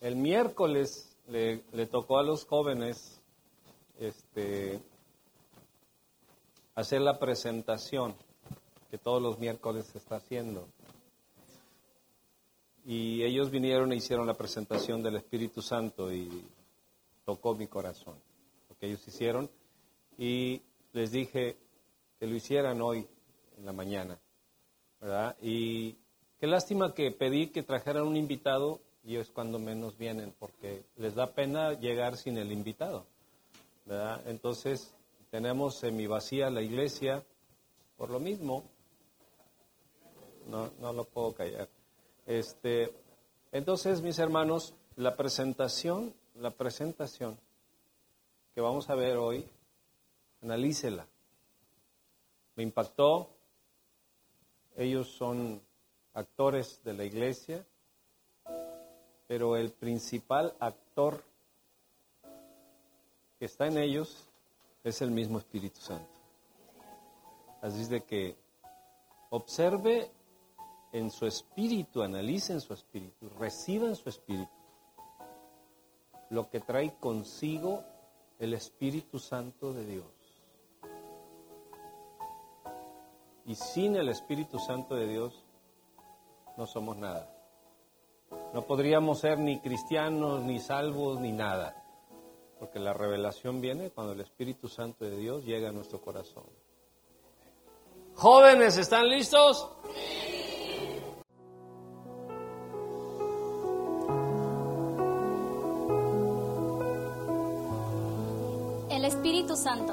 el 0.00 0.16
miércoles 0.16 1.16
le, 1.28 1.58
tocó 1.86 2.18
a 2.18 2.22
los 2.22 2.44
jóvenes 2.44 3.20
este, 3.98 4.80
hacer 6.74 7.00
la 7.00 7.18
presentación 7.18 8.14
que 8.90 8.98
todos 8.98 9.20
los 9.20 9.38
miércoles 9.38 9.86
se 9.86 9.98
está 9.98 10.16
haciendo. 10.16 10.66
Y 12.84 13.22
ellos 13.22 13.50
vinieron 13.50 13.92
e 13.92 13.96
hicieron 13.96 14.26
la 14.26 14.34
presentación 14.34 15.02
del 15.02 15.16
Espíritu 15.16 15.60
Santo 15.60 16.12
y 16.12 16.42
tocó 17.24 17.54
mi 17.54 17.66
corazón, 17.66 18.14
lo 18.70 18.76
que 18.76 18.86
ellos 18.86 19.06
hicieron. 19.06 19.50
Y 20.16 20.62
les 20.92 21.10
dije 21.10 21.56
que 22.18 22.26
lo 22.26 22.34
hicieran 22.34 22.80
hoy 22.80 23.06
en 23.58 23.66
la 23.66 23.72
mañana, 23.72 24.18
¿verdad? 25.00 25.36
Y 25.42 25.96
qué 26.40 26.46
lástima 26.46 26.94
que 26.94 27.10
pedí 27.10 27.48
que 27.48 27.62
trajeran 27.62 28.06
un 28.06 28.16
invitado 28.16 28.80
y 29.04 29.16
es 29.16 29.30
cuando 29.30 29.58
menos 29.58 29.96
vienen, 29.96 30.34
porque 30.38 30.84
les 30.96 31.14
da 31.14 31.32
pena 31.32 31.72
llegar 31.72 32.16
sin 32.16 32.36
el 32.38 32.52
invitado, 32.52 33.06
¿verdad? 33.86 34.22
Entonces, 34.26 34.94
tenemos 35.30 35.76
semi 35.76 36.06
vacía 36.06 36.50
la 36.50 36.62
iglesia 36.62 37.24
por 37.96 38.10
lo 38.10 38.20
mismo. 38.20 38.64
No, 40.46 40.70
no 40.80 40.92
lo 40.92 41.04
puedo 41.04 41.34
callar. 41.34 41.68
Este, 42.26 42.92
entonces, 43.52 44.00
mis 44.02 44.18
hermanos, 44.18 44.74
la 44.96 45.16
presentación, 45.16 46.14
la 46.34 46.50
presentación 46.50 47.38
que 48.54 48.60
vamos 48.60 48.90
a 48.90 48.94
ver 48.94 49.16
hoy, 49.16 49.44
analícela. 50.42 51.06
Me 52.56 52.62
impactó. 52.62 53.30
Ellos 54.76 55.08
son 55.08 55.60
actores 56.14 56.82
de 56.84 56.94
la 56.94 57.04
iglesia, 57.04 57.64
pero 59.28 59.56
el 59.56 59.70
principal 59.70 60.56
actor 60.58 61.22
que 63.38 63.44
está 63.44 63.66
en 63.66 63.78
ellos 63.78 64.28
es 64.82 65.00
el 65.02 65.12
mismo 65.12 65.38
Espíritu 65.38 65.80
Santo. 65.80 66.18
Así 67.60 67.82
es 67.82 67.88
de 67.88 68.02
que 68.02 68.36
observe 69.30 70.10
en 70.92 71.10
su 71.10 71.26
espíritu, 71.26 72.02
analice 72.02 72.54
en 72.54 72.60
su 72.60 72.72
espíritu, 72.72 73.28
reciba 73.38 73.86
en 73.86 73.96
su 73.96 74.08
espíritu 74.08 74.50
lo 76.30 76.48
que 76.48 76.60
trae 76.60 76.94
consigo 76.98 77.84
el 78.38 78.54
Espíritu 78.54 79.18
Santo 79.18 79.72
de 79.72 79.84
Dios. 79.84 80.04
Y 83.46 83.54
sin 83.54 83.96
el 83.96 84.08
Espíritu 84.08 84.58
Santo 84.58 84.94
de 84.94 85.08
Dios 85.08 85.44
no 86.56 86.66
somos 86.66 86.96
nada. 86.96 87.37
No 88.54 88.62
podríamos 88.66 89.20
ser 89.20 89.38
ni 89.38 89.60
cristianos, 89.60 90.42
ni 90.42 90.58
salvos, 90.58 91.20
ni 91.20 91.32
nada. 91.32 91.84
Porque 92.58 92.78
la 92.78 92.92
revelación 92.92 93.60
viene 93.60 93.90
cuando 93.90 94.14
el 94.14 94.20
Espíritu 94.20 94.68
Santo 94.68 95.04
de 95.04 95.16
Dios 95.16 95.44
llega 95.44 95.68
a 95.68 95.72
nuestro 95.72 96.00
corazón. 96.00 96.44
Jóvenes, 98.14 98.76
¿están 98.78 99.08
listos? 99.08 99.70
El 108.90 109.04
Espíritu 109.04 109.54
Santo. 109.54 109.92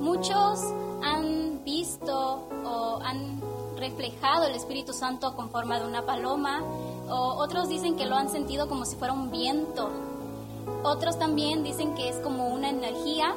Muchos 0.00 0.60
han 1.02 1.64
visto 1.64 2.48
o 2.66 3.00
han 3.02 3.40
reflejado 3.88 4.44
el 4.44 4.54
Espíritu 4.54 4.92
Santo 4.92 5.34
con 5.34 5.50
forma 5.50 5.78
de 5.78 5.86
una 5.86 6.06
paloma, 6.06 6.62
o 7.08 7.34
otros 7.42 7.68
dicen 7.68 7.96
que 7.96 8.06
lo 8.06 8.16
han 8.16 8.30
sentido 8.30 8.68
como 8.68 8.84
si 8.84 8.96
fuera 8.96 9.12
un 9.12 9.30
viento 9.30 9.90
otros 10.82 11.18
también 11.18 11.62
dicen 11.62 11.94
que 11.94 12.08
es 12.08 12.16
como 12.16 12.48
una 12.48 12.68
energía, 12.70 13.34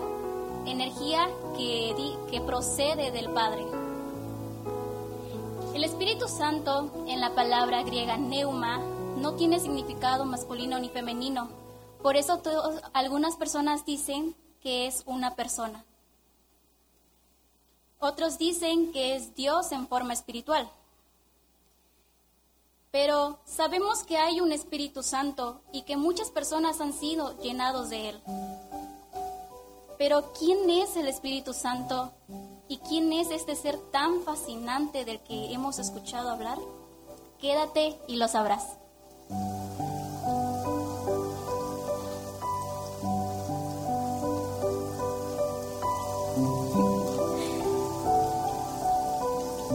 energía 0.65 1.27
que, 1.55 1.95
que 2.29 2.41
procede 2.41 3.11
del 3.11 3.29
Padre. 3.31 3.65
El 5.73 5.83
Espíritu 5.83 6.27
Santo 6.27 6.91
en 7.07 7.19
la 7.19 7.35
palabra 7.35 7.83
griega 7.83 8.17
neuma 8.17 8.79
no 9.17 9.33
tiene 9.33 9.59
significado 9.59 10.25
masculino 10.25 10.79
ni 10.79 10.89
femenino. 10.89 11.49
Por 12.01 12.15
eso 12.15 12.41
algunas 12.93 13.35
personas 13.35 13.85
dicen 13.85 14.35
que 14.61 14.87
es 14.87 15.03
una 15.05 15.35
persona. 15.35 15.85
Otros 17.99 18.37
dicen 18.37 18.91
que 18.91 19.15
es 19.15 19.35
Dios 19.35 19.71
en 19.71 19.87
forma 19.87 20.13
espiritual. 20.13 20.69
Pero 22.91 23.39
sabemos 23.45 24.03
que 24.03 24.17
hay 24.17 24.39
un 24.39 24.51
Espíritu 24.51 25.03
Santo 25.03 25.61
y 25.71 25.81
que 25.81 25.97
muchas 25.97 26.29
personas 26.29 26.79
han 26.79 26.93
sido 26.93 27.39
llenados 27.41 27.89
de 27.89 28.09
Él. 28.09 28.21
Pero 29.97 30.31
¿quién 30.37 30.69
es 30.69 30.95
el 30.95 31.07
Espíritu 31.07 31.53
Santo? 31.53 32.11
¿Y 32.67 32.77
quién 32.77 33.11
es 33.13 33.31
este 33.31 33.55
ser 33.55 33.77
tan 33.91 34.21
fascinante 34.23 35.05
del 35.05 35.19
que 35.21 35.53
hemos 35.53 35.79
escuchado 35.79 36.29
hablar? 36.29 36.59
Quédate 37.39 37.99
y 38.07 38.17
lo 38.17 38.27
sabrás. 38.27 38.77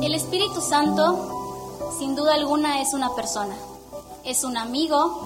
El 0.03 0.17
Espíritu 0.17 0.61
Santo 0.61 1.79
sin 1.97 2.17
duda 2.17 2.35
alguna 2.35 2.83
es 2.83 2.93
una 2.93 3.15
persona, 3.15 3.55
es 4.25 4.43
un 4.43 4.57
amigo. 4.57 5.23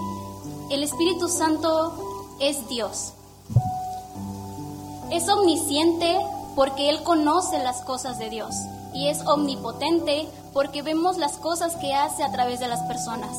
El 0.70 0.82
Espíritu 0.82 1.28
Santo 1.28 2.36
es 2.40 2.68
Dios. 2.68 3.14
Es 5.10 5.30
omnisciente 5.30 6.20
porque 6.54 6.90
Él 6.90 7.02
conoce 7.04 7.58
las 7.58 7.80
cosas 7.84 8.18
de 8.18 8.28
Dios 8.28 8.54
y 8.92 9.08
es 9.08 9.26
omnipotente 9.26 10.28
porque 10.52 10.82
vemos 10.82 11.16
las 11.16 11.38
cosas 11.38 11.74
que 11.76 11.94
hace 11.94 12.22
a 12.22 12.30
través 12.30 12.60
de 12.60 12.68
las 12.68 12.82
personas. 12.82 13.34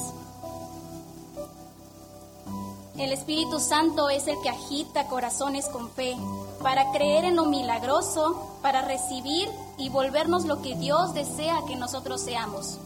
El 2.97 3.11
Espíritu 3.11 3.59
Santo 3.59 4.09
es 4.09 4.25
el 4.25 4.41
que 4.41 4.49
agita 4.49 5.05
corazones 5.05 5.67
con 5.67 5.87
fe 5.91 6.17
para 6.67 6.91
creer 6.91 7.23
en 7.23 7.37
lo 7.37 7.45
milagroso, 7.45 8.57
para 8.61 8.81
recibir 8.81 9.47
y 9.77 9.87
volvernos 9.87 10.43
lo 10.43 10.61
que 10.61 10.75
Dios 10.75 11.13
desea 11.13 11.61
que 11.65 11.77
nosotros 11.77 12.19
seamos. 12.19 12.77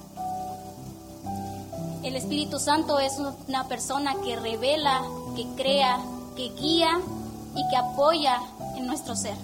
El 2.04 2.16
Espíritu 2.16 2.60
Santo 2.60 3.00
es 3.00 3.14
una 3.48 3.68
persona 3.68 4.14
que 4.24 4.36
revela, 4.36 5.02
que 5.36 5.48
crea, 5.56 6.00
que 6.36 6.50
guía 6.50 7.02
y 7.56 7.68
que 7.72 7.76
apoya 7.76 8.40
en 8.76 8.86
nuestro 8.86 9.16
ser. 9.16 9.36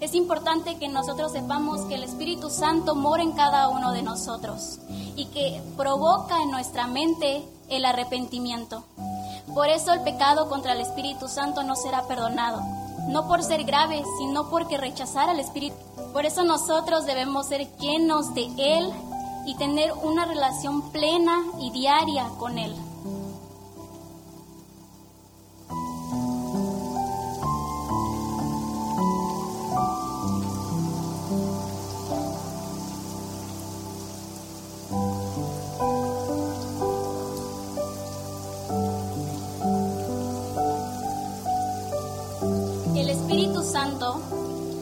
Es 0.00 0.14
importante 0.14 0.78
que 0.78 0.88
nosotros 0.88 1.30
sepamos 1.32 1.82
que 1.82 1.96
el 1.96 2.04
Espíritu 2.04 2.48
Santo 2.48 2.94
mora 2.94 3.22
en 3.22 3.32
cada 3.32 3.68
uno 3.68 3.92
de 3.92 4.00
nosotros 4.00 4.78
y 5.14 5.26
que 5.26 5.60
provoca 5.76 6.42
en 6.42 6.50
nuestra 6.50 6.86
mente 6.86 7.44
el 7.68 7.84
arrepentimiento. 7.84 8.82
Por 9.52 9.68
eso 9.68 9.92
el 9.92 10.02
pecado 10.02 10.48
contra 10.48 10.72
el 10.72 10.80
Espíritu 10.80 11.28
Santo 11.28 11.62
no 11.62 11.76
será 11.76 12.06
perdonado, 12.06 12.60
no 13.08 13.28
por 13.28 13.42
ser 13.42 13.64
grave, 13.64 14.02
sino 14.18 14.48
porque 14.48 14.78
rechazar 14.78 15.28
al 15.28 15.40
Espíritu. 15.40 15.76
Por 16.12 16.24
eso 16.24 16.44
nosotros 16.44 17.04
debemos 17.04 17.46
ser 17.46 17.68
llenos 17.78 18.34
de 18.34 18.46
Él 18.56 18.90
y 19.46 19.54
tener 19.56 19.92
una 19.92 20.24
relación 20.24 20.90
plena 20.90 21.42
y 21.60 21.70
diaria 21.70 22.28
con 22.38 22.58
Él. 22.58 22.74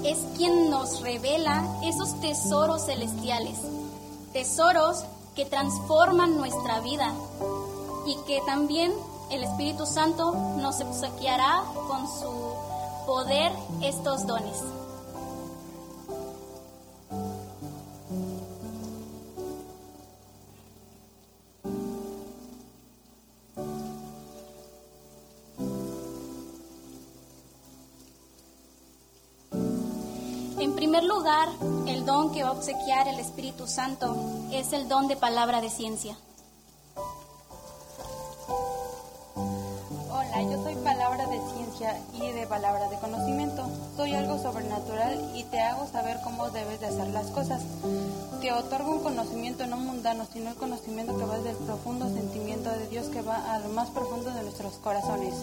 Es 0.04 0.19
quien 0.37 0.70
nos 0.70 1.00
revela 1.00 1.64
esos 1.84 2.20
tesoros 2.20 2.87
celestiales 2.87 3.58
tesoros 4.32 5.04
que 5.34 5.44
transforman 5.44 6.37
nuestra 6.37 6.81
vida 6.81 7.12
y 8.06 8.16
que 8.26 8.40
también 8.46 8.93
el 9.31 9.44
Espíritu 9.44 9.87
Santo 9.87 10.32
nos 10.58 10.81
obsequiará 10.81 11.62
con 11.88 12.06
su 12.06 13.06
poder 13.06 13.52
estos 13.82 14.26
dones. 14.26 14.58
primer 30.82 31.05
lugar, 31.05 31.49
el 31.87 32.05
don 32.05 32.32
que 32.32 32.43
va 32.43 32.49
a 32.49 32.52
obsequiar 32.52 33.06
el 33.06 33.20
Espíritu 33.20 33.69
Santo 33.69 34.17
es 34.50 34.73
el 34.73 34.88
don 34.88 35.06
de 35.06 35.14
palabra 35.14 35.61
de 35.61 35.70
ciencia. 35.70 36.17
Hola, 39.37 40.43
yo 40.43 40.61
soy 40.64 40.75
palabra 40.75 41.26
de 41.26 41.40
ciencia 41.55 42.00
y 42.14 42.32
de 42.32 42.49
palabra 42.49 42.88
de 42.88 42.99
conocimiento. 42.99 43.64
Soy 43.96 44.12
algo 44.14 44.43
sobrenatural 44.43 45.31
y 45.37 45.44
te 45.44 45.61
hago 45.61 45.87
saber 45.87 46.19
cómo 46.25 46.50
debes 46.50 46.81
de 46.81 46.87
hacer 46.87 47.06
las 47.11 47.26
cosas. 47.26 47.62
Te 48.40 48.52
otorgo 48.52 48.90
un 48.90 49.05
conocimiento 49.05 49.64
no 49.69 49.76
mundano, 49.76 50.26
sino 50.32 50.50
el 50.50 50.56
conocimiento 50.56 51.17
que 51.17 51.25
va 51.25 51.38
del 51.38 51.56
profundo 51.58 52.08
sentimiento 52.08 52.70
de 52.70 52.88
Dios 52.88 53.06
que 53.06 53.23
va 53.23 53.55
a 53.55 53.61
lo 53.61 53.69
más 53.69 53.88
profundo 53.90 54.32
de 54.32 54.43
nuestros 54.43 54.73
corazones. 54.79 55.34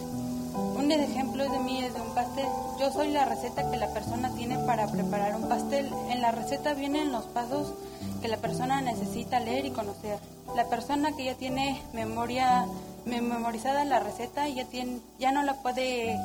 Un 0.56 0.92
ejemplo 0.92 1.50
de 1.50 1.60
mí 1.60 1.84
es 1.84 1.94
de 1.94 2.01
un 2.01 2.13
pastel. 2.16 2.48
Yo 2.80 2.92
soy 2.92 3.10
la 3.10 3.25
receta 3.25 3.69
que 3.69 3.78
la 3.78 3.94
persona 3.94 4.31
tiene 4.36 4.57
para 4.60 4.88
preparar 4.88 5.36
un 5.36 5.48
pastel. 5.48 5.92
En 6.10 6.22
la 6.22 6.31
receta 6.31 6.74
vienen 6.74 7.12
los 7.12 7.25
pasos 7.25 7.74
que 8.22 8.28
la 8.28 8.38
persona 8.38 8.81
necesita 8.81 9.40
leer 9.40 9.66
y 9.66 9.72
conocer. 9.72 10.18
La 10.56 10.66
persona 10.66 11.16
que 11.16 11.25
ya 11.25 11.36
tiene 11.36 11.81
memoria 11.94 12.66
memorizada 13.06 13.86
la 13.86 14.00
receta 14.00 14.48
ya 14.48 14.66
tiene 14.66 15.00
ya 15.18 15.31
no 15.31 15.42
la 15.44 15.54
puede 15.62 16.19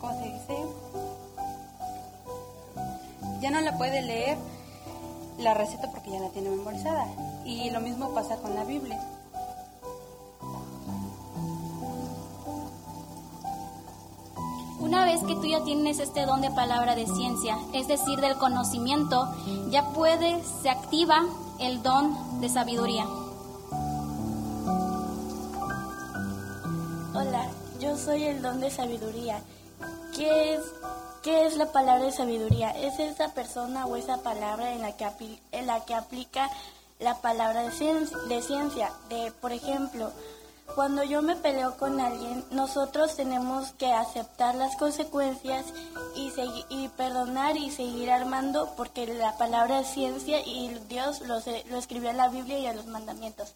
¿cómo 0.00 0.12
se 0.14 0.24
dice? 0.24 0.56
Ya 3.40 3.50
no 3.50 3.60
la 3.60 3.76
puede 3.76 4.02
leer 4.02 4.36
la 5.38 5.54
receta 5.54 5.90
porque 5.90 6.10
ya 6.10 6.20
la 6.20 6.30
tiene 6.30 6.50
memorizada. 6.50 7.06
Y 7.44 7.70
lo 7.70 7.80
mismo 7.80 8.14
pasa 8.14 8.36
con 8.36 8.54
la 8.54 8.64
Biblia. 8.64 9.00
Una 14.84 15.06
vez 15.06 15.22
que 15.22 15.34
tú 15.34 15.46
ya 15.46 15.64
tienes 15.64 15.98
este 15.98 16.26
don 16.26 16.42
de 16.42 16.50
palabra 16.50 16.94
de 16.94 17.06
ciencia, 17.06 17.56
es 17.72 17.88
decir, 17.88 18.20
del 18.20 18.36
conocimiento, 18.36 19.34
ya 19.70 19.88
puede, 19.92 20.44
se 20.60 20.68
activa 20.68 21.24
el 21.58 21.82
don 21.82 22.38
de 22.42 22.50
sabiduría. 22.50 23.06
Hola, 27.14 27.48
yo 27.80 27.96
soy 27.96 28.24
el 28.24 28.42
don 28.42 28.60
de 28.60 28.70
sabiduría. 28.70 29.40
¿Qué 30.14 30.52
es, 30.52 30.60
qué 31.22 31.46
es 31.46 31.56
la 31.56 31.72
palabra 31.72 32.04
de 32.04 32.12
sabiduría? 32.12 32.68
Es 32.72 32.98
esa 32.98 33.32
persona 33.32 33.86
o 33.86 33.96
esa 33.96 34.18
palabra 34.18 34.74
en 34.74 34.82
la 34.82 34.92
que, 34.98 35.08
en 35.52 35.66
la 35.66 35.82
que 35.86 35.94
aplica 35.94 36.50
la 37.00 37.22
palabra 37.22 37.62
de 37.62 37.70
de 38.28 38.42
ciencia. 38.42 38.92
De, 39.08 39.32
por 39.40 39.52
ejemplo, 39.52 40.12
cuando 40.74 41.04
yo 41.04 41.22
me 41.22 41.36
peleo 41.36 41.76
con 41.76 42.00
alguien, 42.00 42.44
nosotros 42.50 43.14
tenemos 43.14 43.72
que 43.72 43.92
aceptar 43.92 44.54
las 44.54 44.76
consecuencias 44.76 45.66
y, 46.16 46.32
y 46.68 46.88
perdonar 46.88 47.56
y 47.56 47.70
seguir 47.70 48.10
armando 48.10 48.72
porque 48.76 49.06
la 49.06 49.36
palabra 49.38 49.80
es 49.80 49.88
ciencia 49.88 50.40
y 50.40 50.76
Dios 50.88 51.20
lo, 51.22 51.38
escribió 51.78 52.10
en 52.10 52.16
la 52.16 52.28
Biblia 52.28 52.58
y 52.58 52.66
en 52.66 52.76
los 52.76 52.86
mandamientos. 52.86 53.54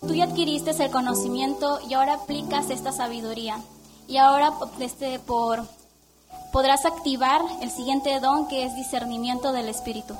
Tú 0.00 0.14
ya 0.14 0.24
adquiriste 0.24 0.70
el 0.70 0.90
conocimiento 0.90 1.78
y 1.86 1.94
ahora 1.94 2.14
aplicas 2.14 2.70
esta 2.70 2.90
sabiduría. 2.90 3.60
Y 4.08 4.16
ahora 4.16 4.54
este, 4.80 5.18
por, 5.18 5.62
podrás 6.52 6.86
activar 6.86 7.42
el 7.60 7.70
siguiente 7.70 8.18
don 8.18 8.48
que 8.48 8.64
es 8.64 8.74
discernimiento 8.74 9.52
del 9.52 9.68
Espíritu. 9.68 10.16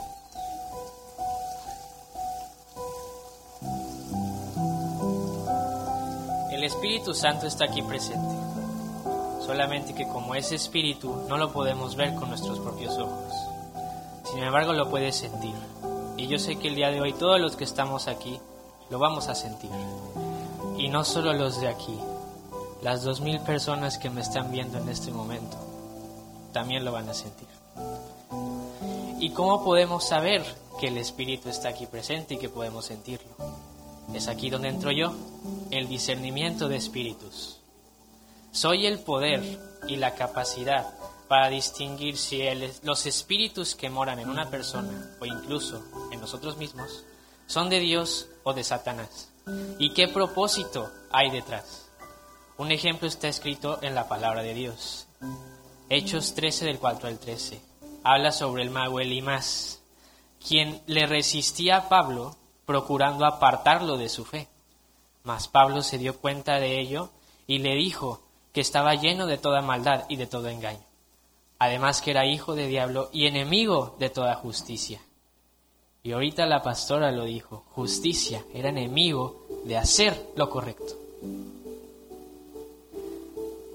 El 6.61 6.67
Espíritu 6.67 7.15
Santo 7.15 7.47
está 7.47 7.65
aquí 7.65 7.81
presente, 7.81 8.35
solamente 9.47 9.95
que 9.95 10.07
como 10.07 10.35
es 10.35 10.53
Espíritu 10.53 11.25
no 11.27 11.39
lo 11.39 11.55
podemos 11.55 11.97
ver 11.97 12.15
con 12.17 12.29
nuestros 12.29 12.61
propios 12.61 12.99
ojos. 12.99 13.33
Sin 14.31 14.43
embargo 14.43 14.75
lo 14.75 14.91
puedes 14.91 15.17
sentir. 15.17 15.55
Y 16.19 16.27
yo 16.27 16.39
sé 16.39 16.57
que 16.57 16.69
el 16.69 16.75
día 16.75 16.91
de 16.91 17.01
hoy 17.01 17.15
todos 17.15 17.41
los 17.41 17.57
que 17.57 17.65
estamos 17.65 18.09
aquí 18.09 18.39
lo 18.91 18.99
vamos 18.99 19.29
a 19.29 19.35
sentir. 19.35 19.71
Y 20.77 20.89
no 20.89 21.03
solo 21.03 21.33
los 21.33 21.62
de 21.62 21.69
aquí, 21.69 21.99
las 22.83 23.05
dos 23.05 23.23
mil 23.23 23.41
personas 23.41 23.97
que 23.97 24.11
me 24.11 24.21
están 24.21 24.53
viendo 24.53 24.77
en 24.77 24.91
este 24.91 25.13
momento 25.13 25.56
también 26.53 26.85
lo 26.85 26.93
van 26.93 27.09
a 27.09 27.15
sentir. 27.15 27.49
¿Y 29.19 29.31
cómo 29.31 29.65
podemos 29.65 30.05
saber 30.05 30.45
que 30.79 30.89
el 30.89 30.99
Espíritu 30.99 31.49
está 31.49 31.71
aquí 31.71 31.87
presente 31.87 32.35
y 32.35 32.37
que 32.37 32.51
podemos 32.51 32.85
sentirlo? 32.85 33.31
Es 34.13 34.29
aquí 34.29 34.51
donde 34.51 34.69
entro 34.69 34.91
yo, 34.91 35.15
el 35.70 35.88
discernimiento 35.88 36.69
de 36.69 36.76
espíritus. 36.76 37.61
Soy 38.52 38.87
el 38.87 38.99
poder 39.00 39.58
y 39.87 39.96
la 39.96 40.14
capacidad 40.14 40.94
para 41.28 41.49
distinguir 41.49 42.17
si 42.17 42.43
los 42.82 43.06
espíritus 43.06 43.75
que 43.75 43.90
moran 43.90 44.19
en 44.19 44.28
una 44.28 44.50
persona 44.50 45.17
o 45.20 45.26
incluso 45.26 45.84
en 46.11 46.20
nosotros 46.20 46.56
mismos 46.56 47.05
son 47.46 47.69
de 47.69 47.78
Dios 47.78 48.28
o 48.43 48.52
de 48.52 48.64
Satanás 48.64 49.31
y 49.78 49.93
qué 49.94 50.08
propósito 50.08 50.90
hay 51.11 51.31
detrás. 51.31 51.88
Un 52.56 52.72
ejemplo 52.72 53.08
está 53.08 53.28
escrito 53.28 53.78
en 53.82 53.94
la 53.94 54.08
palabra 54.08 54.43
de 54.43 54.55
Dios. 54.55 55.06
Hechos 55.88 56.34
13 56.34 56.67
del 56.67 56.78
4 56.78 57.08
al 57.08 57.19
13. 57.19 57.61
Habla 58.05 58.32
sobre 58.32 58.62
el 58.62 58.70
mago 58.70 59.00
Elimás, 59.00 59.82
quien 60.46 60.82
le 60.87 61.06
resistía 61.06 61.76
a 61.76 61.88
Pablo 61.88 62.37
procurando 62.67 63.25
apartarlo 63.25 63.96
de 63.96 64.08
su 64.08 64.25
fe. 64.25 64.49
Mas 65.22 65.49
Pablo 65.49 65.82
se 65.82 65.99
dio 65.99 66.17
cuenta 66.19 66.58
de 66.58 66.81
ello 66.81 67.11
y 67.46 67.58
le 67.58 67.75
dijo 67.75 68.22
que 68.52 68.61
estaba 68.61 68.94
lleno 68.94 69.26
de 69.26 69.38
toda 69.38 69.61
maldad 69.61 70.05
y 70.08 70.17
de 70.17 70.26
todo 70.26 70.49
engaño. 70.49 70.84
Además 71.58 72.00
que 72.00 72.12
era 72.12 72.26
hijo 72.26 72.55
de 72.55 72.67
diablo 72.67 73.11
y 73.12 73.26
enemigo 73.26 73.96
de 73.99 74.08
toda 74.08 74.34
justicia. 74.34 75.00
Y 76.02 76.12
ahorita 76.12 76.46
la 76.46 76.62
pastora 76.62 77.12
lo 77.12 77.25
dijo, 77.25 77.64
justicia, 77.72 78.44
era 78.55 78.70
enemigo 78.70 79.46
de 79.64 79.76
hacer 79.76 80.32
lo 80.37 80.49
correcto. 80.49 80.96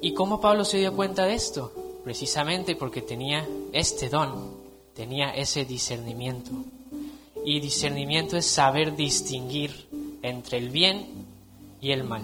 ¿Y 0.02 0.14
cómo 0.14 0.42
Pablo 0.42 0.66
se 0.66 0.78
dio 0.78 0.96
cuenta 0.96 1.26
de 1.26 1.36
esto? 1.36 1.72
Precisamente 2.04 2.76
porque 2.76 3.02
tenía 3.02 3.48
este 3.72 4.10
don, 4.10 4.56
tenía 4.96 5.30
ese 5.30 5.66
discernimiento. 5.66 6.52
Y 7.44 7.60
discernimiento 7.60 8.38
es 8.38 8.48
saber 8.48 8.96
distinguir 8.96 9.88
entre 10.24 10.58
el 10.58 10.70
bien 10.70 11.25
y 11.86 11.92
el 11.92 12.04
mal. 12.04 12.24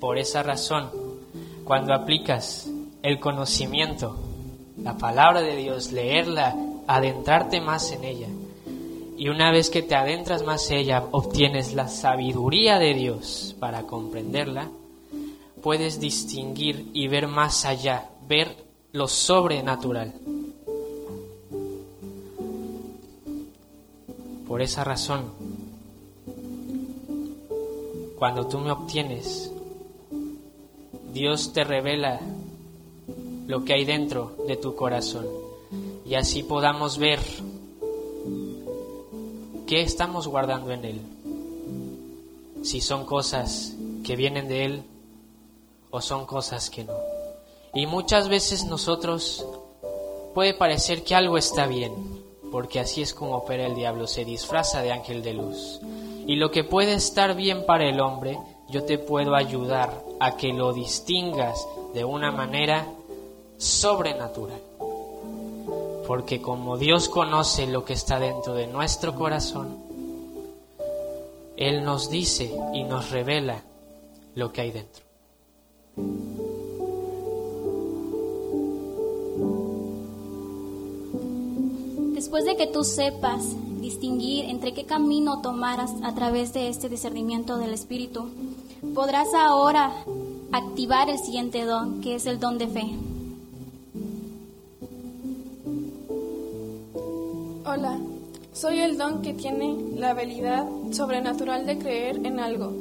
Por 0.00 0.16
esa 0.16 0.42
razón, 0.42 0.88
cuando 1.62 1.92
aplicas 1.92 2.70
el 3.02 3.20
conocimiento, 3.20 4.16
la 4.82 4.96
palabra 4.96 5.42
de 5.42 5.56
Dios, 5.56 5.92
leerla, 5.92 6.56
adentrarte 6.86 7.60
más 7.60 7.92
en 7.92 8.04
ella, 8.04 8.28
y 9.18 9.28
una 9.28 9.52
vez 9.52 9.68
que 9.68 9.82
te 9.82 9.94
adentras 9.94 10.42
más 10.42 10.70
en 10.70 10.78
ella, 10.78 11.04
obtienes 11.10 11.74
la 11.74 11.88
sabiduría 11.88 12.78
de 12.78 12.94
Dios 12.94 13.54
para 13.60 13.82
comprenderla, 13.82 14.70
puedes 15.62 16.00
distinguir 16.00 16.90
y 16.94 17.08
ver 17.08 17.28
más 17.28 17.66
allá, 17.66 18.08
ver 18.26 18.56
lo 18.92 19.06
sobrenatural. 19.06 20.14
Por 24.48 24.62
esa 24.62 24.82
razón, 24.82 25.32
cuando 28.16 28.46
tú 28.46 28.58
me 28.58 28.70
obtienes, 28.70 29.52
Dios 31.12 31.52
te 31.52 31.64
revela 31.64 32.20
lo 33.46 33.64
que 33.64 33.74
hay 33.74 33.84
dentro 33.84 34.36
de 34.46 34.56
tu 34.56 34.74
corazón 34.74 35.26
y 36.04 36.14
así 36.14 36.42
podamos 36.42 36.98
ver 36.98 37.20
qué 39.66 39.82
estamos 39.82 40.28
guardando 40.28 40.70
en 40.70 40.84
Él. 40.84 41.00
Si 42.62 42.80
son 42.80 43.04
cosas 43.04 43.74
que 44.04 44.16
vienen 44.16 44.48
de 44.48 44.64
Él 44.64 44.82
o 45.90 46.00
son 46.00 46.26
cosas 46.26 46.70
que 46.70 46.84
no. 46.84 46.94
Y 47.74 47.86
muchas 47.86 48.28
veces 48.28 48.64
nosotros 48.64 49.44
puede 50.34 50.54
parecer 50.54 51.02
que 51.02 51.14
algo 51.14 51.38
está 51.38 51.66
bien, 51.66 51.92
porque 52.52 52.80
así 52.80 53.02
es 53.02 53.12
como 53.12 53.36
opera 53.36 53.66
el 53.66 53.74
diablo, 53.74 54.06
se 54.06 54.24
disfraza 54.24 54.82
de 54.82 54.92
ángel 54.92 55.22
de 55.22 55.34
luz. 55.34 55.80
Y 56.26 56.36
lo 56.36 56.50
que 56.50 56.64
puede 56.64 56.94
estar 56.94 57.36
bien 57.36 57.64
para 57.66 57.88
el 57.88 58.00
hombre, 58.00 58.36
yo 58.68 58.84
te 58.84 58.98
puedo 58.98 59.36
ayudar 59.36 60.02
a 60.18 60.36
que 60.36 60.52
lo 60.52 60.72
distingas 60.72 61.66
de 61.94 62.04
una 62.04 62.32
manera 62.32 62.86
sobrenatural. 63.58 64.60
Porque 66.06 66.40
como 66.40 66.76
Dios 66.76 67.08
conoce 67.08 67.66
lo 67.66 67.84
que 67.84 67.92
está 67.92 68.18
dentro 68.18 68.54
de 68.54 68.66
nuestro 68.66 69.14
corazón, 69.14 69.78
Él 71.56 71.84
nos 71.84 72.10
dice 72.10 72.52
y 72.74 72.82
nos 72.82 73.10
revela 73.10 73.62
lo 74.34 74.52
que 74.52 74.60
hay 74.62 74.72
dentro. 74.72 75.04
Después 82.14 82.44
de 82.44 82.56
que 82.56 82.66
tú 82.66 82.82
sepas 82.82 83.44
distinguir 83.80 84.46
entre 84.46 84.72
qué 84.72 84.84
camino 84.84 85.40
tomarás 85.40 85.92
a 86.02 86.14
través 86.14 86.52
de 86.52 86.68
este 86.68 86.88
discernimiento 86.88 87.58
del 87.58 87.72
Espíritu, 87.72 88.28
podrás 88.94 89.28
ahora 89.34 89.92
activar 90.52 91.10
el 91.10 91.18
siguiente 91.18 91.64
don, 91.64 92.00
que 92.00 92.14
es 92.14 92.26
el 92.26 92.38
don 92.38 92.58
de 92.58 92.68
fe. 92.68 92.94
Hola, 97.64 97.98
Soy 98.56 98.80
el 98.80 98.96
don 98.96 99.20
que 99.20 99.34
tiene 99.34 99.76
la 99.96 100.12
habilidad 100.12 100.66
sobrenatural 100.90 101.66
de 101.66 101.76
creer 101.76 102.24
en 102.24 102.40
algo, 102.40 102.72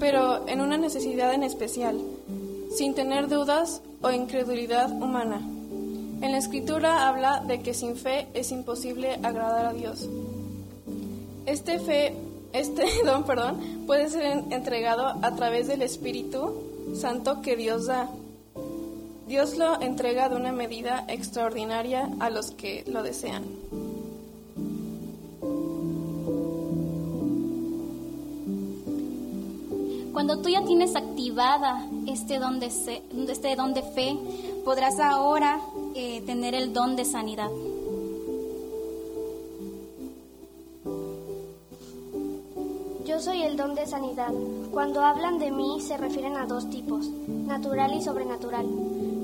pero 0.00 0.48
en 0.48 0.60
una 0.60 0.78
necesidad 0.78 1.32
en 1.32 1.44
especial, 1.44 2.00
sin 2.74 2.94
tener 2.94 3.28
dudas 3.28 3.82
o 4.02 4.10
incredulidad 4.10 4.90
humana. 5.00 5.42
En 6.20 6.32
la 6.32 6.38
escritura 6.38 7.08
habla 7.08 7.40
de 7.40 7.62
que 7.62 7.72
sin 7.72 7.96
fe 7.96 8.28
es 8.34 8.52
imposible 8.52 9.14
agradar 9.22 9.66
a 9.66 9.72
Dios. 9.72 10.08
Este 11.46 11.78
fe, 11.78 12.14
este 12.52 12.84
don, 13.04 13.24
perdón, 13.24 13.84
puede 13.86 14.08
ser 14.10 14.24
entregado 14.50 15.06
a 15.22 15.34
través 15.34 15.66
del 15.66 15.82
Espíritu 15.82 16.62
Santo 16.94 17.40
que 17.40 17.56
Dios 17.56 17.86
da. 17.86 18.10
Dios 19.26 19.56
lo 19.56 19.80
entrega 19.80 20.28
de 20.28 20.36
una 20.36 20.52
medida 20.52 21.04
extraordinaria 21.08 22.10
a 22.18 22.30
los 22.30 22.50
que 22.50 22.84
lo 22.86 23.02
desean. 23.02 23.44
Cuando 30.12 30.42
tú 30.42 30.50
ya 30.50 30.62
tienes 30.64 30.96
activada 30.96 31.86
este 32.06 32.38
don 32.38 32.60
de, 32.60 32.66
este 32.66 33.56
don 33.56 33.72
de 33.72 33.82
fe, 33.82 34.18
podrás 34.64 34.98
ahora 35.00 35.60
eh, 35.94 36.22
tener 36.26 36.54
el 36.54 36.72
don 36.72 36.96
de 36.96 37.04
sanidad. 37.04 37.50
Yo 43.04 43.18
soy 43.18 43.42
el 43.42 43.56
don 43.56 43.74
de 43.74 43.86
sanidad. 43.86 44.32
Cuando 44.70 45.00
hablan 45.00 45.38
de 45.38 45.50
mí 45.50 45.80
se 45.80 45.96
refieren 45.96 46.36
a 46.36 46.46
dos 46.46 46.70
tipos, 46.70 47.10
natural 47.26 47.92
y 47.94 48.02
sobrenatural. 48.02 48.66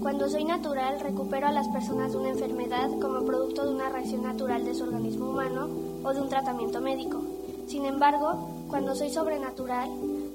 Cuando 0.02 0.28
soy 0.28 0.44
natural 0.44 0.99
recupero 1.00 1.46
a 1.46 1.52
las 1.52 1.68
personas 1.68 2.12
de 2.12 2.18
una 2.18 2.30
enfermedad 2.30 2.90
como 3.00 3.25
producto 3.25 3.64
de 3.64 3.75
una 3.75 3.88
reacción 3.88 4.23
natural 4.23 4.64
de 4.64 4.75
su 4.75 4.85
organismo 4.85 5.30
humano 5.30 5.68
o 6.02 6.12
de 6.12 6.20
un 6.20 6.28
tratamiento 6.28 6.80
médico. 6.80 7.23
Sin 7.68 7.85
embargo, 7.85 8.66
cuando 8.68 8.94
soy 8.94 9.11
sobrenatural, 9.11 9.88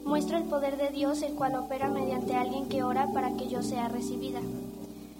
muestro 0.05 0.37
el 0.37 0.43
poder 0.43 0.77
de 0.77 0.89
Dios 0.89 1.21
el 1.21 1.33
cual 1.33 1.55
opera 1.55 1.89
mediante 1.89 2.35
alguien 2.35 2.67
que 2.67 2.83
ora 2.83 3.07
para 3.13 3.33
que 3.33 3.47
yo 3.47 3.61
sea 3.61 3.87
recibida. 3.87 4.39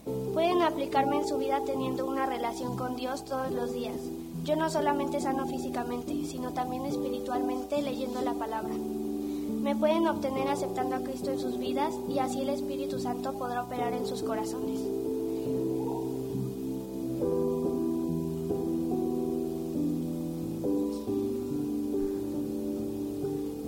Pueden 0.05 0.61
aplicarme 0.61 1.17
en 1.17 1.27
su 1.27 1.37
vida 1.37 1.61
teniendo 1.65 2.07
una 2.07 2.25
relación 2.25 2.75
con 2.75 2.95
Dios 2.95 3.23
todos 3.25 3.51
los 3.51 3.73
días. 3.73 3.97
Yo 4.43 4.55
no 4.55 4.69
solamente 4.69 5.21
sano 5.21 5.45
físicamente, 5.45 6.25
sino 6.25 6.51
también 6.53 6.85
espiritualmente 6.85 7.81
leyendo 7.81 8.21
la 8.21 8.33
palabra. 8.33 8.73
Me 8.73 9.75
pueden 9.75 10.07
obtener 10.07 10.47
aceptando 10.47 10.95
a 10.95 11.01
Cristo 11.01 11.29
en 11.29 11.39
sus 11.39 11.59
vidas 11.59 11.93
y 12.09 12.17
así 12.17 12.41
el 12.41 12.49
Espíritu 12.49 12.99
Santo 12.99 13.33
podrá 13.33 13.61
operar 13.61 13.93
en 13.93 14.07
sus 14.07 14.23
corazones. 14.23 14.79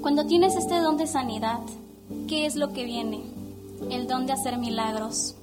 Cuando 0.02 0.26
tienes 0.26 0.56
este 0.56 0.80
don 0.80 0.98
de 0.98 1.06
sanidad, 1.06 1.60
¿qué 2.28 2.48
es 2.48 2.56
lo 2.56 2.74
que 2.74 2.86
viene? 2.86 3.22
El 3.92 4.08
don 4.08 4.26
de 4.26 4.34
hacer 4.34 4.58
milagros. 4.58 5.36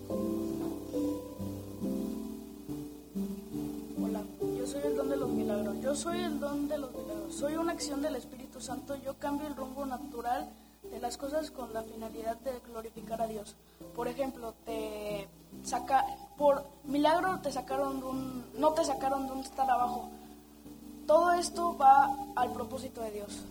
Soy 4.70 4.82
el 4.84 4.96
don 4.96 5.08
de 5.08 5.16
los 5.16 5.28
milagros. 5.28 5.80
Yo 5.80 5.96
soy 5.96 6.20
el 6.20 6.38
don 6.38 6.68
de 6.68 6.78
los 6.78 6.92
milagros. 6.92 7.34
Soy 7.34 7.56
una 7.56 7.72
acción 7.72 8.00
del 8.02 8.14
Espíritu 8.14 8.60
Santo. 8.60 8.94
Yo 8.94 9.14
cambio 9.14 9.48
el 9.48 9.56
rumbo 9.56 9.84
natural 9.84 10.48
de 10.92 11.00
las 11.00 11.16
cosas 11.16 11.50
con 11.50 11.72
la 11.72 11.82
finalidad 11.82 12.36
de 12.38 12.52
glorificar 12.60 13.20
a 13.20 13.26
Dios. 13.26 13.56
Por 13.96 14.06
ejemplo, 14.06 14.54
te 14.64 15.28
saca 15.64 16.04
por 16.38 16.64
milagro 16.84 17.40
te 17.40 17.50
sacaron 17.50 17.98
de 17.98 18.06
un 18.06 18.44
no 18.58 18.72
te 18.72 18.84
sacaron 18.84 19.26
de 19.26 19.32
un 19.32 19.40
estar 19.40 19.68
abajo. 19.68 20.08
Todo 21.04 21.32
esto 21.32 21.76
va 21.76 22.08
al 22.36 22.52
propósito 22.52 23.00
de 23.00 23.10
Dios. 23.10 23.42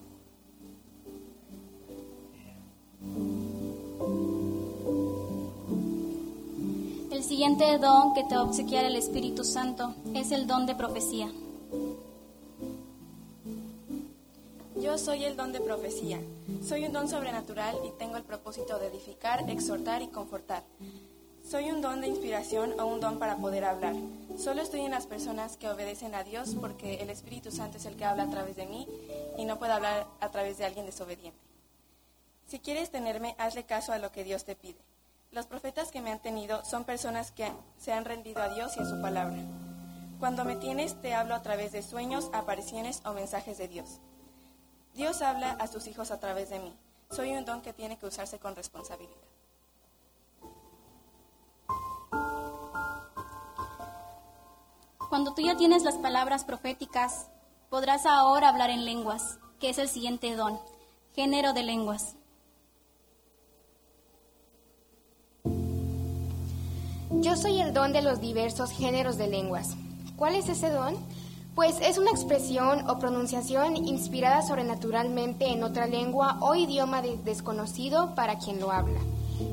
El 7.19 7.25
siguiente 7.25 7.77
don 7.79 8.13
que 8.13 8.23
te 8.23 8.33
va 8.33 8.43
a 8.43 8.45
obsequiar 8.45 8.85
el 8.85 8.95
Espíritu 8.95 9.43
Santo 9.43 9.93
es 10.15 10.31
el 10.31 10.47
don 10.47 10.65
de 10.65 10.73
profecía. 10.73 11.29
Yo 14.81 14.97
soy 14.97 15.25
el 15.25 15.35
don 15.35 15.51
de 15.51 15.59
profecía. 15.59 16.21
Soy 16.65 16.85
un 16.85 16.93
don 16.93 17.09
sobrenatural 17.09 17.75
y 17.85 17.91
tengo 17.99 18.15
el 18.15 18.23
propósito 18.23 18.79
de 18.79 18.87
edificar, 18.87 19.49
exhortar 19.49 20.01
y 20.01 20.07
confortar. 20.07 20.63
Soy 21.45 21.69
un 21.71 21.81
don 21.81 21.99
de 21.99 22.07
inspiración 22.07 22.79
o 22.79 22.85
un 22.85 23.01
don 23.01 23.19
para 23.19 23.35
poder 23.35 23.65
hablar. 23.65 23.95
Solo 24.37 24.61
estoy 24.61 24.79
en 24.79 24.91
las 24.91 25.05
personas 25.05 25.57
que 25.57 25.67
obedecen 25.67 26.15
a 26.15 26.23
Dios 26.23 26.55
porque 26.57 27.01
el 27.01 27.09
Espíritu 27.09 27.51
Santo 27.51 27.79
es 27.79 27.85
el 27.85 27.97
que 27.97 28.05
habla 28.05 28.23
a 28.23 28.31
través 28.31 28.55
de 28.55 28.65
mí 28.65 28.87
y 29.37 29.43
no 29.43 29.59
puedo 29.59 29.73
hablar 29.73 30.07
a 30.21 30.29
través 30.31 30.57
de 30.57 30.63
alguien 30.63 30.85
desobediente. 30.85 31.37
Si 32.47 32.59
quieres 32.59 32.91
tenerme, 32.91 33.35
hazle 33.37 33.65
caso 33.65 33.91
a 33.91 33.97
lo 33.97 34.09
que 34.09 34.23
Dios 34.23 34.45
te 34.45 34.55
pide. 34.55 34.79
Los 35.31 35.45
profetas 35.45 35.91
que 35.91 36.01
me 36.01 36.11
han 36.11 36.19
tenido 36.19 36.65
son 36.65 36.85
personas 36.85 37.31
que 37.31 37.51
se 37.77 37.93
han 37.93 38.03
rendido 38.03 38.41
a 38.41 38.49
Dios 38.49 38.75
y 38.77 38.79
a 38.79 38.85
su 38.85 38.99
palabra. 38.99 39.37
Cuando 40.19 40.43
me 40.43 40.55
tienes, 40.55 40.99
te 41.01 41.13
hablo 41.13 41.35
a 41.35 41.43
través 41.43 41.71
de 41.71 41.83
sueños, 41.83 42.31
apariciones 42.33 43.01
o 43.05 43.13
mensajes 43.13 43.59
de 43.59 43.67
Dios. 43.67 43.99
Dios 44.95 45.21
habla 45.21 45.51
a 45.51 45.67
sus 45.67 45.85
hijos 45.85 46.09
a 46.09 46.19
través 46.19 46.49
de 46.49 46.59
mí. 46.59 46.75
Soy 47.11 47.31
un 47.31 47.45
don 47.45 47.61
que 47.61 47.73
tiene 47.73 47.97
que 47.97 48.07
usarse 48.07 48.39
con 48.39 48.55
responsabilidad. 48.55 49.13
Cuando 55.09 55.33
tú 55.33 55.41
ya 55.41 55.55
tienes 55.55 55.83
las 55.83 55.95
palabras 55.95 56.43
proféticas, 56.43 57.29
podrás 57.69 58.05
ahora 58.05 58.49
hablar 58.49 58.71
en 58.71 58.85
lenguas, 58.85 59.39
que 59.59 59.69
es 59.69 59.77
el 59.77 59.89
siguiente 59.89 60.35
don, 60.35 60.59
género 61.13 61.53
de 61.53 61.63
lenguas. 61.63 62.15
Yo 67.21 67.35
soy 67.35 67.59
el 67.59 67.73
don 67.73 67.91
de 67.91 68.01
los 68.01 68.21
diversos 68.21 68.71
géneros 68.71 69.17
de 69.17 69.27
lenguas. 69.27 69.75
¿Cuál 70.15 70.35
es 70.35 70.47
ese 70.47 70.69
don? 70.69 70.95
Pues 71.53 71.75
es 71.81 71.97
una 71.97 72.11
expresión 72.11 72.89
o 72.89 72.97
pronunciación 72.97 73.75
inspirada 73.75 74.41
sobrenaturalmente 74.41 75.47
en 75.47 75.63
otra 75.63 75.85
lengua 75.85 76.37
o 76.39 76.55
idioma 76.55 77.01
desconocido 77.01 78.15
para 78.15 78.37
quien 78.37 78.61
lo 78.61 78.71
habla. 78.71 79.01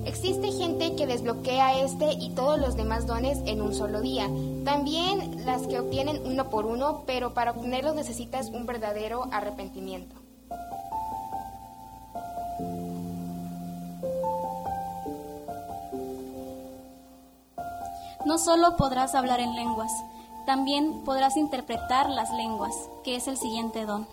Existe 0.04 0.52
gente 0.52 0.94
que 0.94 1.08
desbloquea 1.08 1.80
este 1.80 2.12
y 2.12 2.30
todos 2.36 2.60
los 2.60 2.76
demás 2.76 3.08
dones 3.08 3.38
en 3.46 3.60
un 3.60 3.74
solo 3.74 4.00
día. 4.00 4.30
También 4.64 5.44
las 5.44 5.66
que 5.66 5.80
obtienen 5.80 6.22
uno 6.24 6.48
por 6.50 6.66
uno, 6.66 7.02
pero 7.04 7.34
para 7.34 7.50
obtenerlos 7.50 7.96
necesitas 7.96 8.48
un 8.50 8.66
verdadero 8.66 9.26
arrepentimiento. 9.32 10.25
No 18.26 18.38
solo 18.38 18.76
podrás 18.76 19.14
hablar 19.14 19.38
en 19.38 19.54
lenguas, 19.54 19.92
también 20.46 21.04
podrás 21.04 21.36
interpretar 21.36 22.10
las 22.10 22.32
lenguas, 22.32 22.74
que 23.04 23.14
es 23.14 23.28
el 23.28 23.36
siguiente 23.36 23.86
don. 23.86 24.04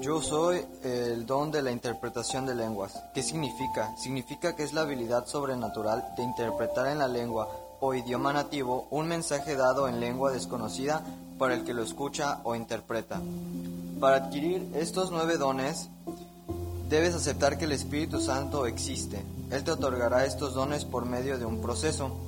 Yo 0.00 0.20
soy 0.20 0.66
el 0.82 1.26
don 1.26 1.52
de 1.52 1.62
la 1.62 1.70
interpretación 1.70 2.44
de 2.44 2.56
lenguas. 2.56 3.00
¿Qué 3.14 3.22
significa? 3.22 3.94
Significa 3.96 4.56
que 4.56 4.64
es 4.64 4.72
la 4.72 4.80
habilidad 4.80 5.26
sobrenatural 5.26 6.04
de 6.16 6.24
interpretar 6.24 6.88
en 6.88 6.98
la 6.98 7.06
lengua 7.06 7.48
o 7.78 7.94
idioma 7.94 8.32
nativo 8.32 8.88
un 8.90 9.06
mensaje 9.06 9.54
dado 9.54 9.86
en 9.86 10.00
lengua 10.00 10.32
desconocida 10.32 11.02
para 11.38 11.54
el 11.54 11.62
que 11.62 11.72
lo 11.72 11.84
escucha 11.84 12.40
o 12.42 12.56
interpreta. 12.56 13.20
Para 14.00 14.16
adquirir 14.16 14.72
estos 14.74 15.12
nueve 15.12 15.36
dones, 15.36 15.88
Debes 16.92 17.14
aceptar 17.14 17.56
que 17.56 17.64
el 17.64 17.72
Espíritu 17.72 18.20
Santo 18.20 18.66
existe. 18.66 19.24
Él 19.50 19.64
te 19.64 19.70
otorgará 19.70 20.26
estos 20.26 20.52
dones 20.52 20.84
por 20.84 21.06
medio 21.06 21.38
de 21.38 21.46
un 21.46 21.62
proceso. 21.62 22.18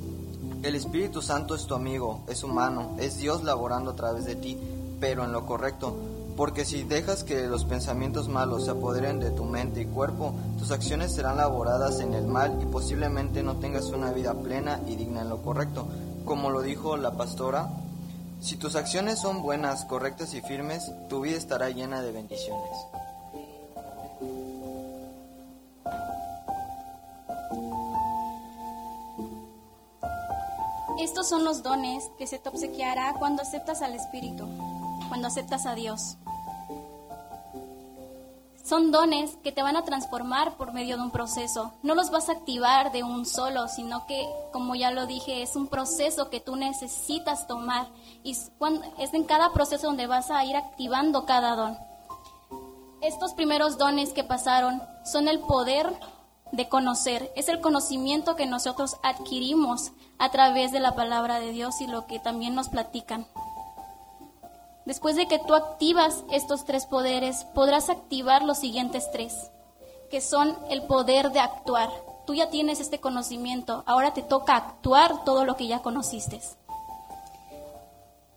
El 0.62 0.74
Espíritu 0.74 1.20
Santo 1.20 1.54
es 1.54 1.66
tu 1.66 1.74
amigo, 1.74 2.22
es 2.28 2.42
humano, 2.42 2.96
es 2.98 3.18
Dios 3.18 3.44
laborando 3.44 3.90
a 3.90 3.94
través 3.94 4.24
de 4.24 4.36
ti, 4.36 4.56
pero 5.00 5.22
en 5.24 5.32
lo 5.32 5.44
correcto. 5.44 5.94
Porque 6.34 6.64
si 6.64 6.82
dejas 6.82 7.24
que 7.24 7.46
los 7.46 7.66
pensamientos 7.66 8.30
malos 8.30 8.64
se 8.64 8.70
apoderen 8.70 9.20
de 9.20 9.32
tu 9.32 9.44
mente 9.44 9.82
y 9.82 9.84
cuerpo, 9.84 10.34
tus 10.58 10.70
acciones 10.70 11.12
serán 11.12 11.36
laboradas 11.36 12.00
en 12.00 12.14
el 12.14 12.26
mal 12.26 12.58
y 12.62 12.64
posiblemente 12.64 13.42
no 13.42 13.56
tengas 13.56 13.90
una 13.90 14.12
vida 14.12 14.32
plena 14.32 14.80
y 14.86 14.96
digna 14.96 15.20
en 15.20 15.28
lo 15.28 15.42
correcto. 15.42 15.88
Como 16.24 16.48
lo 16.48 16.62
dijo 16.62 16.96
la 16.96 17.18
pastora, 17.18 17.68
si 18.40 18.56
tus 18.56 18.76
acciones 18.76 19.20
son 19.20 19.42
buenas, 19.42 19.84
correctas 19.84 20.32
y 20.32 20.40
firmes, 20.40 20.90
tu 21.10 21.20
vida 21.20 21.36
estará 21.36 21.68
llena 21.68 22.00
de 22.00 22.12
bendiciones. 22.12 22.70
Estos 31.04 31.28
son 31.28 31.44
los 31.44 31.62
dones 31.62 32.10
que 32.16 32.26
se 32.26 32.38
te 32.38 32.48
obsequiará 32.48 33.12
cuando 33.18 33.42
aceptas 33.42 33.82
al 33.82 33.92
Espíritu, 33.92 34.48
cuando 35.08 35.28
aceptas 35.28 35.66
a 35.66 35.74
Dios. 35.74 36.16
Son 38.64 38.90
dones 38.90 39.36
que 39.44 39.52
te 39.52 39.62
van 39.62 39.76
a 39.76 39.84
transformar 39.84 40.56
por 40.56 40.72
medio 40.72 40.96
de 40.96 41.02
un 41.02 41.10
proceso. 41.10 41.74
No 41.82 41.94
los 41.94 42.10
vas 42.10 42.30
a 42.30 42.32
activar 42.32 42.90
de 42.90 43.02
un 43.02 43.26
solo, 43.26 43.68
sino 43.68 44.06
que, 44.06 44.26
como 44.50 44.76
ya 44.76 44.92
lo 44.92 45.04
dije, 45.04 45.42
es 45.42 45.56
un 45.56 45.68
proceso 45.68 46.30
que 46.30 46.40
tú 46.40 46.56
necesitas 46.56 47.46
tomar. 47.46 47.86
Y 48.22 48.30
es 48.30 49.12
en 49.12 49.24
cada 49.24 49.52
proceso 49.52 49.88
donde 49.88 50.06
vas 50.06 50.30
a 50.30 50.42
ir 50.46 50.56
activando 50.56 51.26
cada 51.26 51.54
don. 51.54 51.76
Estos 53.02 53.34
primeros 53.34 53.76
dones 53.76 54.14
que 54.14 54.24
pasaron 54.24 54.82
son 55.04 55.28
el 55.28 55.40
poder 55.40 55.94
de 56.52 56.68
conocer, 56.68 57.32
es 57.36 57.48
el 57.48 57.60
conocimiento 57.60 58.36
que 58.36 58.46
nosotros 58.46 58.96
adquirimos 59.02 59.92
a 60.18 60.30
través 60.30 60.72
de 60.72 60.80
la 60.80 60.94
palabra 60.94 61.40
de 61.40 61.50
Dios 61.50 61.80
y 61.80 61.86
lo 61.86 62.06
que 62.06 62.18
también 62.18 62.54
nos 62.54 62.68
platican. 62.68 63.26
Después 64.84 65.16
de 65.16 65.26
que 65.26 65.38
tú 65.38 65.54
activas 65.54 66.24
estos 66.30 66.64
tres 66.64 66.86
poderes, 66.86 67.44
podrás 67.54 67.88
activar 67.88 68.42
los 68.42 68.58
siguientes 68.58 69.10
tres, 69.10 69.50
que 70.10 70.20
son 70.20 70.56
el 70.68 70.82
poder 70.82 71.32
de 71.32 71.40
actuar. 71.40 71.90
Tú 72.26 72.34
ya 72.34 72.50
tienes 72.50 72.80
este 72.80 73.00
conocimiento, 73.00 73.82
ahora 73.86 74.12
te 74.12 74.22
toca 74.22 74.56
actuar 74.56 75.24
todo 75.24 75.44
lo 75.44 75.56
que 75.56 75.66
ya 75.66 75.80
conociste. 75.80 76.40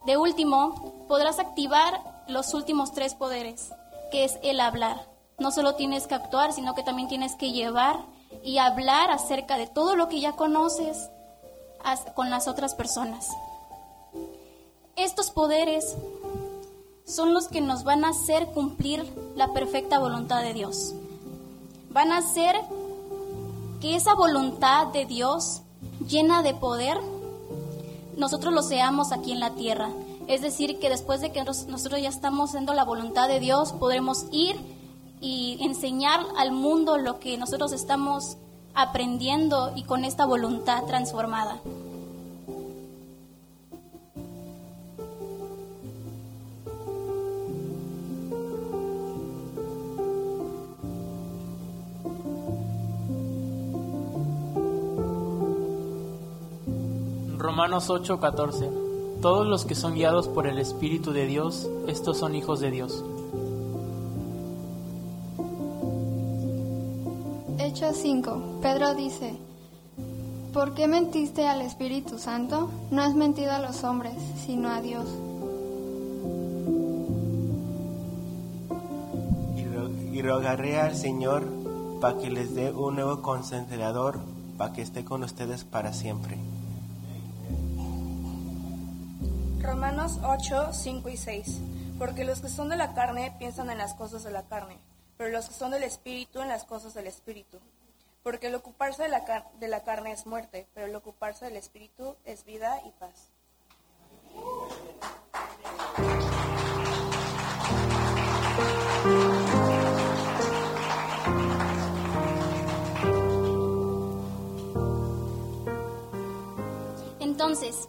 De 0.06 0.16
último, 0.16 1.06
podrás 1.10 1.38
activar 1.40 2.02
los 2.28 2.54
últimos 2.54 2.94
tres 2.94 3.14
poderes, 3.14 3.74
que 4.10 4.24
es 4.24 4.40
el 4.42 4.62
hablar. 4.62 5.06
No 5.38 5.52
solo 5.52 5.76
tienes 5.76 6.08
que 6.08 6.16
actuar, 6.16 6.54
sino 6.54 6.76
que 6.76 6.84
también 6.84 7.10
tienes 7.10 7.36
que 7.36 7.52
llevar 7.52 7.98
y 8.42 8.58
hablar 8.58 9.12
acerca 9.12 9.58
de 9.58 9.68
todo 9.68 9.96
lo 9.96 10.08
que 10.08 10.22
ya 10.22 10.32
conoces 10.32 11.10
con 12.16 12.30
las 12.30 12.48
otras 12.48 12.76
personas. 12.76 13.30
Estos 14.96 15.32
poderes 15.32 15.96
son 17.06 17.34
los 17.34 17.48
que 17.48 17.62
nos 17.62 17.84
van 17.84 18.04
a 18.04 18.10
hacer 18.10 18.48
cumplir 18.48 19.06
la 19.36 19.54
perfecta 19.54 20.00
voluntad 20.00 20.42
de 20.42 20.54
Dios. 20.54 20.94
Van 21.90 22.12
a 22.12 22.18
hacer 22.18 22.56
que 23.80 23.96
esa 23.96 24.14
voluntad 24.16 24.88
de 24.88 25.06
Dios 25.06 25.62
llena 26.08 26.44
de 26.44 26.54
poder, 26.54 26.98
nosotros 28.18 28.54
lo 28.54 28.62
seamos 28.62 29.12
aquí 29.12 29.32
en 29.32 29.40
la 29.40 29.52
tierra. 29.52 29.90
Es 30.28 30.42
decir, 30.42 30.80
que 30.80 30.90
después 30.90 31.22
de 31.22 31.32
que 31.32 31.44
nosotros 31.44 32.02
ya 32.02 32.10
estamos 32.10 32.50
haciendo 32.50 32.74
la 32.74 32.84
voluntad 32.84 33.30
de 33.30 33.40
Dios, 33.40 33.72
podremos 33.74 34.26
ir 34.32 34.58
y 35.22 35.58
enseñar 35.62 36.20
al 36.38 36.52
mundo 36.52 36.98
lo 36.98 37.20
que 37.20 37.38
nosotros 37.38 37.72
estamos 37.72 38.38
aprendiendo 38.78 39.72
y 39.76 39.84
con 39.84 40.06
esta 40.06 40.24
voluntad 40.28 40.84
transformada. 40.86 41.60
Romanos 57.36 57.90
8:14 57.90 58.70
Todos 59.24 59.48
los 59.48 59.66
que 59.66 59.74
son 59.74 59.96
guiados 59.96 60.28
por 60.28 60.46
el 60.46 60.60
Espíritu 60.60 61.14
de 61.14 61.26
Dios, 61.26 61.68
estos 61.88 62.20
son 62.20 62.36
hijos 62.36 62.60
de 62.60 62.70
Dios. 62.70 63.04
5. 67.94 68.60
Pedro 68.62 68.94
dice, 68.96 69.38
¿por 70.54 70.74
qué 70.74 70.88
mentiste 70.88 71.48
al 71.48 71.62
Espíritu 71.62 72.20
Santo? 72.20 72.70
No 72.92 73.02
has 73.02 73.16
mentido 73.16 73.52
a 73.52 73.60
los 73.60 73.84
hombres, 73.84 74.14
sino 74.46 74.70
a 74.70 74.82
Dios. 74.82 75.08
Y, 80.12 80.22
rogaré 80.22 80.80
al 80.80 80.96
Señor 80.96 81.46
para 82.02 82.18
que 82.18 82.30
les 82.30 82.56
dé 82.56 82.72
un 82.72 82.96
nuevo 82.96 83.22
concentrador 83.22 84.20
para 84.58 84.74
que 84.74 84.82
esté 84.82 85.06
con 85.06 85.24
ustedes 85.24 85.64
para 85.64 85.94
siempre. 85.94 86.38
Romanos 89.62 90.20
8, 90.24 90.74
5 90.74 91.10
y 91.10 91.18
6. 91.18 91.62
Porque 91.98 92.26
los 92.26 92.42
que 92.42 92.50
son 92.50 92.70
de 92.70 92.78
la 92.78 92.94
carne 92.94 93.34
piensan 93.40 93.70
en 93.70 93.80
las 93.80 93.96
cosas 93.96 94.24
de 94.24 94.32
la 94.32 94.44
carne, 94.44 94.78
pero 95.18 95.32
los 95.32 95.48
que 95.48 95.56
son 95.56 95.72
del 95.72 95.84
Espíritu 95.84 96.42
en 96.42 96.48
las 96.48 96.64
cosas 96.64 96.94
del 96.94 97.08
Espíritu. 97.08 97.58
Porque 98.28 98.48
el 98.48 98.56
ocuparse 98.56 99.04
de 99.04 99.08
la, 99.08 99.50
de 99.58 99.70
la 99.70 99.86
carne 99.86 100.12
es 100.12 100.26
muerte, 100.26 100.68
pero 100.74 100.88
el 100.88 100.94
ocuparse 100.98 101.46
del 101.46 101.56
Espíritu 101.56 102.18
es 102.26 102.44
vida 102.44 102.82
y 102.86 102.92
paz. 102.92 103.30
Entonces, 117.22 117.88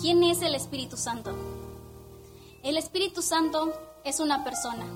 ¿Quién 0.00 0.22
es 0.22 0.42
el 0.42 0.54
Espíritu 0.54 0.96
Santo? 0.96 1.34
El 2.62 2.76
Espíritu 2.76 3.22
Santo 3.22 3.72
es 4.04 4.20
una 4.20 4.44
persona, 4.44 4.86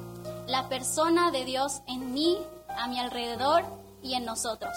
la 0.46 0.68
persona 0.68 1.32
de 1.32 1.44
Dios 1.44 1.82
en 1.88 2.12
mí, 2.12 2.38
a 2.68 2.87
mi 2.87 3.00
alrededor 3.00 3.86
y 4.06 4.14
en 4.14 4.24
nosotros. 4.24 4.74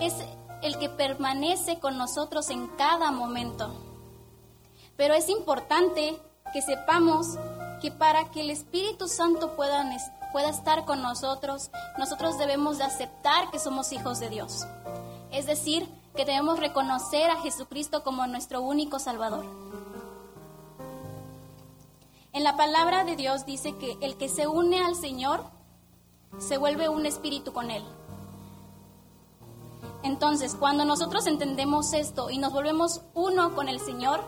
Es 0.00 0.14
el 0.62 0.78
que 0.78 0.88
permanece 0.88 1.78
con 1.78 1.98
nosotros 1.98 2.48
en 2.50 2.66
cada 2.68 3.10
momento. 3.10 3.72
Pero 4.96 5.14
es 5.14 5.28
importante 5.28 6.16
que 6.52 6.62
sepamos 6.62 7.36
que 7.82 7.90
para 7.90 8.30
que 8.30 8.40
el 8.40 8.50
Espíritu 8.50 9.08
Santo 9.08 9.54
pueda, 9.56 9.84
pueda 10.32 10.48
estar 10.48 10.86
con 10.86 11.02
nosotros, 11.02 11.70
nosotros 11.98 12.38
debemos 12.38 12.78
de 12.78 12.84
aceptar 12.84 13.50
que 13.50 13.58
somos 13.58 13.92
hijos 13.92 14.20
de 14.20 14.30
Dios. 14.30 14.66
Es 15.30 15.46
decir, 15.46 15.86
que 16.16 16.24
debemos 16.24 16.58
reconocer 16.60 17.30
a 17.30 17.40
Jesucristo 17.42 18.02
como 18.02 18.26
nuestro 18.26 18.62
único 18.62 18.98
Salvador. 18.98 19.44
En 22.32 22.42
la 22.42 22.56
palabra 22.56 23.04
de 23.04 23.16
Dios 23.16 23.44
dice 23.44 23.76
que 23.76 23.98
el 24.00 24.16
que 24.16 24.28
se 24.28 24.46
une 24.46 24.82
al 24.84 24.96
Señor 24.96 25.44
se 26.38 26.58
vuelve 26.58 26.88
un 26.88 27.06
espíritu 27.06 27.52
con 27.52 27.70
Él. 27.70 27.84
Entonces, 30.02 30.54
cuando 30.54 30.84
nosotros 30.84 31.26
entendemos 31.26 31.94
esto 31.94 32.28
y 32.28 32.38
nos 32.38 32.52
volvemos 32.52 33.00
uno 33.14 33.54
con 33.54 33.68
el 33.68 33.80
Señor, 33.80 34.20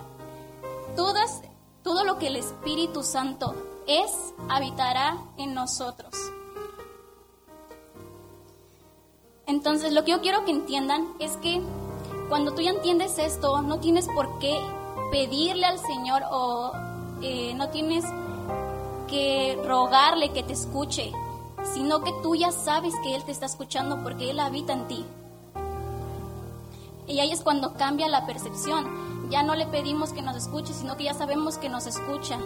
todas, 0.96 1.42
todo 1.82 2.04
lo 2.04 2.18
que 2.18 2.28
el 2.28 2.36
Espíritu 2.36 3.02
Santo 3.02 3.54
es, 3.86 4.34
habitará 4.48 5.18
en 5.36 5.52
nosotros. 5.52 6.14
Entonces, 9.46 9.92
lo 9.92 10.04
que 10.04 10.12
yo 10.12 10.20
quiero 10.22 10.44
que 10.44 10.50
entiendan 10.50 11.12
es 11.18 11.36
que 11.36 11.62
cuando 12.28 12.54
tú 12.54 12.62
ya 12.62 12.70
entiendes 12.70 13.18
esto, 13.18 13.62
no 13.62 13.78
tienes 13.78 14.08
por 14.08 14.38
qué 14.38 14.58
pedirle 15.12 15.66
al 15.66 15.78
Señor 15.78 16.22
o 16.30 16.72
eh, 17.22 17.54
no 17.54 17.68
tienes 17.68 18.04
que 19.08 19.58
rogarle 19.64 20.32
que 20.32 20.42
te 20.42 20.54
escuche, 20.54 21.12
sino 21.74 22.02
que 22.02 22.12
tú 22.22 22.34
ya 22.34 22.52
sabes 22.52 22.94
que 23.02 23.14
Él 23.14 23.24
te 23.24 23.32
está 23.32 23.46
escuchando 23.46 24.02
porque 24.02 24.30
Él 24.30 24.40
habita 24.40 24.72
en 24.72 24.88
ti. 24.88 25.04
Y 27.06 27.20
ahí 27.20 27.30
es 27.30 27.42
cuando 27.42 27.74
cambia 27.74 28.08
la 28.08 28.26
percepción. 28.26 29.30
Ya 29.30 29.42
no 29.42 29.54
le 29.54 29.66
pedimos 29.66 30.12
que 30.12 30.22
nos 30.22 30.36
escuche, 30.36 30.72
sino 30.72 30.96
que 30.96 31.04
ya 31.04 31.14
sabemos 31.14 31.58
que 31.58 31.68
nos 31.68 31.86
escucha. 31.86 32.38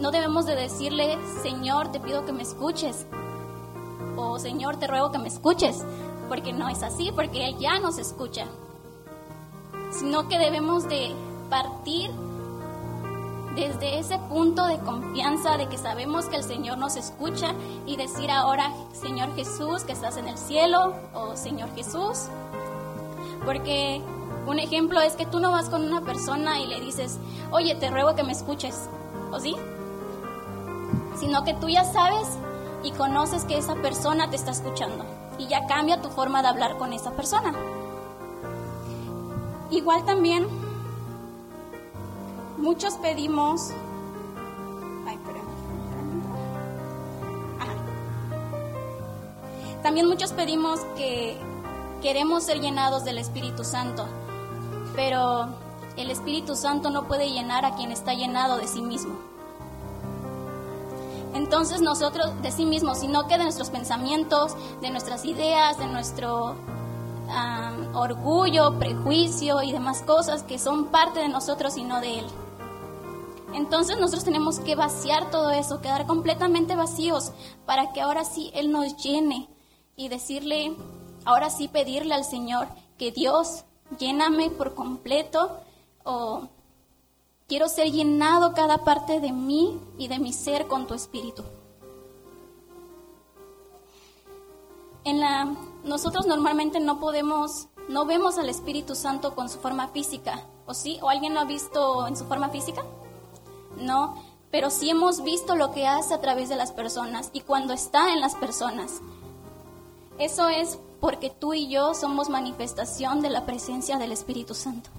No 0.00 0.10
debemos 0.10 0.46
de 0.46 0.56
decirle, 0.56 1.18
Señor, 1.42 1.92
te 1.92 2.00
pido 2.00 2.24
que 2.24 2.32
me 2.32 2.42
escuches. 2.42 3.06
O 4.16 4.38
Señor, 4.38 4.76
te 4.76 4.86
ruego 4.86 5.10
que 5.10 5.18
me 5.18 5.28
escuches 5.28 5.84
porque 6.28 6.52
no 6.52 6.68
es 6.68 6.82
así, 6.82 7.10
porque 7.14 7.46
Él 7.46 7.56
ya 7.58 7.78
nos 7.78 7.98
escucha, 7.98 8.46
sino 9.90 10.28
que 10.28 10.38
debemos 10.38 10.88
de 10.88 11.14
partir 11.50 12.10
desde 13.54 13.98
ese 13.98 14.18
punto 14.18 14.66
de 14.66 14.78
confianza 14.78 15.56
de 15.56 15.68
que 15.68 15.78
sabemos 15.78 16.26
que 16.26 16.36
el 16.36 16.44
Señor 16.44 16.78
nos 16.78 16.96
escucha 16.96 17.54
y 17.86 17.96
decir 17.96 18.30
ahora, 18.30 18.72
Señor 18.92 19.34
Jesús, 19.36 19.84
que 19.84 19.92
estás 19.92 20.16
en 20.16 20.28
el 20.28 20.38
cielo, 20.38 20.94
o 21.12 21.36
Señor 21.36 21.74
Jesús, 21.74 22.26
porque 23.44 24.02
un 24.46 24.58
ejemplo 24.58 25.00
es 25.00 25.14
que 25.14 25.26
tú 25.26 25.40
no 25.40 25.50
vas 25.50 25.68
con 25.68 25.84
una 25.84 26.02
persona 26.02 26.60
y 26.60 26.66
le 26.66 26.80
dices, 26.80 27.18
oye, 27.50 27.74
te 27.74 27.90
ruego 27.90 28.14
que 28.14 28.24
me 28.24 28.32
escuches, 28.32 28.88
¿o 29.30 29.40
sí? 29.40 29.54
Sino 31.18 31.44
que 31.44 31.54
tú 31.54 31.68
ya 31.68 31.84
sabes 31.84 32.28
y 32.82 32.90
conoces 32.92 33.44
que 33.44 33.56
esa 33.56 33.74
persona 33.76 34.28
te 34.30 34.36
está 34.36 34.50
escuchando 34.50 35.04
y 35.38 35.46
ya 35.46 35.66
cambia 35.66 36.02
tu 36.02 36.10
forma 36.10 36.42
de 36.42 36.48
hablar 36.48 36.76
con 36.76 36.92
esa 36.92 37.12
persona. 37.12 37.54
Igual 39.70 40.04
también, 40.04 40.46
muchos 42.64 42.94
pedimos... 42.94 43.70
También 49.82 50.08
muchos 50.08 50.32
pedimos 50.32 50.80
que 50.96 51.36
queremos 52.00 52.44
ser 52.44 52.58
llenados 52.58 53.04
del 53.04 53.18
Espíritu 53.18 53.64
Santo, 53.64 54.06
pero 54.96 55.48
el 55.98 56.10
Espíritu 56.10 56.56
Santo 56.56 56.88
no 56.88 57.06
puede 57.06 57.30
llenar 57.30 57.66
a 57.66 57.74
quien 57.76 57.92
está 57.92 58.14
llenado 58.14 58.56
de 58.56 58.66
sí 58.66 58.80
mismo. 58.80 59.14
entonces 61.34 61.82
nosotros 61.82 62.40
de 62.40 62.50
sí 62.50 62.64
mismos, 62.64 63.00
sino 63.00 63.26
que 63.26 63.36
de 63.36 63.42
nuestros 63.42 63.68
pensamientos, 63.68 64.56
de 64.80 64.88
nuestras 64.88 65.26
ideas, 65.26 65.76
de 65.76 65.86
nuestro 65.86 66.56
orgullo, 67.92 68.78
prejuicio 68.78 69.62
y 69.62 69.72
demás 69.72 70.00
cosas 70.00 70.42
que 70.44 70.58
son 70.58 70.86
parte 70.86 71.20
de 71.20 71.28
nosotros 71.28 71.76
y 71.76 71.84
no 71.84 72.00
de 72.00 72.20
Él. 72.20 72.26
Entonces 73.54 73.98
nosotros 73.98 74.24
tenemos 74.24 74.58
que 74.58 74.74
vaciar 74.74 75.30
todo 75.30 75.50
eso, 75.50 75.80
quedar 75.80 76.06
completamente 76.06 76.74
vacíos 76.74 77.30
para 77.64 77.92
que 77.92 78.00
ahora 78.00 78.24
sí 78.24 78.50
Él 78.52 78.72
nos 78.72 78.96
llene 78.96 79.48
y 79.94 80.08
decirle, 80.08 80.74
ahora 81.24 81.50
sí 81.50 81.68
pedirle 81.68 82.14
al 82.14 82.24
Señor 82.24 82.66
que 82.98 83.12
Dios 83.12 83.64
lléname 83.98 84.50
por 84.50 84.74
completo 84.74 85.60
o 86.02 86.48
quiero 87.46 87.68
ser 87.68 87.92
llenado 87.92 88.54
cada 88.54 88.78
parte 88.78 89.20
de 89.20 89.30
mí 89.30 89.80
y 89.98 90.08
de 90.08 90.18
mi 90.18 90.32
ser 90.32 90.66
con 90.66 90.88
tu 90.88 90.94
espíritu. 90.94 91.44
En 95.04 95.20
la, 95.20 95.54
nosotros 95.84 96.26
normalmente 96.26 96.80
no 96.80 96.98
podemos, 96.98 97.68
no 97.88 98.04
vemos 98.04 98.36
al 98.38 98.48
Espíritu 98.48 98.94
Santo 98.94 99.34
con 99.34 99.48
su 99.48 99.58
forma 99.60 99.88
física, 99.88 100.44
¿o 100.66 100.74
sí? 100.74 100.98
¿O 101.02 101.10
alguien 101.10 101.34
lo 101.34 101.40
ha 101.40 101.44
visto 101.44 102.06
en 102.08 102.16
su 102.16 102.24
forma 102.24 102.48
física? 102.48 102.82
No, 103.78 104.22
pero 104.50 104.70
sí 104.70 104.90
hemos 104.90 105.22
visto 105.22 105.56
lo 105.56 105.72
que 105.72 105.86
hace 105.86 106.14
a 106.14 106.20
través 106.20 106.48
de 106.48 106.56
las 106.56 106.72
personas 106.72 107.30
y 107.32 107.40
cuando 107.40 107.72
está 107.72 108.12
en 108.12 108.20
las 108.20 108.34
personas. 108.34 109.00
Eso 110.18 110.48
es 110.48 110.78
porque 111.00 111.28
tú 111.28 111.54
y 111.54 111.68
yo 111.68 111.92
somos 111.94 112.28
manifestación 112.28 113.20
de 113.20 113.30
la 113.30 113.44
presencia 113.44 113.98
del 113.98 114.12
Espíritu 114.12 114.54
Santo. 114.54 114.90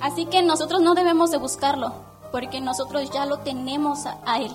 Así 0.00 0.26
que 0.26 0.42
nosotros 0.42 0.80
no 0.80 0.94
debemos 0.94 1.30
de 1.30 1.38
buscarlo, 1.38 1.92
porque 2.32 2.60
nosotros 2.60 3.10
ya 3.10 3.26
lo 3.26 3.40
tenemos 3.40 4.06
a, 4.06 4.18
a 4.24 4.38
Él. 4.38 4.52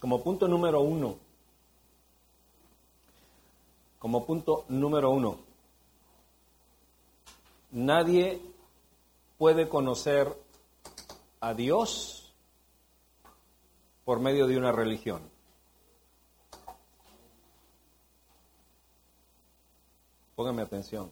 Como 0.00 0.22
punto 0.22 0.48
número 0.48 0.80
uno, 0.80 1.16
como 3.98 4.26
punto 4.26 4.64
número 4.68 5.10
uno, 5.10 5.38
nadie 7.70 8.40
puede 9.38 9.68
conocer 9.68 10.36
a 11.40 11.54
Dios 11.54 12.34
por 14.04 14.20
medio 14.20 14.46
de 14.46 14.58
una 14.58 14.72
religión. 14.72 15.22
Póngame 20.34 20.62
atención. 20.62 21.10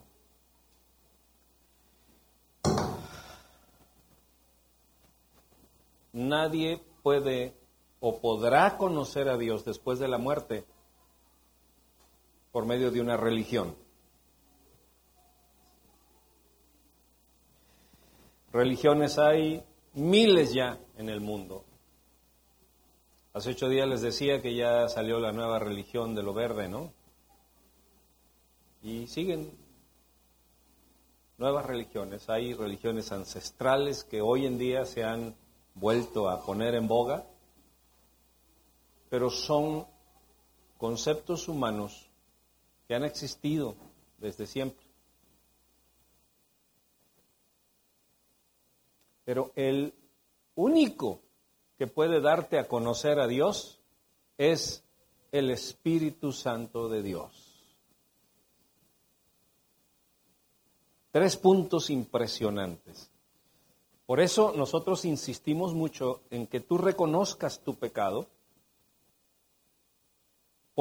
Nadie 6.12 6.82
puede 7.02 7.59
o 8.00 8.18
podrá 8.18 8.76
conocer 8.76 9.28
a 9.28 9.36
Dios 9.36 9.64
después 9.64 9.98
de 9.98 10.08
la 10.08 10.18
muerte 10.18 10.64
por 12.50 12.64
medio 12.64 12.90
de 12.90 13.00
una 13.00 13.16
religión. 13.16 13.76
Religiones 18.52 19.18
hay 19.18 19.62
miles 19.94 20.52
ya 20.52 20.78
en 20.96 21.08
el 21.08 21.20
mundo. 21.20 21.64
Hace 23.32 23.50
ocho 23.50 23.68
días 23.68 23.86
les 23.86 24.02
decía 24.02 24.42
que 24.42 24.56
ya 24.56 24.88
salió 24.88 25.20
la 25.20 25.30
nueva 25.30 25.60
religión 25.60 26.16
de 26.16 26.22
lo 26.24 26.34
verde, 26.34 26.68
¿no? 26.68 26.92
Y 28.82 29.06
siguen 29.06 29.52
nuevas 31.38 31.64
religiones. 31.64 32.28
Hay 32.28 32.54
religiones 32.54 33.12
ancestrales 33.12 34.02
que 34.02 34.20
hoy 34.20 34.46
en 34.46 34.58
día 34.58 34.84
se 34.84 35.04
han 35.04 35.36
vuelto 35.74 36.28
a 36.28 36.44
poner 36.44 36.74
en 36.74 36.88
boga, 36.88 37.29
pero 39.10 39.28
son 39.28 39.86
conceptos 40.78 41.48
humanos 41.48 42.08
que 42.88 42.94
han 42.94 43.04
existido 43.04 43.76
desde 44.18 44.46
siempre. 44.46 44.86
Pero 49.24 49.52
el 49.56 49.92
único 50.54 51.20
que 51.76 51.86
puede 51.86 52.20
darte 52.20 52.58
a 52.58 52.66
conocer 52.66 53.20
a 53.20 53.26
Dios 53.26 53.80
es 54.38 54.84
el 55.32 55.50
Espíritu 55.50 56.32
Santo 56.32 56.88
de 56.88 57.02
Dios. 57.02 57.50
Tres 61.10 61.36
puntos 61.36 61.90
impresionantes. 61.90 63.10
Por 64.06 64.20
eso 64.20 64.52
nosotros 64.56 65.04
insistimos 65.04 65.74
mucho 65.74 66.22
en 66.30 66.46
que 66.46 66.60
tú 66.60 66.78
reconozcas 66.78 67.60
tu 67.60 67.74
pecado, 67.76 68.28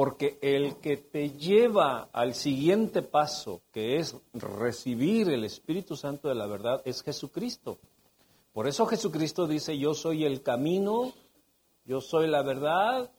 porque 0.00 0.38
el 0.40 0.76
que 0.76 0.96
te 0.96 1.32
lleva 1.32 2.08
al 2.14 2.32
siguiente 2.32 3.02
paso, 3.02 3.60
que 3.70 3.98
es 3.98 4.16
recibir 4.32 5.28
el 5.28 5.44
Espíritu 5.44 5.94
Santo 5.94 6.30
de 6.30 6.34
la 6.34 6.46
verdad, 6.46 6.80
es 6.86 7.02
Jesucristo. 7.02 7.78
Por 8.54 8.66
eso 8.66 8.86
Jesucristo 8.86 9.46
dice, 9.46 9.76
yo 9.76 9.92
soy 9.92 10.24
el 10.24 10.42
camino, 10.42 11.12
yo 11.84 12.00
soy 12.00 12.28
la 12.28 12.40
verdad 12.40 13.10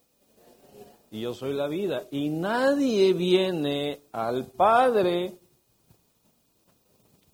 y 1.12 1.22
yo 1.22 1.36
soy 1.36 1.54
la 1.54 1.68
vida. 1.68 2.08
Y 2.10 2.30
nadie 2.30 3.14
viene 3.14 4.02
al 4.12 4.48
Padre 4.48 5.38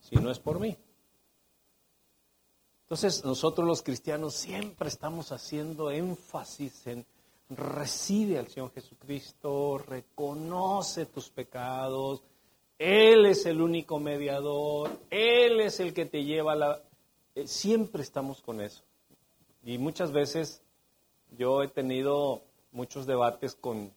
si 0.01 0.17
no 0.17 0.29
es 0.29 0.39
por 0.39 0.59
mí. 0.59 0.75
Entonces 2.81 3.23
nosotros 3.23 3.65
los 3.65 3.81
cristianos 3.81 4.33
siempre 4.33 4.89
estamos 4.89 5.31
haciendo 5.31 5.89
énfasis 5.89 6.85
en 6.87 7.05
recibe 7.49 8.39
al 8.39 8.47
Señor 8.47 8.71
Jesucristo, 8.73 9.77
reconoce 9.77 11.05
tus 11.05 11.29
pecados, 11.29 12.23
Él 12.77 13.25
es 13.25 13.45
el 13.45 13.61
único 13.61 13.99
mediador, 13.99 14.99
Él 15.09 15.61
es 15.61 15.79
el 15.79 15.93
que 15.93 16.05
te 16.05 16.23
lleva 16.23 16.53
a 16.53 16.55
la... 16.55 16.81
Eh, 17.35 17.47
siempre 17.47 18.01
estamos 18.01 18.41
con 18.41 18.61
eso. 18.61 18.83
Y 19.63 19.77
muchas 19.77 20.11
veces 20.11 20.61
yo 21.37 21.63
he 21.63 21.67
tenido 21.67 22.41
muchos 22.71 23.05
debates 23.05 23.55
con, 23.55 23.93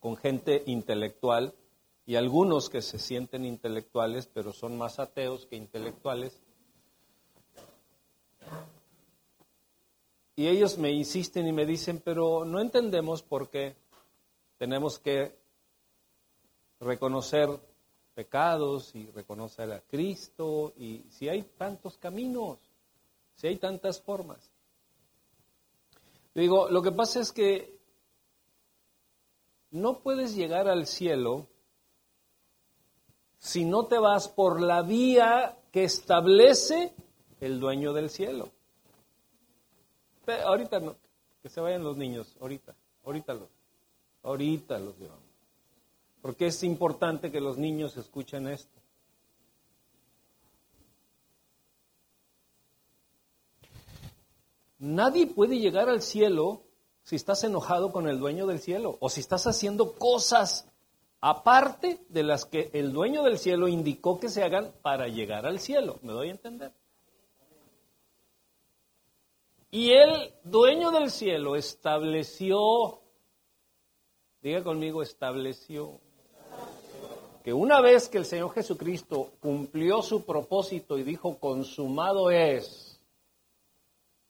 con 0.00 0.16
gente 0.16 0.62
intelectual 0.66 1.54
y 2.06 2.16
algunos 2.16 2.68
que 2.68 2.82
se 2.82 2.98
sienten 2.98 3.44
intelectuales, 3.44 4.26
pero 4.26 4.52
son 4.52 4.76
más 4.76 4.98
ateos 4.98 5.46
que 5.46 5.56
intelectuales. 5.56 6.40
Y 10.34 10.48
ellos 10.48 10.78
me 10.78 10.90
insisten 10.90 11.46
y 11.46 11.52
me 11.52 11.66
dicen, 11.66 12.00
pero 12.04 12.44
no 12.44 12.60
entendemos 12.60 13.22
por 13.22 13.50
qué 13.50 13.76
tenemos 14.56 14.98
que 14.98 15.36
reconocer 16.80 17.48
pecados 18.14 18.94
y 18.94 19.06
reconocer 19.10 19.72
a 19.72 19.80
Cristo 19.80 20.72
y 20.76 21.04
si 21.10 21.28
hay 21.28 21.42
tantos 21.42 21.98
caminos, 21.98 22.58
si 23.34 23.46
hay 23.46 23.56
tantas 23.56 24.00
formas. 24.00 24.50
Digo, 26.34 26.68
lo 26.70 26.82
que 26.82 26.92
pasa 26.92 27.20
es 27.20 27.32
que 27.32 27.78
no 29.70 30.00
puedes 30.00 30.34
llegar 30.34 30.68
al 30.68 30.86
cielo 30.86 31.48
si 33.38 33.64
no 33.64 33.86
te 33.86 33.98
vas 33.98 34.28
por 34.28 34.60
la 34.60 34.82
vía 34.82 35.58
que 35.72 35.84
establece 35.84 36.94
el 37.40 37.58
dueño 37.58 37.92
del 37.92 38.08
cielo. 38.08 38.52
Ahorita 40.26 40.80
no, 40.80 40.96
que 41.42 41.48
se 41.48 41.60
vayan 41.60 41.82
los 41.82 41.96
niños, 41.96 42.36
ahorita, 42.40 42.74
ahorita 43.04 43.34
los, 43.34 43.48
ahorita 44.22 44.78
los 44.78 44.96
llevamos. 44.98 45.22
Porque 46.20 46.46
es 46.46 46.62
importante 46.62 47.32
que 47.32 47.40
los 47.40 47.58
niños 47.58 47.96
escuchen 47.96 48.46
esto. 48.46 48.80
Nadie 54.78 55.26
puede 55.26 55.58
llegar 55.58 55.88
al 55.88 56.02
cielo 56.02 56.62
si 57.02 57.16
estás 57.16 57.42
enojado 57.44 57.92
con 57.92 58.08
el 58.08 58.18
dueño 58.18 58.46
del 58.46 58.60
cielo 58.60 58.96
o 59.00 59.08
si 59.08 59.20
estás 59.20 59.46
haciendo 59.46 59.92
cosas 59.94 60.68
aparte 61.20 62.04
de 62.08 62.22
las 62.24 62.44
que 62.44 62.70
el 62.72 62.92
dueño 62.92 63.22
del 63.22 63.38
cielo 63.38 63.68
indicó 63.68 64.18
que 64.18 64.28
se 64.28 64.42
hagan 64.42 64.72
para 64.82 65.06
llegar 65.06 65.46
al 65.46 65.60
cielo. 65.60 65.98
¿Me 66.02 66.12
doy 66.12 66.28
a 66.28 66.32
entender? 66.32 66.72
Y 69.74 69.90
el 69.90 70.34
dueño 70.44 70.90
del 70.90 71.10
cielo 71.10 71.56
estableció, 71.56 73.00
diga 74.42 74.62
conmigo, 74.62 75.00
estableció 75.02 75.98
que 77.42 77.54
una 77.54 77.80
vez 77.80 78.10
que 78.10 78.18
el 78.18 78.26
Señor 78.26 78.52
Jesucristo 78.52 79.32
cumplió 79.40 80.02
su 80.02 80.26
propósito 80.26 80.98
y 80.98 81.04
dijo, 81.04 81.38
consumado 81.38 82.30
es, 82.30 83.00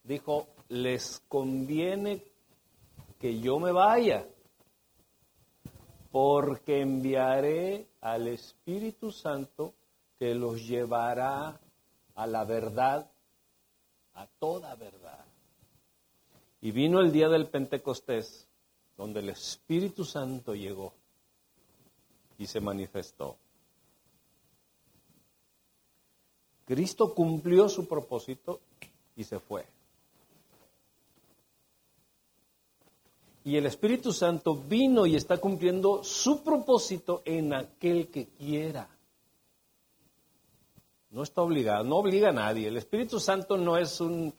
dijo, 0.05 0.47
les 0.69 1.21
conviene 1.27 2.25
que 3.19 3.41
yo 3.41 3.59
me 3.59 3.73
vaya, 3.73 4.25
porque 6.13 6.83
enviaré 6.83 7.89
al 8.01 8.29
Espíritu 8.29 9.11
Santo 9.11 9.75
que 10.21 10.37
los 10.37 10.65
llevará 10.69 11.59
a 12.15 12.27
la 12.29 12.45
verdad, 12.45 13.11
a 14.15 14.29
toda 14.39 14.77
verdad. 14.77 15.22
Y 16.63 16.71
vino 16.71 17.01
el 17.01 17.13
día 17.13 17.29
del 17.29 17.49
Pentecostés, 17.49 18.49
donde 18.97 19.21
el 19.21 19.29
Espíritu 19.31 20.05
Santo 20.05 20.55
llegó 20.55 20.95
y 22.39 22.47
se 22.47 22.61
manifestó. 22.61 23.37
Cristo 26.65 27.15
cumplió 27.15 27.69
su 27.69 27.87
propósito 27.87 28.61
y 29.17 29.25
se 29.25 29.41
fue. 29.41 29.67
Y 33.45 33.57
el 33.57 33.67
Espíritu 33.67 34.13
Santo 34.13 34.55
vino 34.55 35.05
y 35.05 35.17
está 35.17 35.39
cumpliendo 35.39 36.05
su 36.05 36.45
propósito 36.45 37.23
en 37.25 37.55
aquel 37.55 38.09
que 38.09 38.29
quiera. 38.29 38.89
No 41.11 41.25
está 41.25 41.43
obligado, 41.43 41.83
no 41.83 41.97
obliga 41.97 42.29
a 42.29 42.33
nadie. 42.33 42.69
El 42.69 42.77
Espíritu 42.77 43.19
Santo 43.19 43.59
no 43.59 43.77
es 43.77 44.01
un 44.01 44.33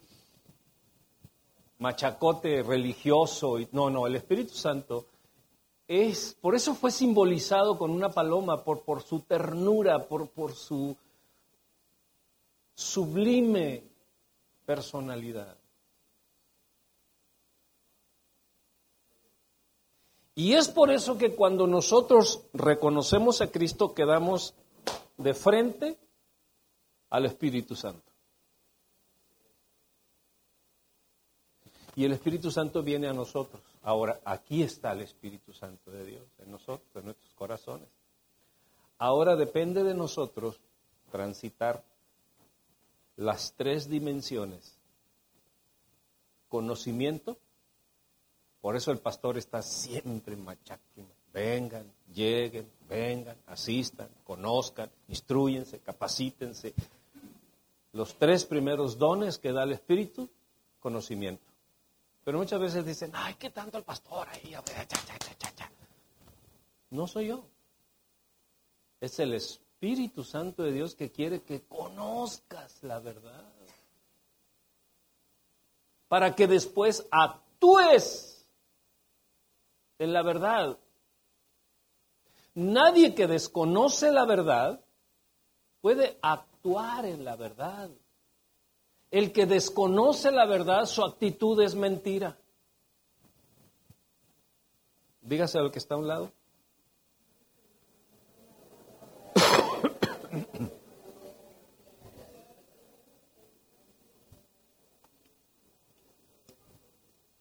machacote 1.78 2.62
religioso. 2.62 3.58
No, 3.72 3.90
no, 3.90 4.06
el 4.06 4.16
Espíritu 4.16 4.54
Santo 4.54 5.06
es, 5.86 6.36
por 6.40 6.54
eso 6.54 6.74
fue 6.74 6.90
simbolizado 6.90 7.76
con 7.78 7.90
una 7.90 8.10
paloma, 8.10 8.64
por, 8.64 8.82
por 8.82 9.02
su 9.02 9.20
ternura, 9.20 10.06
por, 10.06 10.28
por 10.28 10.54
su 10.54 10.96
sublime 12.74 13.82
personalidad. 14.64 15.56
Y 20.36 20.54
es 20.54 20.68
por 20.68 20.90
eso 20.90 21.16
que 21.16 21.34
cuando 21.36 21.66
nosotros 21.66 22.42
reconocemos 22.52 23.40
a 23.40 23.52
Cristo 23.52 23.94
quedamos 23.94 24.54
de 25.16 25.32
frente 25.32 25.96
al 27.10 27.26
Espíritu 27.26 27.76
Santo. 27.76 28.13
Y 31.96 32.04
el 32.04 32.12
Espíritu 32.12 32.50
Santo 32.50 32.82
viene 32.82 33.08
a 33.08 33.12
nosotros. 33.12 33.62
Ahora, 33.82 34.20
aquí 34.24 34.62
está 34.62 34.92
el 34.92 35.02
Espíritu 35.02 35.52
Santo 35.52 35.90
de 35.90 36.04
Dios, 36.04 36.26
en 36.38 36.50
nosotros, 36.50 36.88
en 36.96 37.04
nuestros 37.04 37.32
corazones. 37.34 37.88
Ahora 38.98 39.36
depende 39.36 39.84
de 39.84 39.94
nosotros 39.94 40.60
transitar 41.10 41.84
las 43.16 43.54
tres 43.54 43.88
dimensiones. 43.88 44.76
Conocimiento, 46.48 47.36
por 48.60 48.76
eso 48.76 48.90
el 48.90 48.98
pastor 48.98 49.38
está 49.38 49.62
siempre 49.62 50.36
machaquín. 50.36 51.06
Vengan, 51.32 51.84
lleguen, 52.12 52.70
vengan, 52.88 53.36
asistan, 53.46 54.08
conozcan, 54.24 54.90
instruyense, 55.08 55.80
capacítense. 55.80 56.74
Los 57.92 58.16
tres 58.16 58.44
primeros 58.44 58.98
dones 58.98 59.38
que 59.38 59.52
da 59.52 59.64
el 59.64 59.72
Espíritu, 59.72 60.28
conocimiento. 60.80 61.53
Pero 62.24 62.38
muchas 62.38 62.58
veces 62.58 62.86
dicen, 62.86 63.12
ay, 63.14 63.34
¿qué 63.34 63.50
tanto 63.50 63.76
el 63.76 63.84
pastor 63.84 64.26
ahí? 64.28 64.54
No 66.90 67.06
soy 67.06 67.28
yo. 67.28 67.44
Es 69.00 69.18
el 69.18 69.34
Espíritu 69.34 70.24
Santo 70.24 70.62
de 70.62 70.72
Dios 70.72 70.94
que 70.94 71.12
quiere 71.12 71.42
que 71.42 71.62
conozcas 71.66 72.82
la 72.82 72.98
verdad. 73.00 73.52
Para 76.08 76.34
que 76.34 76.46
después 76.46 77.06
actúes 77.10 78.46
en 79.98 80.12
la 80.12 80.22
verdad. 80.22 80.78
Nadie 82.54 83.14
que 83.14 83.26
desconoce 83.26 84.12
la 84.12 84.24
verdad 84.24 84.80
puede 85.80 86.18
actuar 86.22 87.04
en 87.04 87.24
la 87.24 87.36
verdad. 87.36 87.90
El 89.14 89.30
que 89.30 89.46
desconoce 89.46 90.32
la 90.32 90.44
verdad, 90.44 90.86
su 90.86 91.04
actitud 91.04 91.62
es 91.62 91.76
mentira. 91.76 92.36
Dígase 95.22 95.56
al 95.56 95.70
que 95.70 95.78
está 95.78 95.94
a 95.94 95.98
un 95.98 96.08
lado. 96.08 96.32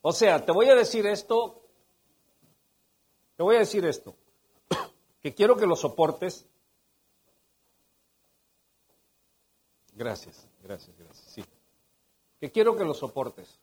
O 0.04 0.12
sea, 0.12 0.46
te 0.46 0.52
voy 0.52 0.70
a 0.70 0.76
decir 0.76 1.08
esto 1.08 1.64
te 3.36 3.42
voy 3.42 3.56
a 3.56 3.60
decir 3.60 3.84
esto, 3.84 4.16
que 5.20 5.34
quiero 5.34 5.58
que 5.58 5.66
lo 5.66 5.76
soportes. 5.76 6.46
Gracias, 9.96 10.48
gracias, 10.62 10.96
gracias. 11.00 11.28
Sí. 11.30 11.44
Que 12.44 12.52
quiero 12.52 12.76
que 12.76 12.84
lo 12.84 12.94
soportes. 12.94 13.58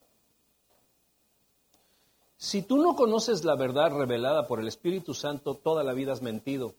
Si 2.38 2.62
tú 2.62 2.78
no 2.78 2.96
conoces 2.96 3.44
la 3.44 3.54
verdad 3.54 3.94
revelada 3.94 4.46
por 4.46 4.58
el 4.58 4.68
Espíritu 4.68 5.12
Santo, 5.12 5.54
toda 5.54 5.84
la 5.84 5.92
vida 5.92 6.14
has 6.14 6.22
mentido. 6.22 6.74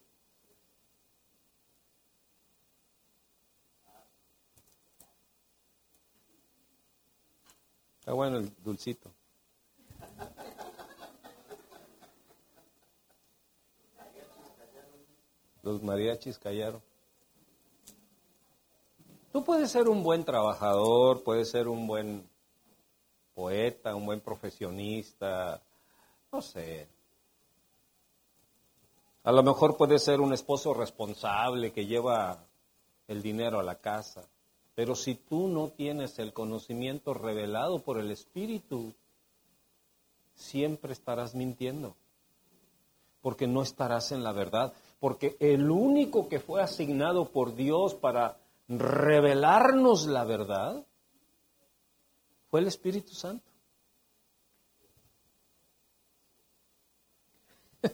Está 7.99 8.13
bueno 8.13 8.37
el 8.37 8.51
dulcito. 8.63 9.11
Los 15.61 15.83
mariachis 15.83 16.39
callaron. 16.39 16.81
Tú 19.31 19.43
puedes 19.43 19.71
ser 19.71 19.87
un 19.87 20.03
buen 20.03 20.25
trabajador, 20.25 21.23
puedes 21.23 21.49
ser 21.49 21.67
un 21.67 21.87
buen 21.87 22.27
poeta, 23.33 23.95
un 23.95 24.05
buen 24.05 24.19
profesionista, 24.19 25.61
no 26.31 26.41
sé. 26.41 26.87
A 29.23 29.31
lo 29.31 29.41
mejor 29.41 29.77
puedes 29.77 30.03
ser 30.03 30.19
un 30.19 30.33
esposo 30.33 30.73
responsable 30.73 31.71
que 31.71 31.85
lleva 31.85 32.45
el 33.07 33.21
dinero 33.21 33.59
a 33.59 33.63
la 33.63 33.75
casa. 33.75 34.27
Pero 34.75 34.95
si 34.95 35.15
tú 35.15 35.47
no 35.47 35.69
tienes 35.69 36.19
el 36.19 36.33
conocimiento 36.33 37.13
revelado 37.13 37.79
por 37.79 37.99
el 37.99 38.11
Espíritu, 38.11 38.93
siempre 40.33 40.91
estarás 40.91 41.35
mintiendo, 41.35 41.95
porque 43.21 43.47
no 43.47 43.61
estarás 43.61 44.11
en 44.11 44.23
la 44.23 44.31
verdad 44.31 44.73
porque 45.01 45.35
el 45.39 45.71
único 45.71 46.29
que 46.29 46.39
fue 46.39 46.61
asignado 46.61 47.25
por 47.25 47.55
Dios 47.55 47.95
para 47.95 48.37
revelarnos 48.77 50.07
la 50.07 50.23
verdad 50.23 50.85
fue 52.49 52.61
el 52.61 52.67
Espíritu 52.67 53.13
Santo. 53.13 53.49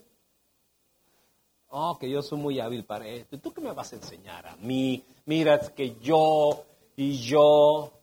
oh, 1.70 1.98
que 2.00 2.10
yo 2.10 2.22
soy 2.22 2.40
muy 2.40 2.60
hábil 2.60 2.86
para 2.86 3.08
esto. 3.08 3.40
¿Tú 3.40 3.54
qué 3.54 3.62
me 3.62 3.72
vas 3.72 3.94
a 3.94 3.96
enseñar 3.96 4.46
a 4.48 4.56
mí? 4.58 5.04
Mira, 5.26 5.60
que 5.74 5.96
yo 6.00 6.66
y 6.96 7.18
yo 7.18 7.94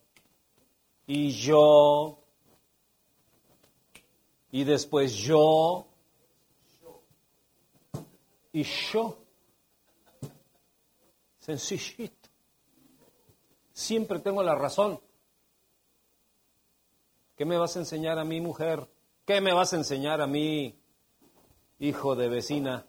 y 1.07 1.31
yo 1.31 2.19
y 4.51 4.65
después 4.65 5.13
yo 5.15 5.87
y 8.53 8.63
yo. 8.63 9.19
Sencillito. 11.41 12.24
Siempre 13.75 14.21
tengo 14.21 14.43
la 14.43 14.55
razón. 14.55 15.01
¿Qué 17.37 17.45
me 17.45 17.59
vas 17.59 17.77
a 17.77 17.81
enseñar 17.81 18.19
a 18.21 18.25
mí, 18.25 18.41
mujer? 18.41 18.89
¿Qué 19.27 19.41
me 19.41 19.53
vas 19.53 19.73
a 19.73 19.77
enseñar 19.77 20.21
a 20.21 20.27
mí, 20.29 20.79
hijo 21.81 22.15
de 22.15 22.29
vecina? 22.29 22.87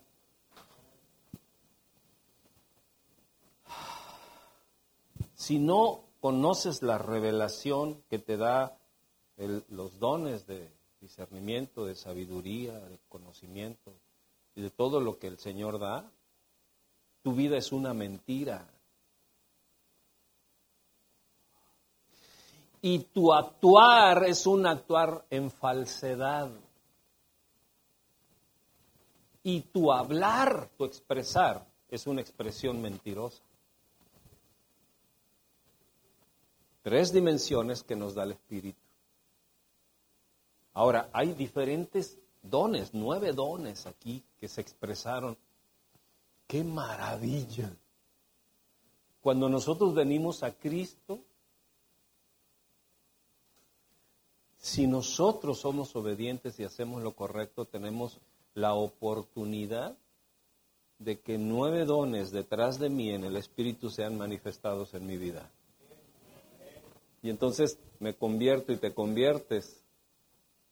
Si 5.33 5.57
no 5.57 6.05
conoces 6.21 6.83
la 6.83 6.99
revelación 6.99 8.03
que 8.07 8.19
te 8.19 8.37
da 8.37 8.77
los 9.69 9.99
dones 9.99 10.45
de 10.45 10.71
discernimiento, 11.01 11.85
de 11.85 11.95
sabiduría, 11.95 12.79
de 12.79 12.99
conocimiento, 13.09 13.91
y 14.55 14.61
de 14.61 14.69
todo 14.69 14.99
lo 14.99 15.17
que 15.17 15.27
el 15.27 15.39
Señor 15.39 15.79
da, 15.79 16.09
tu 17.23 17.33
vida 17.33 17.57
es 17.57 17.71
una 17.71 17.93
mentira. 17.93 18.69
Y 22.87 22.99
tu 22.99 23.33
actuar 23.33 24.25
es 24.25 24.45
un 24.45 24.67
actuar 24.67 25.25
en 25.31 25.49
falsedad. 25.49 26.51
Y 29.41 29.61
tu 29.61 29.91
hablar, 29.91 30.69
tu 30.77 30.85
expresar, 30.85 31.65
es 31.89 32.05
una 32.05 32.21
expresión 32.21 32.79
mentirosa. 32.79 33.41
Tres 36.83 37.11
dimensiones 37.11 37.81
que 37.81 37.95
nos 37.95 38.13
da 38.13 38.21
el 38.21 38.33
Espíritu. 38.33 38.79
Ahora, 40.75 41.09
hay 41.11 41.33
diferentes 41.33 42.19
dones, 42.43 42.91
nueve 42.93 43.33
dones 43.33 43.87
aquí 43.87 44.23
que 44.37 44.47
se 44.47 44.61
expresaron. 44.61 45.35
¡Qué 46.45 46.63
maravilla! 46.63 47.75
Cuando 49.21 49.49
nosotros 49.49 49.95
venimos 49.95 50.43
a 50.43 50.51
Cristo, 50.51 51.23
si 54.65 54.87
nosotros 54.87 55.59
somos 55.59 55.95
obedientes 55.95 56.59
y 56.59 56.63
hacemos 56.63 57.03
lo 57.03 57.13
correcto, 57.13 57.65
tenemos 57.65 58.19
la 58.55 58.73
oportunidad 58.73 59.95
de 60.97 61.19
que 61.19 61.37
nueve 61.37 61.85
dones 61.85 62.31
detrás 62.31 62.79
de 62.79 62.89
mí 62.89 63.11
en 63.11 63.25
el 63.25 63.35
Espíritu 63.35 63.91
sean 63.91 64.17
manifestados 64.17 64.95
en 64.95 65.05
mi 65.05 65.17
vida. 65.17 65.51
Y 67.21 67.29
entonces 67.29 67.77
me 67.99 68.15
convierto 68.15 68.73
y 68.73 68.77
te 68.77 68.91
conviertes 68.91 69.83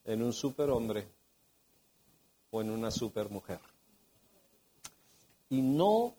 en 0.05 0.23
un 0.23 0.33
superhombre 0.33 1.07
o 2.49 2.61
en 2.61 2.71
una 2.71 2.89
supermujer. 2.89 3.59
Y 5.51 5.61
no 5.61 6.15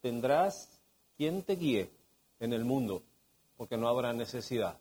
tendrás 0.00 0.78
quien 1.16 1.42
te 1.42 1.56
guíe 1.56 1.90
en 2.38 2.52
el 2.52 2.64
mundo, 2.64 3.02
porque 3.56 3.76
no 3.76 3.88
habrá 3.88 4.12
necesidad. 4.12 4.78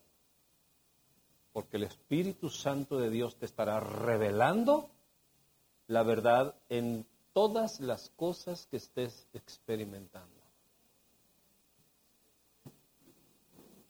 Porque 1.54 1.78
el 1.78 1.84
Espíritu 1.84 2.50
Santo 2.50 2.98
de 2.98 3.10
Dios 3.10 3.36
te 3.36 3.46
estará 3.46 3.80
revelando 3.80 4.90
la 5.88 6.04
verdad 6.04 6.56
en 6.70 7.06
todas 7.34 7.80
las 7.80 8.10
cosas 8.16 8.68
que 8.68 8.78
estés 8.78 9.28
experimentando. 9.34 10.30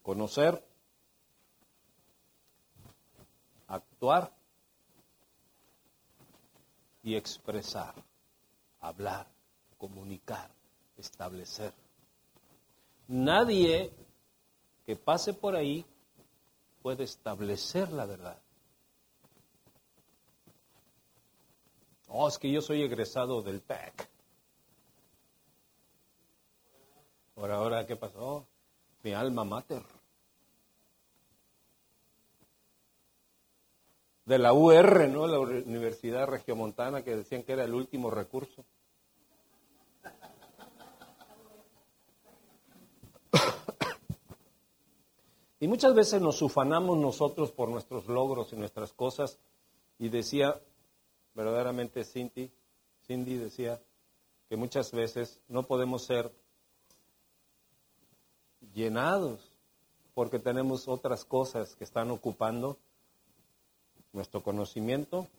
Conocer, 0.01 0.61
actuar 3.67 4.33
y 7.01 7.15
expresar, 7.15 7.93
hablar, 8.81 9.27
comunicar, 9.77 10.49
establecer. 10.97 11.73
Nadie 13.07 13.91
que 14.85 14.95
pase 14.95 15.33
por 15.33 15.55
ahí 15.55 15.85
puede 16.83 17.05
establecer 17.05 17.91
la 17.93 18.05
verdad. 18.05 18.37
Oh, 22.09 22.27
es 22.27 22.37
que 22.37 22.51
yo 22.51 22.61
soy 22.61 22.83
egresado 22.83 23.41
del 23.41 23.63
TEC. 23.63 24.09
Por 27.33 27.49
ahora, 27.49 27.87
¿qué 27.87 27.95
pasó? 27.95 28.45
Mi 29.01 29.13
alma 29.13 29.45
mater. 29.45 29.81
De 34.25 34.37
la 34.37 34.53
UR, 34.53 35.07
¿no? 35.09 35.25
La 35.25 35.39
Universidad 35.39 36.27
Regiomontana, 36.27 37.01
que 37.01 37.15
decían 37.15 37.43
que 37.43 37.53
era 37.53 37.63
el 37.63 37.73
último 37.73 38.11
recurso. 38.11 38.65
Y 45.63 45.67
muchas 45.69 45.95
veces 45.95 46.21
nos 46.21 46.41
ufanamos 46.41 46.97
nosotros 46.97 47.53
por 47.53 47.69
nuestros 47.69 48.05
logros 48.07 48.51
y 48.51 48.57
nuestras 48.57 48.91
cosas. 48.91 49.39
Y 49.97 50.09
decía, 50.09 50.59
verdaderamente 51.33 52.03
Cindy, 52.03 52.51
Cindy 53.07 53.37
decía 53.37 53.81
que 54.49 54.57
muchas 54.57 54.91
veces 54.91 55.39
no 55.47 55.63
podemos 55.63 56.03
ser 56.03 56.35
llenados 58.73 59.39
porque 60.13 60.37
tenemos 60.37 60.89
otras 60.89 61.23
cosas 61.23 61.77
que 61.77 61.85
están 61.85 62.11
ocupando 62.11 62.77
nuestro 64.11 64.43
conocimiento, 64.43 65.29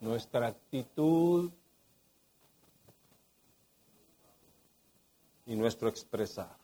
nuestra 0.00 0.46
actitud 0.46 1.50
y 5.44 5.56
nuestro 5.56 5.88
expresar. 5.88 6.63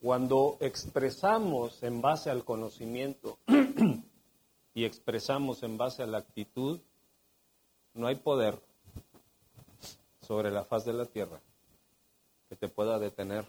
Cuando 0.00 0.56
expresamos 0.60 1.82
en 1.82 2.00
base 2.00 2.30
al 2.30 2.44
conocimiento 2.44 3.38
y 4.74 4.84
expresamos 4.84 5.62
en 5.64 5.76
base 5.76 6.02
a 6.02 6.06
la 6.06 6.18
actitud, 6.18 6.80
no 7.94 8.06
hay 8.06 8.14
poder 8.14 8.60
sobre 10.20 10.50
la 10.52 10.64
faz 10.64 10.84
de 10.84 10.92
la 10.92 11.06
tierra 11.06 11.40
que 12.48 12.54
te 12.54 12.68
pueda 12.68 12.98
detener 12.98 13.44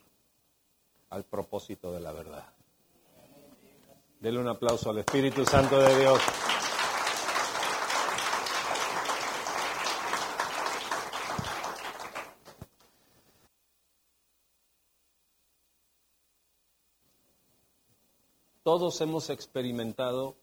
al 1.09 1.23
propósito 1.23 1.91
de 1.91 1.99
la 1.99 2.11
verdad. 2.11 2.45
Dele 4.19 4.39
un 4.39 4.47
aplauso 4.47 4.89
al 4.89 4.97
Espíritu 4.97 5.45
Santo 5.45 5.79
de 5.79 5.99
Dios. 5.99 6.19
Todos 18.71 19.01
hemos 19.01 19.31
experimentado 19.31 20.35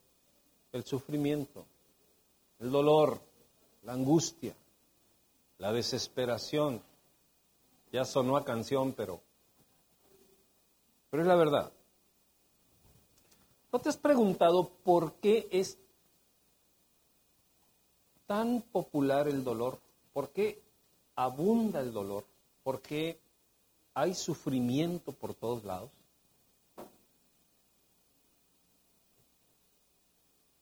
el 0.72 0.82
sufrimiento, 0.82 1.64
el 2.58 2.72
dolor, 2.72 3.20
la 3.84 3.92
angustia, 3.92 4.52
la 5.58 5.70
desesperación. 5.70 6.82
Ya 7.92 8.04
sonó 8.04 8.36
a 8.36 8.44
canción, 8.44 8.94
pero, 8.94 9.20
pero 11.08 11.22
es 11.22 11.28
la 11.28 11.36
verdad. 11.36 11.72
¿No 13.72 13.78
te 13.78 13.90
has 13.90 13.96
preguntado 13.96 14.72
por 14.82 15.12
qué 15.20 15.46
es 15.52 15.78
tan 18.26 18.60
popular 18.60 19.28
el 19.28 19.44
dolor? 19.44 19.78
¿Por 20.12 20.30
qué 20.30 20.60
abunda 21.14 21.78
el 21.78 21.92
dolor? 21.92 22.24
¿Por 22.64 22.82
qué 22.82 23.20
hay 23.94 24.14
sufrimiento 24.14 25.12
por 25.12 25.32
todos 25.32 25.62
lados? 25.62 25.92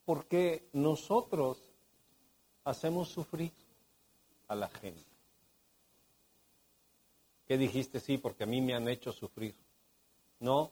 Porque 0.05 0.69
nosotros 0.73 1.59
hacemos 2.65 3.09
sufrir 3.09 3.53
a 4.49 4.55
la 4.55 4.69
gente. 4.69 5.05
¿Qué 7.47 7.59
dijiste? 7.59 8.01
Sí, 8.01 8.19
porque 8.19 8.45
a 8.45 8.47
mí 8.47 8.61
me 8.61 8.75
han 8.75 8.89
hecho 8.89 9.13
sufrir. 9.13 9.55
No, 10.41 10.71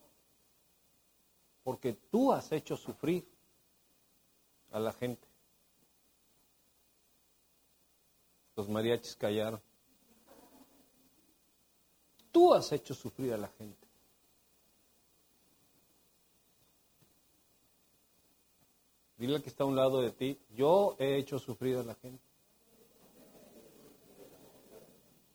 porque 1.62 1.92
tú 1.92 2.32
has 2.32 2.50
hecho 2.52 2.76
sufrir 2.76 3.26
a 4.70 4.80
la 4.80 4.92
gente. 4.92 5.26
Los 8.56 8.68
mariachis 8.68 9.16
callaron. 9.16 9.60
Tú 12.30 12.54
has 12.54 12.72
hecho 12.72 12.94
sufrir 12.94 13.32
a 13.34 13.38
la 13.38 13.48
gente. 13.48 13.81
Dile 19.22 19.36
al 19.36 19.42
que 19.44 19.50
está 19.50 19.62
a 19.62 19.68
un 19.68 19.76
lado 19.76 20.02
de 20.02 20.10
ti, 20.10 20.36
yo 20.50 20.96
he 20.98 21.16
hecho 21.16 21.38
sufrir 21.38 21.76
a 21.76 21.84
la 21.84 21.94
gente, 21.94 22.24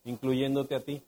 incluyéndote 0.04 0.74
a 0.74 0.84
ti. 0.84 1.02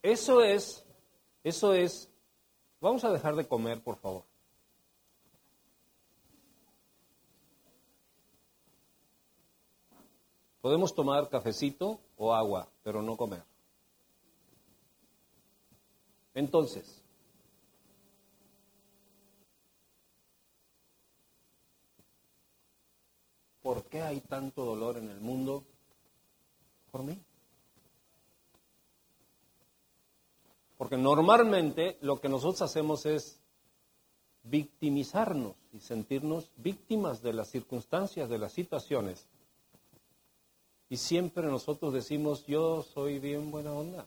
Eso 0.00 0.40
es, 0.40 0.86
eso 1.42 1.74
es, 1.74 2.08
vamos 2.80 3.04
a 3.04 3.12
dejar 3.12 3.36
de 3.36 3.46
comer, 3.46 3.82
por 3.82 3.96
favor. 3.96 4.33
Podemos 10.64 10.94
tomar 10.94 11.28
cafecito 11.28 12.00
o 12.16 12.32
agua, 12.32 12.66
pero 12.82 13.02
no 13.02 13.18
comer. 13.18 13.44
Entonces, 16.32 17.02
¿por 23.60 23.84
qué 23.90 24.00
hay 24.00 24.22
tanto 24.22 24.64
dolor 24.64 24.96
en 24.96 25.10
el 25.10 25.20
mundo? 25.20 25.66
Por 26.90 27.02
mí. 27.02 27.22
Porque 30.78 30.96
normalmente 30.96 31.98
lo 32.00 32.22
que 32.22 32.30
nosotros 32.30 32.62
hacemos 32.62 33.04
es 33.04 33.38
victimizarnos 34.44 35.56
y 35.74 35.80
sentirnos 35.80 36.50
víctimas 36.56 37.20
de 37.20 37.34
las 37.34 37.50
circunstancias, 37.50 38.30
de 38.30 38.38
las 38.38 38.52
situaciones 38.54 39.28
Y 40.94 40.96
siempre 40.96 41.48
nosotros 41.48 41.92
decimos, 41.92 42.46
yo 42.46 42.84
soy 42.84 43.18
bien 43.18 43.50
buena 43.50 43.72
onda. 43.72 44.06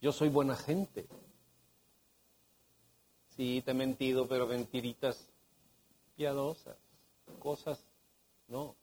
Yo 0.00 0.12
soy 0.12 0.28
buena 0.28 0.54
gente. 0.54 1.08
Sí, 3.30 3.60
te 3.64 3.72
he 3.72 3.74
mentido, 3.74 4.28
pero 4.28 4.46
mentiritas 4.46 5.26
piadosas, 6.14 6.76
cosas, 7.40 7.84
no. 8.46 8.76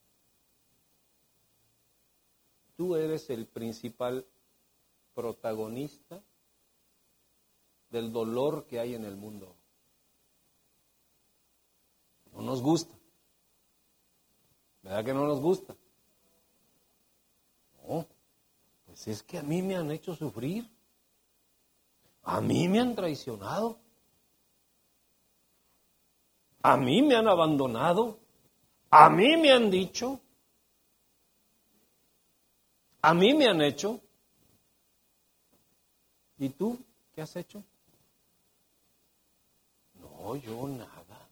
Tú 2.76 2.98
eres 2.98 3.30
el 3.30 3.46
principal 3.46 4.26
protagonista 5.16 6.22
del 7.90 8.12
dolor 8.12 8.66
que 8.66 8.82
hay 8.82 8.96
en 8.96 9.06
el 9.06 9.16
mundo. 9.16 9.56
No 12.34 12.42
nos 12.42 12.62
gusta. 12.62 12.94
¿Verdad 14.84 15.06
que 15.06 15.14
no 15.14 15.26
nos 15.26 15.40
gusta? 15.40 15.79
Pues 17.90 19.08
es 19.08 19.24
que 19.24 19.38
a 19.38 19.44
mí 19.44 19.62
me 19.62 19.76
han 19.76 19.90
hecho 19.92 20.16
sufrir. 20.16 20.70
A 22.24 22.42
mí 22.42 22.68
me 22.68 22.80
han 22.80 22.96
traicionado. 22.96 23.80
A 26.62 26.78
mí 26.78 27.02
me 27.02 27.16
han 27.16 27.28
abandonado. 27.28 28.20
A 28.90 29.10
mí 29.10 29.38
me 29.38 29.52
han 29.52 29.72
dicho. 29.72 30.20
A 33.02 33.14
mí 33.14 33.34
me 33.34 33.48
han 33.48 33.62
hecho. 33.62 34.00
¿Y 36.38 36.50
tú 36.50 36.78
qué 37.14 37.22
has 37.22 37.36
hecho? 37.36 37.64
No, 39.96 40.36
yo 40.36 40.68
nada. 40.68 41.28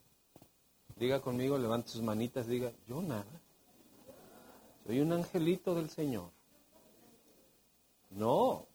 Diga 0.95 1.21
conmigo, 1.21 1.57
levante 1.57 1.89
sus 1.89 2.01
manitas, 2.01 2.47
diga, 2.47 2.71
yo 2.87 3.01
nada. 3.01 3.25
Soy 4.85 5.01
un 5.01 5.11
angelito 5.11 5.75
del 5.75 5.89
Señor. 5.89 6.36
No. 8.11 8.65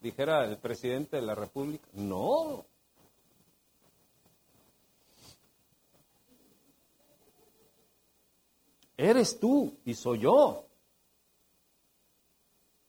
Dijera 0.00 0.44
el 0.44 0.58
presidente 0.58 1.16
de 1.16 1.22
la 1.22 1.34
República, 1.34 1.86
no. 1.94 2.64
Eres 8.96 9.38
tú 9.38 9.74
y 9.84 9.94
soy 9.94 10.20
yo 10.20 10.64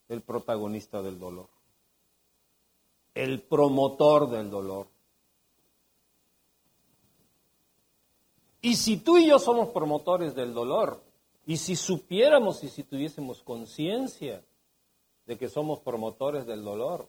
el 0.08 0.22
protagonista 0.22 1.02
del 1.02 1.18
dolor, 1.18 1.48
el 3.14 3.42
promotor 3.42 4.30
del 4.30 4.50
dolor. 4.50 4.88
Y 8.62 8.76
si 8.76 8.96
tú 8.98 9.18
y 9.18 9.28
yo 9.28 9.38
somos 9.38 9.68
promotores 9.68 10.34
del 10.34 10.54
dolor, 10.54 11.02
y 11.46 11.56
si 11.58 11.76
supiéramos 11.76 12.62
y 12.64 12.68
si 12.68 12.84
tuviésemos 12.84 13.42
conciencia 13.42 14.42
de 15.28 15.36
que 15.36 15.50
somos 15.50 15.80
promotores 15.80 16.46
del 16.46 16.64
dolor, 16.64 17.06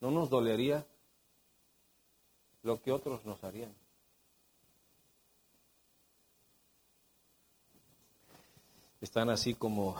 no 0.00 0.10
nos 0.10 0.28
dolería 0.28 0.86
lo 2.62 2.82
que 2.82 2.92
otros 2.92 3.24
nos 3.24 3.42
harían. 3.42 3.74
Están 9.00 9.30
así 9.30 9.54
como... 9.54 9.96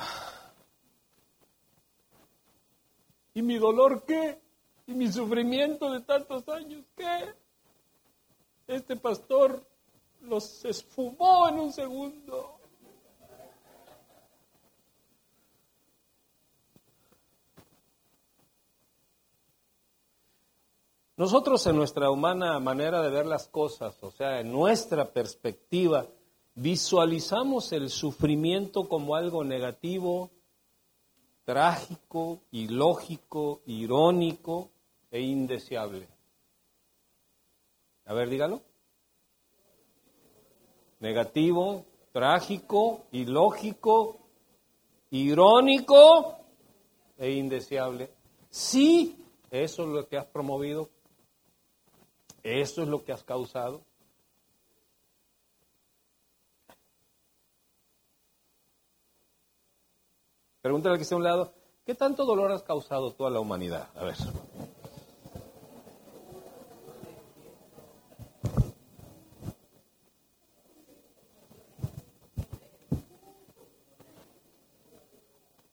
¿Y 3.32 3.40
mi 3.40 3.56
dolor 3.56 4.04
qué? 4.04 4.38
¿Y 4.86 4.92
mi 4.92 5.10
sufrimiento 5.10 5.90
de 5.90 6.02
tantos 6.02 6.46
años 6.50 6.84
qué? 6.94 7.34
Este 8.66 8.96
pastor 8.96 9.66
los 10.20 10.62
esfumó 10.66 11.48
en 11.48 11.58
un 11.58 11.72
segundo. 11.72 12.57
Nosotros 21.18 21.66
en 21.66 21.74
nuestra 21.74 22.12
humana 22.12 22.60
manera 22.60 23.02
de 23.02 23.10
ver 23.10 23.26
las 23.26 23.48
cosas, 23.48 24.00
o 24.04 24.12
sea, 24.12 24.38
en 24.38 24.52
nuestra 24.52 25.12
perspectiva, 25.12 26.06
visualizamos 26.54 27.72
el 27.72 27.90
sufrimiento 27.90 28.88
como 28.88 29.16
algo 29.16 29.42
negativo, 29.42 30.30
trágico, 31.44 32.42
ilógico, 32.52 33.62
irónico 33.66 34.70
e 35.10 35.20
indeseable. 35.22 36.06
A 38.04 38.14
ver, 38.14 38.30
dígalo. 38.30 38.62
Negativo, 41.00 41.84
trágico, 42.12 43.06
ilógico, 43.10 44.20
irónico 45.10 46.36
e 47.16 47.32
indeseable. 47.32 48.08
Sí, 48.50 49.16
eso 49.50 49.82
es 49.82 49.88
lo 49.88 50.06
que 50.06 50.16
has 50.16 50.26
promovido 50.26 50.90
¿Eso 52.42 52.82
es 52.82 52.88
lo 52.88 53.04
que 53.04 53.12
has 53.12 53.24
causado? 53.24 53.82
Pregúntale 60.60 60.94
al 60.94 60.98
que 60.98 61.02
está 61.02 61.14
a 61.14 61.18
un 61.18 61.24
lado, 61.24 61.54
¿qué 61.86 61.94
tanto 61.94 62.24
dolor 62.24 62.50
has 62.52 62.62
causado 62.62 63.12
tú 63.12 63.26
a 63.26 63.30
la 63.30 63.40
humanidad? 63.40 63.88
A 63.94 64.04
ver. 64.04 64.16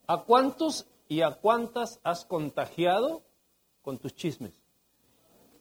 ¿A 0.08 0.22
cuántos 0.22 0.86
y 1.08 1.22
a 1.22 1.32
cuántas 1.32 2.00
has 2.04 2.24
contagiado 2.24 3.22
con 3.82 3.98
tus 3.98 4.14
chismes? 4.14 4.65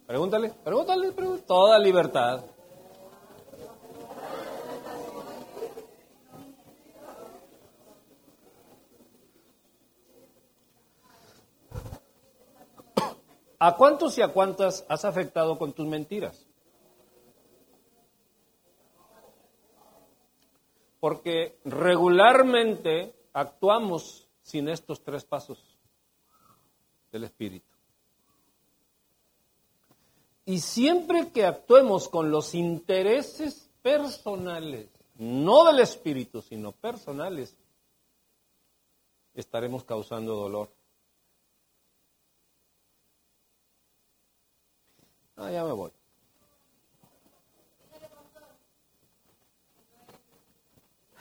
Pregúntale, 0.07 0.53
pregúntale, 0.63 1.11
pregúntale. 1.11 1.47
Toda 1.47 1.79
libertad. 1.79 2.43
¿A 13.57 13.75
cuántos 13.77 14.15
y 14.19 14.21
a 14.21 14.27
cuántas 14.27 14.85
has 14.87 15.05
afectado 15.05 15.57
con 15.57 15.73
tus 15.73 15.87
mentiras? 15.87 16.45
Porque 20.99 21.57
regularmente 21.65 23.15
actuamos 23.33 24.29
sin 24.43 24.69
estos 24.69 25.03
tres 25.03 25.25
pasos 25.25 25.79
del 27.11 27.23
Espíritu. 27.23 27.74
Y 30.45 30.59
siempre 30.59 31.31
que 31.31 31.43
actuemos 31.43 32.07
con 32.07 32.29
los 32.29 32.53
intereses 32.53 33.67
personales, 33.81 34.87
no 35.15 35.65
del 35.65 35.79
espíritu, 35.79 36.43
sino 36.43 36.71
personales, 36.71 37.55
estaremos 39.33 39.83
causando 39.83 40.35
dolor. 40.35 40.69
Ah, 45.37 45.51
ya 45.51 45.63
me 45.63 45.71
voy. 45.73 45.91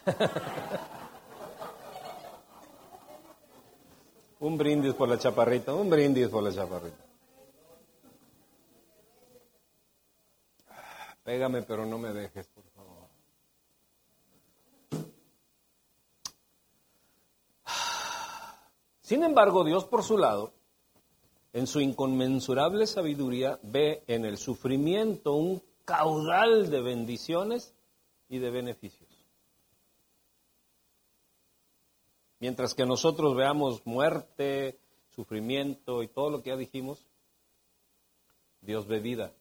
un 4.41 4.59
brindis 4.59 4.93
por 4.95 5.09
la 5.09 5.19
chaparrita, 5.19 5.73
un 5.73 5.89
brindis 5.89 6.29
por 6.29 6.43
la 6.43 6.53
chaparrita. 6.53 7.04
Pégame, 11.25 11.63
pero 11.63 11.87
no 11.87 11.99
me 11.99 12.13
dejes, 12.13 12.47
por 12.49 12.65
favor. 12.65 13.09
Sin 19.01 19.23
embargo, 19.23 19.65
Dios 19.65 19.85
por 19.85 20.03
su 20.03 20.17
lado, 20.17 20.53
en 21.53 21.67
su 21.67 21.81
inconmensurable 21.81 22.87
sabiduría, 22.87 23.59
ve 23.63 24.03
en 24.07 24.25
el 24.25 24.39
sufrimiento 24.39 25.35
un 25.35 25.63
caudal 25.85 26.71
de 26.71 26.81
bendiciones 26.81 27.75
y 28.29 28.39
de 28.39 28.51
beneficios. 28.51 29.11
Mientras 32.39 32.75
que 32.75 32.85
nosotros 32.85 33.35
veamos 33.35 33.87
muerte, 33.87 34.79
sufrimiento 35.11 36.03
y 36.03 36.09
todo 36.09 36.31
lo 36.31 36.43
que 36.43 36.51
ya 36.51 36.57
dijimos, 36.57 37.07
Dios 38.61 38.87
ve 38.87 39.01
vida. 39.01 39.33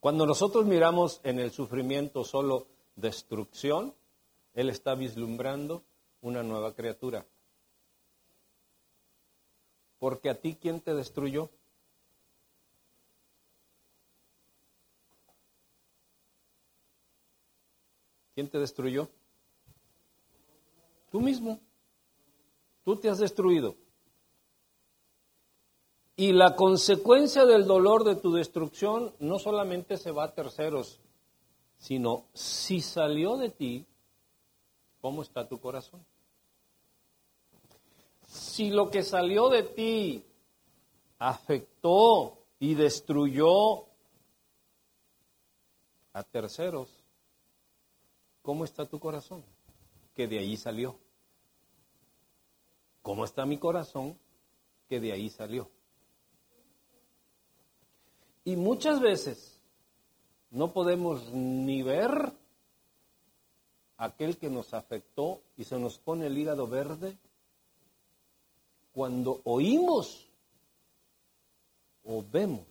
Cuando 0.00 0.24
nosotros 0.24 0.64
miramos 0.64 1.20
en 1.24 1.38
el 1.38 1.50
sufrimiento 1.50 2.24
solo 2.24 2.66
destrucción, 2.96 3.94
Él 4.54 4.70
está 4.70 4.94
vislumbrando 4.94 5.84
una 6.22 6.42
nueva 6.42 6.74
criatura. 6.74 7.26
Porque 9.98 10.30
a 10.30 10.40
ti, 10.40 10.56
¿quién 10.58 10.80
te 10.80 10.94
destruyó? 10.94 11.50
¿Quién 18.34 18.48
te 18.48 18.58
destruyó? 18.58 19.10
Tú 21.10 21.20
mismo. 21.20 21.60
Tú 22.84 22.96
te 22.96 23.10
has 23.10 23.18
destruido. 23.18 23.76
Y 26.20 26.34
la 26.34 26.54
consecuencia 26.54 27.46
del 27.46 27.66
dolor 27.66 28.04
de 28.04 28.14
tu 28.14 28.30
destrucción 28.30 29.14
no 29.20 29.38
solamente 29.38 29.96
se 29.96 30.10
va 30.10 30.24
a 30.24 30.34
terceros, 30.34 31.00
sino 31.78 32.26
si 32.34 32.82
salió 32.82 33.38
de 33.38 33.48
ti, 33.48 33.86
¿cómo 35.00 35.22
está 35.22 35.48
tu 35.48 35.58
corazón? 35.58 36.04
Si 38.26 38.68
lo 38.68 38.90
que 38.90 39.02
salió 39.02 39.48
de 39.48 39.62
ti 39.62 40.22
afectó 41.18 42.36
y 42.58 42.74
destruyó 42.74 43.86
a 46.12 46.22
terceros, 46.22 46.90
¿cómo 48.42 48.66
está 48.66 48.84
tu 48.84 49.00
corazón? 49.00 49.42
Que 50.14 50.28
de 50.28 50.40
ahí 50.40 50.58
salió. 50.58 50.96
¿Cómo 53.00 53.24
está 53.24 53.46
mi 53.46 53.56
corazón? 53.56 54.18
Que 54.86 55.00
de 55.00 55.12
ahí 55.12 55.30
salió. 55.30 55.70
Y 58.44 58.56
muchas 58.56 59.00
veces 59.00 59.60
no 60.50 60.72
podemos 60.72 61.30
ni 61.32 61.82
ver 61.82 62.32
aquel 63.98 64.38
que 64.38 64.48
nos 64.48 64.72
afectó 64.72 65.42
y 65.56 65.64
se 65.64 65.78
nos 65.78 65.98
pone 65.98 66.26
el 66.26 66.38
hígado 66.38 66.66
verde 66.66 67.16
cuando 68.92 69.40
oímos 69.44 70.26
o 72.04 72.24
vemos. 72.32 72.66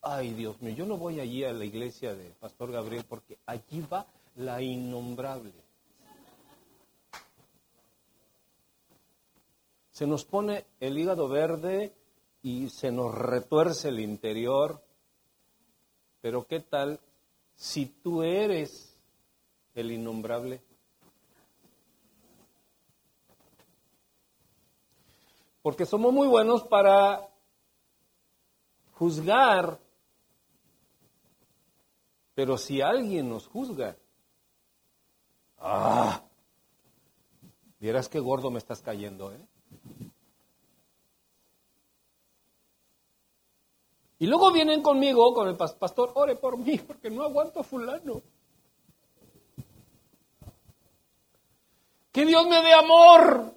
Ay, 0.00 0.34
Dios 0.34 0.62
mío, 0.62 0.74
yo 0.74 0.86
no 0.86 0.96
voy 0.96 1.18
allí 1.18 1.42
a 1.42 1.52
la 1.52 1.64
iglesia 1.64 2.14
de 2.14 2.30
Pastor 2.30 2.70
Gabriel 2.70 3.04
porque 3.08 3.38
allí 3.44 3.80
va 3.92 4.06
la 4.36 4.62
innombrable. 4.62 5.52
Se 9.90 10.06
nos 10.06 10.24
pone 10.24 10.64
el 10.78 10.96
hígado 10.96 11.26
verde 11.28 11.92
y 12.46 12.68
se 12.68 12.92
nos 12.92 13.12
retuerce 13.12 13.88
el 13.88 13.98
interior. 13.98 14.80
Pero 16.20 16.46
¿qué 16.46 16.60
tal 16.60 17.00
si 17.56 17.86
tú 17.86 18.22
eres 18.22 18.96
el 19.74 19.90
innombrable? 19.90 20.62
Porque 25.60 25.86
somos 25.86 26.12
muy 26.12 26.28
buenos 26.28 26.62
para 26.62 27.28
juzgar, 28.92 29.80
pero 32.36 32.56
si 32.58 32.80
alguien 32.80 33.28
nos 33.28 33.48
juzga, 33.48 33.96
ah, 35.58 36.22
vieras 37.80 38.08
qué 38.08 38.20
gordo 38.20 38.52
me 38.52 38.58
estás 38.58 38.82
cayendo, 38.82 39.32
¿eh? 39.32 39.40
Y 44.18 44.26
luego 44.26 44.50
vienen 44.50 44.82
conmigo, 44.82 45.34
con 45.34 45.48
el 45.48 45.56
pastor, 45.56 46.12
ore 46.14 46.36
por 46.36 46.56
mí, 46.56 46.78
porque 46.78 47.10
no 47.10 47.22
aguanto 47.22 47.60
a 47.60 47.64
fulano. 47.64 48.22
Que 52.12 52.24
Dios 52.24 52.46
me 52.46 52.62
dé 52.62 52.72
amor 52.72 53.52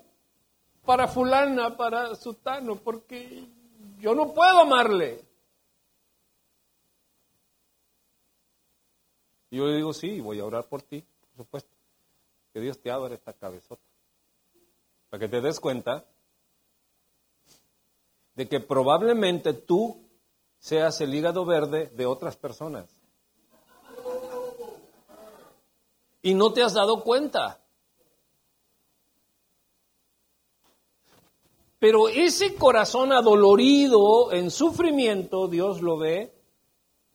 para 0.85 1.07
fulana, 1.07 1.77
para 1.77 2.13
sutano, 2.15 2.75
porque 2.75 3.47
yo 3.99 4.13
no 4.13 4.33
puedo 4.33 4.59
amarle. 4.59 5.23
Y 9.49 9.57
yo 9.57 9.65
le 9.65 9.77
digo, 9.77 9.93
sí, 9.93 10.19
voy 10.19 10.39
a 10.39 10.45
orar 10.45 10.67
por 10.67 10.81
ti, 10.81 11.01
por 11.01 11.45
supuesto. 11.45 11.69
Que 12.51 12.59
Dios 12.59 12.79
te 12.79 12.91
abra 12.91 13.15
esta 13.15 13.31
cabezota. 13.31 13.81
Para 15.09 15.21
que 15.21 15.29
te 15.29 15.39
des 15.39 15.59
cuenta 15.59 16.05
de 18.35 18.47
que 18.49 18.59
probablemente 18.59 19.53
tú 19.53 20.08
seas 20.59 21.01
el 21.01 21.13
hígado 21.15 21.45
verde 21.45 21.87
de 21.95 22.05
otras 22.05 22.37
personas. 22.37 22.95
Y 26.21 26.33
no 26.33 26.51
te 26.51 26.61
has 26.61 26.73
dado 26.73 27.03
cuenta. 27.03 27.61
Pero 31.79 32.09
ese 32.09 32.55
corazón 32.55 33.13
adolorido 33.13 34.33
en 34.33 34.51
sufrimiento, 34.51 35.47
Dios 35.47 35.81
lo 35.81 35.97
ve 35.97 36.33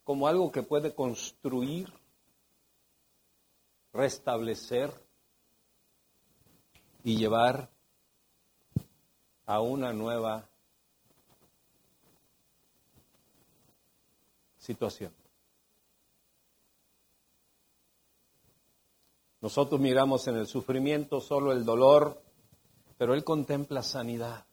como 0.05 0.27
algo 0.27 0.51
que 0.51 0.63
puede 0.63 0.95
construir, 0.95 1.93
restablecer 3.93 4.91
y 7.03 7.19
llevar 7.19 7.71
a 9.45 9.61
una 9.61 9.93
nueva 9.93 10.49
situación. 14.65 15.13
Nosotros 19.41 19.79
miramos 19.79 20.27
en 20.27 20.37
el 20.37 20.47
sufrimiento 20.47 21.21
solo 21.21 21.53
el 21.53 21.67
dolor, 21.67 22.23
pero 22.97 23.13
Él 23.13 23.23
contempla 23.23 23.83
sanidad. 23.83 24.47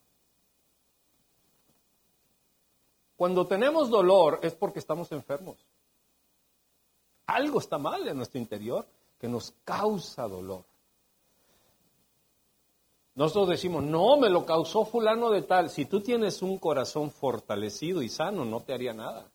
Cuando 3.15 3.47
tenemos 3.47 3.89
dolor 3.89 4.39
es 4.43 4.53
porque 4.53 4.79
estamos 4.79 5.11
enfermos. 5.13 5.65
Algo 7.27 7.59
está 7.59 7.77
mal 7.77 8.05
en 8.07 8.17
nuestro 8.17 8.39
interior 8.39 8.85
que 9.17 9.29
nos 9.29 9.51
causa 9.63 10.27
dolor. 10.27 10.65
Nosotros 13.15 13.49
decimos, 13.49 13.83
no, 13.83 14.17
me 14.17 14.29
lo 14.29 14.45
causó 14.45 14.83
fulano 14.83 15.29
de 15.29 15.43
tal. 15.43 15.69
Si 15.69 15.85
tú 15.85 16.01
tienes 16.01 16.41
un 16.41 16.57
corazón 16.57 17.11
fortalecido 17.11 18.01
y 18.01 18.09
sano, 18.09 18.43
no 18.43 18.61
te 18.61 18.73
haría 18.73 18.93
nada. 18.93 19.31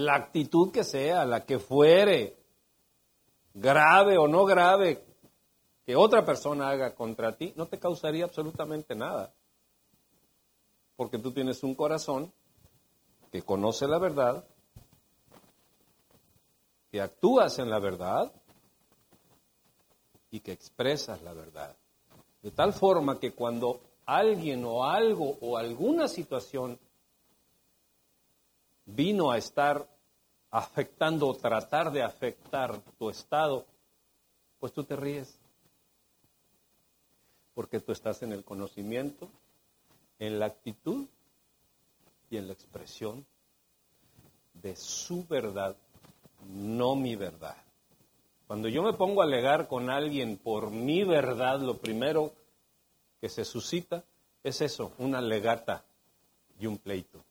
La 0.00 0.14
actitud 0.14 0.72
que 0.72 0.84
sea, 0.84 1.24
la 1.24 1.44
que 1.44 1.58
fuere, 1.58 2.36
grave 3.54 4.16
o 4.16 4.26
no 4.26 4.44
grave, 4.44 5.04
que 5.84 5.96
otra 5.96 6.24
persona 6.24 6.70
haga 6.70 6.94
contra 6.94 7.36
ti, 7.36 7.52
no 7.56 7.66
te 7.66 7.78
causaría 7.78 8.24
absolutamente 8.24 8.94
nada 8.94 9.32
porque 11.00 11.16
tú 11.16 11.32
tienes 11.32 11.62
un 11.62 11.74
corazón 11.74 12.30
que 13.32 13.40
conoce 13.40 13.88
la 13.88 13.98
verdad, 13.98 14.44
que 16.90 17.00
actúas 17.00 17.58
en 17.58 17.70
la 17.70 17.78
verdad 17.78 18.30
y 20.30 20.40
que 20.40 20.52
expresas 20.52 21.22
la 21.22 21.32
verdad. 21.32 21.74
De 22.42 22.50
tal 22.50 22.74
forma 22.74 23.18
que 23.18 23.32
cuando 23.32 23.80
alguien 24.04 24.62
o 24.66 24.84
algo 24.84 25.38
o 25.40 25.56
alguna 25.56 26.06
situación 26.06 26.78
vino 28.94 29.30
a 29.30 29.38
estar 29.38 29.88
afectando 30.50 31.28
o 31.28 31.34
tratar 31.34 31.92
de 31.92 32.02
afectar 32.02 32.80
tu 32.98 33.10
estado, 33.10 33.66
pues 34.58 34.72
tú 34.72 34.84
te 34.84 34.96
ríes. 34.96 35.38
Porque 37.54 37.80
tú 37.80 37.92
estás 37.92 38.22
en 38.22 38.32
el 38.32 38.44
conocimiento, 38.44 39.28
en 40.18 40.38
la 40.38 40.46
actitud 40.46 41.06
y 42.30 42.36
en 42.36 42.46
la 42.46 42.52
expresión 42.52 43.26
de 44.54 44.76
su 44.76 45.26
verdad, 45.26 45.76
no 46.46 46.94
mi 46.94 47.16
verdad. 47.16 47.56
Cuando 48.46 48.68
yo 48.68 48.82
me 48.82 48.92
pongo 48.94 49.22
a 49.22 49.24
alegar 49.24 49.68
con 49.68 49.90
alguien 49.90 50.36
por 50.36 50.70
mi 50.70 51.04
verdad, 51.04 51.60
lo 51.60 51.78
primero 51.78 52.32
que 53.20 53.28
se 53.28 53.44
suscita 53.44 54.04
es 54.42 54.60
eso, 54.60 54.92
una 54.98 55.20
legata 55.20 55.84
y 56.58 56.66
un 56.66 56.78
pleito. 56.78 57.22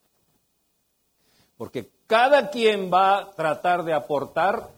Porque 1.60 1.92
cada 2.08 2.50
quien 2.50 2.90
va 2.90 3.18
a 3.18 3.32
tratar 3.32 3.84
de 3.84 3.92
aportar 3.92 4.72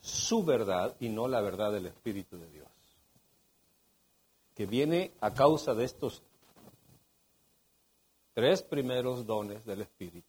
su 0.00 0.44
verdad 0.44 0.96
y 0.98 1.08
no 1.08 1.28
la 1.28 1.40
verdad 1.40 1.70
del 1.70 1.86
Espíritu 1.86 2.36
de 2.36 2.50
Dios, 2.50 2.68
que 4.56 4.66
viene 4.66 5.12
a 5.20 5.32
causa 5.32 5.74
de 5.74 5.84
estos 5.84 6.20
tres 8.34 8.64
primeros 8.64 9.24
dones 9.24 9.64
del 9.64 9.82
Espíritu. 9.82 10.26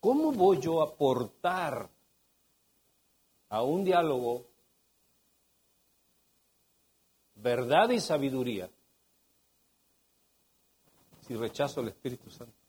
¿Cómo 0.00 0.32
voy 0.32 0.60
yo 0.60 0.82
a 0.82 0.88
aportar 0.88 1.88
a 3.48 3.62
un 3.62 3.84
diálogo 3.84 4.44
verdad 7.36 7.88
y 7.88 8.00
sabiduría 8.00 8.68
si 11.26 11.34
rechazo 11.36 11.80
el 11.80 11.88
Espíritu 11.88 12.28
Santo? 12.28 12.65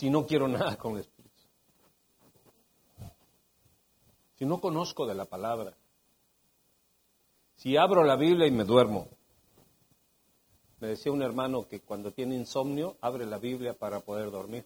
si 0.00 0.08
no 0.08 0.24
quiero 0.24 0.48
nada 0.48 0.78
con 0.78 0.94
el 0.94 1.00
Espíritu? 1.00 1.30
Si 4.36 4.46
no 4.46 4.58
conozco 4.58 5.06
de 5.06 5.14
la 5.14 5.26
palabra, 5.26 5.76
si 7.56 7.76
abro 7.76 8.02
la 8.02 8.16
Biblia 8.16 8.46
y 8.46 8.50
me 8.50 8.64
duermo. 8.64 9.08
Me 10.78 10.88
decía 10.88 11.12
un 11.12 11.20
hermano 11.20 11.68
que 11.68 11.80
cuando 11.80 12.12
tiene 12.12 12.34
insomnio 12.34 12.96
abre 13.02 13.26
la 13.26 13.36
Biblia 13.36 13.74
para 13.74 14.00
poder 14.00 14.30
dormir. 14.30 14.64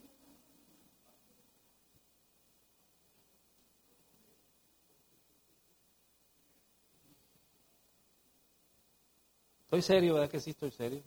Estoy 9.64 9.82
serio, 9.82 10.14
¿verdad 10.14 10.30
que 10.30 10.38
sí 10.38 10.50
estoy 10.50 10.70
serio? 10.70 11.02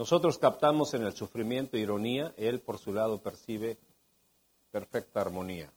Nosotros 0.00 0.38
captamos 0.38 0.94
en 0.94 1.02
el 1.02 1.12
sufrimiento 1.12 1.76
ironía, 1.76 2.32
él 2.38 2.60
por 2.60 2.78
su 2.78 2.90
lado 2.90 3.20
percibe 3.20 3.76
perfecta 4.70 5.20
armonía. 5.20 5.70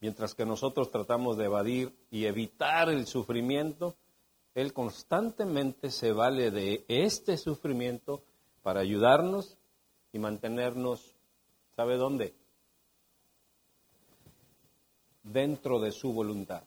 Mientras 0.00 0.32
que 0.36 0.46
nosotros 0.46 0.92
tratamos 0.92 1.36
de 1.36 1.46
evadir 1.46 1.92
y 2.08 2.26
evitar 2.26 2.88
el 2.88 3.04
sufrimiento, 3.08 3.96
él 4.54 4.72
constantemente 4.72 5.90
se 5.90 6.12
vale 6.12 6.52
de 6.52 6.84
este 6.86 7.36
sufrimiento 7.36 8.22
para 8.62 8.78
ayudarnos 8.78 9.58
y 10.12 10.20
mantenernos, 10.20 11.16
¿sabe 11.74 11.96
dónde? 11.96 12.32
Dentro 15.24 15.80
de 15.80 15.90
su 15.90 16.12
voluntad. 16.12 16.62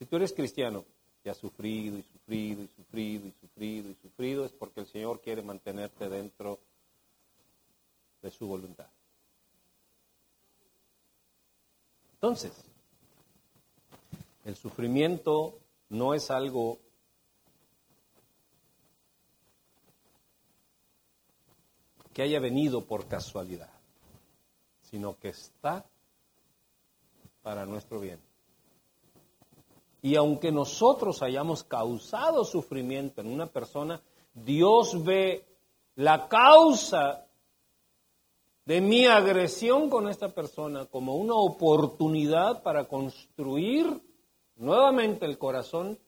Si 0.00 0.06
tú 0.06 0.16
eres 0.16 0.32
cristiano 0.32 0.86
y 1.26 1.28
has 1.28 1.38
sufrido 1.38 1.98
y 1.98 2.02
sufrido 2.04 2.62
y 2.62 2.68
sufrido 2.68 3.26
y 3.26 3.32
sufrido 3.32 3.90
y 3.90 3.94
sufrido, 3.96 4.44
es 4.44 4.52
porque 4.52 4.78
el 4.78 4.86
Señor 4.86 5.20
quiere 5.20 5.42
mantenerte 5.42 6.08
dentro 6.08 6.60
de 8.22 8.30
su 8.30 8.46
voluntad. 8.46 8.86
Entonces, 12.14 12.52
el 14.44 14.54
sufrimiento 14.54 15.58
no 15.88 16.14
es 16.14 16.30
algo 16.30 16.78
que 22.14 22.22
haya 22.22 22.38
venido 22.38 22.86
por 22.86 23.08
casualidad, 23.08 23.72
sino 24.80 25.18
que 25.18 25.30
está 25.30 25.84
para 27.42 27.66
nuestro 27.66 27.98
bien. 27.98 28.25
Y 30.06 30.14
aunque 30.14 30.52
nosotros 30.52 31.20
hayamos 31.20 31.64
causado 31.64 32.44
sufrimiento 32.44 33.20
en 33.20 33.26
una 33.26 33.48
persona, 33.48 34.00
Dios 34.32 35.02
ve 35.02 35.44
la 35.96 36.28
causa 36.28 37.26
de 38.64 38.80
mi 38.80 39.06
agresión 39.06 39.90
con 39.90 40.08
esta 40.08 40.28
persona 40.28 40.86
como 40.86 41.16
una 41.16 41.34
oportunidad 41.34 42.62
para 42.62 42.86
construir 42.86 44.00
nuevamente 44.54 45.26
el 45.26 45.38
corazón 45.38 45.98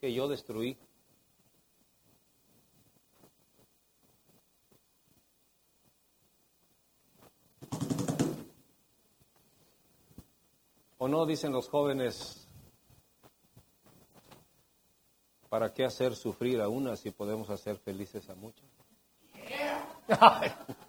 que 0.00 0.14
yo 0.14 0.28
destruí. 0.28 0.78
¿O 10.98 11.08
no 11.08 11.26
dicen 11.26 11.50
los 11.50 11.68
jóvenes, 11.68 12.47
¿para 15.48 15.72
qué 15.72 15.84
hacer 15.84 16.14
sufrir 16.14 16.60
a 16.60 16.68
una 16.68 16.96
si 16.96 17.10
podemos 17.10 17.50
hacer 17.50 17.78
felices 17.78 18.28
a 18.28 18.34
muchas? 18.34 18.66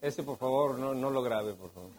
Ese, 0.00 0.22
por 0.22 0.38
favor, 0.38 0.78
no, 0.78 0.94
no 0.94 1.10
lo 1.10 1.22
grabe, 1.22 1.54
por 1.54 1.70
favor. 1.70 1.90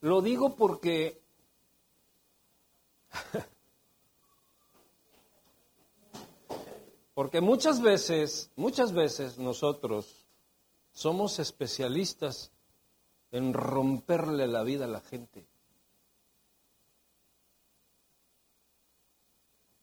Lo 0.00 0.20
digo 0.20 0.56
porque 0.56 1.21
porque 7.14 7.40
muchas 7.40 7.82
veces, 7.82 8.50
muchas 8.56 8.92
veces 8.92 9.38
nosotros 9.38 10.26
somos 10.92 11.38
especialistas 11.38 12.50
en 13.30 13.54
romperle 13.54 14.46
la 14.46 14.62
vida 14.62 14.84
a 14.84 14.88
la 14.88 15.00
gente. 15.00 15.46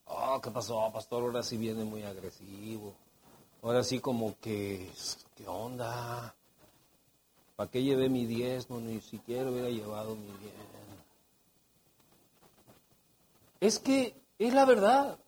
Oh, 0.05 0.39
¿qué 0.41 0.51
pasó, 0.51 0.91
pastor? 0.91 1.23
Ahora 1.23 1.43
sí 1.43 1.57
viene 1.57 1.83
muy 1.83 2.03
agresivo. 2.03 2.93
Ahora 3.61 3.83
sí 3.83 3.99
como 3.99 4.37
que, 4.39 4.89
¿qué 5.35 5.47
onda? 5.47 6.33
¿Para 7.55 7.69
qué 7.69 7.83
llevé 7.83 8.09
mi 8.09 8.25
diezmo? 8.25 8.79
Ni 8.79 9.01
siquiera 9.01 9.49
hubiera 9.49 9.69
llevado 9.69 10.15
mi 10.15 10.31
bien. 10.39 10.53
Es 13.59 13.79
que 13.79 14.15
es 14.37 14.53
la 14.53 14.65
verdad. 14.65 15.19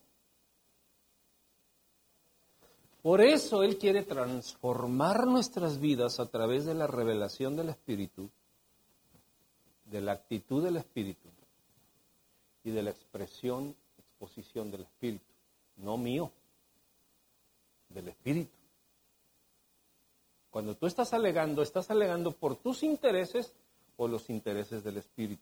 Por 3.02 3.22
eso 3.22 3.64
Él 3.64 3.78
quiere 3.78 4.04
transformar 4.04 5.26
nuestras 5.26 5.80
vidas 5.80 6.20
a 6.20 6.28
través 6.28 6.66
de 6.66 6.76
la 6.76 6.86
revelación 6.86 7.56
del 7.56 7.70
Espíritu, 7.70 8.30
de 9.86 10.02
la 10.02 10.12
actitud 10.12 10.64
del 10.64 10.78
Espíritu 10.78 11.28
y 12.64 12.70
de 12.70 12.84
la 12.84 12.92
expresión, 12.92 13.76
exposición 13.98 14.70
del 14.70 14.82
Espíritu, 14.82 15.26
no 15.78 15.98
mío, 15.98 16.32
del 17.90 18.10
Espíritu. 18.10 18.52
Cuando 20.52 20.76
tú 20.76 20.86
estás 20.86 21.14
alegando, 21.14 21.64
estás 21.64 21.90
alegando 21.90 22.32
por 22.34 22.56
tus 22.56 22.84
intereses 22.84 23.54
o 23.98 24.08
los 24.08 24.30
intereses 24.30 24.84
del 24.84 24.98
Espíritu. 24.98 25.42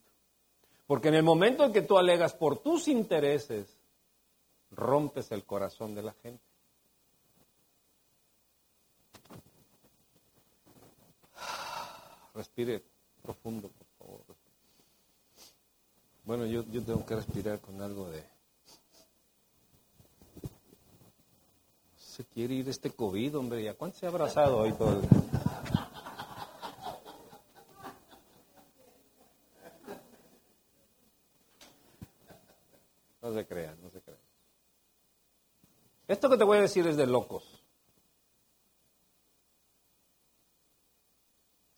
Porque 0.88 1.10
en 1.10 1.16
el 1.16 1.24
momento 1.24 1.66
en 1.66 1.74
que 1.74 1.82
tú 1.82 1.98
alegas 1.98 2.34
por 2.34 2.60
tus 2.60 2.88
intereses, 2.88 3.68
rompes 4.72 5.32
el 5.32 5.44
corazón 5.44 5.94
de 5.94 6.04
la 6.04 6.14
gente. 6.14 6.49
Respire 12.40 12.82
profundo, 13.22 13.68
por 13.68 13.88
favor. 13.98 14.22
Bueno, 16.24 16.46
yo, 16.46 16.64
tengo 16.64 17.06
que 17.06 17.18
respirar 17.18 17.60
con 17.60 17.82
algo 17.82 18.10
de... 18.10 18.24
Se 21.98 22.24
quiere 22.24 22.54
ir 22.54 22.70
este 22.70 22.92
COVID, 22.92 23.38
hombre. 23.38 23.62
¿Ya 23.62 23.74
cuánto 23.74 23.98
se 23.98 24.06
ha 24.06 24.10
abrazado 24.10 24.60
hoy 24.60 24.72
todo 24.72 25.02
el... 25.02 25.10
No 33.22 33.34
se 33.34 33.46
crean, 33.46 33.82
no 33.84 33.90
se 33.90 34.00
crean. 34.00 34.22
Esto 36.08 36.30
que 36.30 36.38
te 36.38 36.46
voy 36.46 36.60
a 36.60 36.62
decir 36.62 36.88
es 36.88 36.96
de 36.96 37.06
locos. 37.06 37.59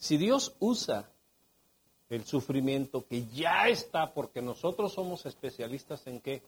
Si 0.02 0.18
Dios 0.18 0.56
usa 0.60 1.12
el 2.10 2.26
sufrimiento 2.26 3.06
que 3.06 3.28
ya 3.28 3.68
está, 3.68 4.16
porque 4.16 4.42
nosotros 4.42 4.94
somos 4.94 5.28
especialistas 5.28 6.08
en 6.08 6.20
qué? 6.20 6.42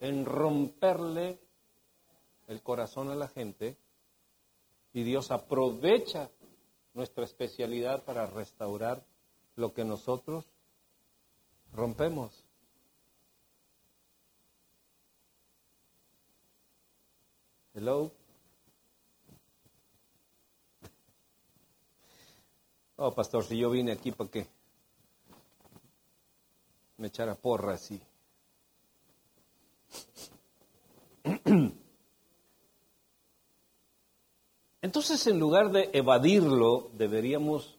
En 0.00 0.26
romperle 0.26 1.38
el 2.46 2.60
corazón 2.60 3.10
a 3.10 3.14
la 3.14 3.26
gente 3.26 3.78
y 4.92 5.02
Dios 5.02 5.30
aprovecha 5.30 6.30
nuestra 6.92 7.24
especialidad 7.24 8.04
para 8.04 8.26
restaurar 8.26 9.02
lo 9.56 9.72
que 9.72 9.86
nosotros 9.86 10.44
rompemos. 11.72 12.44
Hello. 17.72 18.19
Oh, 23.02 23.12
pastor, 23.12 23.42
si 23.44 23.56
yo 23.56 23.70
vine 23.70 23.92
aquí 23.92 24.12
para 24.12 24.28
que 24.28 24.46
me 26.98 27.06
echara 27.06 27.34
porra 27.34 27.72
así. 27.72 27.98
Entonces, 34.82 35.26
en 35.26 35.40
lugar 35.40 35.70
de 35.70 35.88
evadirlo, 35.94 36.90
deberíamos 36.92 37.78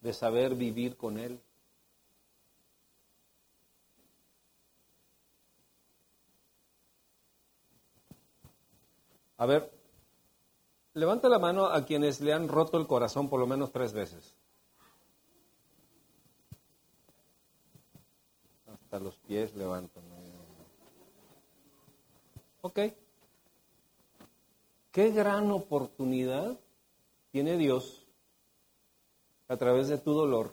de 0.00 0.12
saber 0.12 0.56
vivir 0.56 0.96
con 0.96 1.16
él. 1.16 1.40
A 9.36 9.46
ver, 9.46 9.72
levanta 10.94 11.28
la 11.28 11.38
mano 11.38 11.66
a 11.66 11.84
quienes 11.84 12.20
le 12.20 12.32
han 12.32 12.48
roto 12.48 12.76
el 12.78 12.88
corazón 12.88 13.28
por 13.28 13.38
lo 13.38 13.46
menos 13.46 13.70
tres 13.70 13.92
veces. 13.92 14.34
Hasta 18.90 18.98
los 18.98 19.19
pies 19.30 19.54
levantan. 19.54 20.02
Ok. 22.62 22.80
Qué 24.90 25.10
gran 25.12 25.52
oportunidad 25.52 26.58
tiene 27.30 27.56
Dios 27.56 28.04
a 29.46 29.56
través 29.56 29.86
de 29.86 29.98
tu 29.98 30.14
dolor 30.14 30.50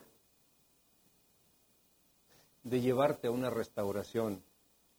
de 2.62 2.80
llevarte 2.80 3.30
a 3.30 3.32
una 3.32 3.50
restauración. 3.50 4.44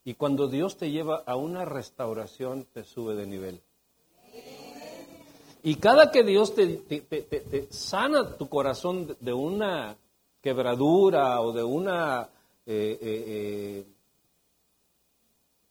Y 0.04 0.14
cuando 0.14 0.48
Dios 0.48 0.76
te 0.76 0.90
lleva 0.90 1.22
a 1.24 1.36
una 1.36 1.64
restauración, 1.64 2.64
te 2.64 2.82
sube 2.82 3.14
de 3.14 3.26
nivel. 3.28 3.60
Y 5.62 5.76
cada 5.76 6.10
que 6.10 6.24
Dios 6.24 6.52
te 6.56 7.68
sana 7.70 8.36
tu 8.36 8.48
corazón 8.48 9.16
de 9.20 9.32
una 9.32 9.96
quebradura 10.40 11.40
o 11.40 11.52
de 11.52 11.62
una 11.62 12.28
eh, 12.70 12.98
eh, 13.00 13.24
eh, 13.26 13.86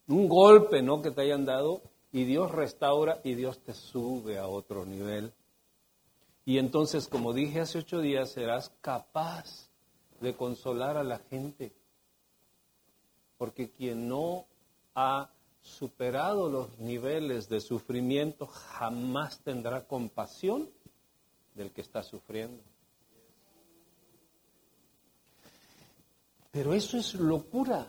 un 0.08 0.28
golpe 0.28 0.82
¿no? 0.82 1.00
que 1.00 1.12
te 1.12 1.22
hayan 1.22 1.46
dado, 1.46 1.84
y 2.12 2.24
Dios 2.24 2.52
restaura 2.52 3.22
y 3.24 3.36
Dios 3.36 3.60
te 3.60 3.76
sube 3.76 4.40
a 4.40 4.48
otro 4.48 4.84
nivel. 4.84 5.32
Y 6.44 6.58
entonces, 6.58 7.08
como 7.08 7.34
dije 7.34 7.60
hace 7.60 7.78
ocho 7.78 8.00
días, 8.00 8.32
serás 8.32 8.72
capaz 8.82 9.70
de 10.22 10.36
consolar 10.36 10.98
a 10.98 11.04
la 11.04 11.20
gente. 11.20 11.72
Porque 13.38 13.70
quien 13.70 14.08
no 14.08 14.48
ha 14.96 15.30
superado 15.62 16.50
los 16.50 16.80
niveles 16.80 17.48
de 17.48 17.62
sufrimiento 17.62 18.48
jamás 18.48 19.40
tendrá 19.44 19.86
compasión 19.86 20.68
del 21.54 21.70
que 21.70 21.82
está 21.82 22.02
sufriendo. 22.02 22.64
Pero 26.58 26.74
eso 26.74 26.98
es 26.98 27.14
locura 27.14 27.88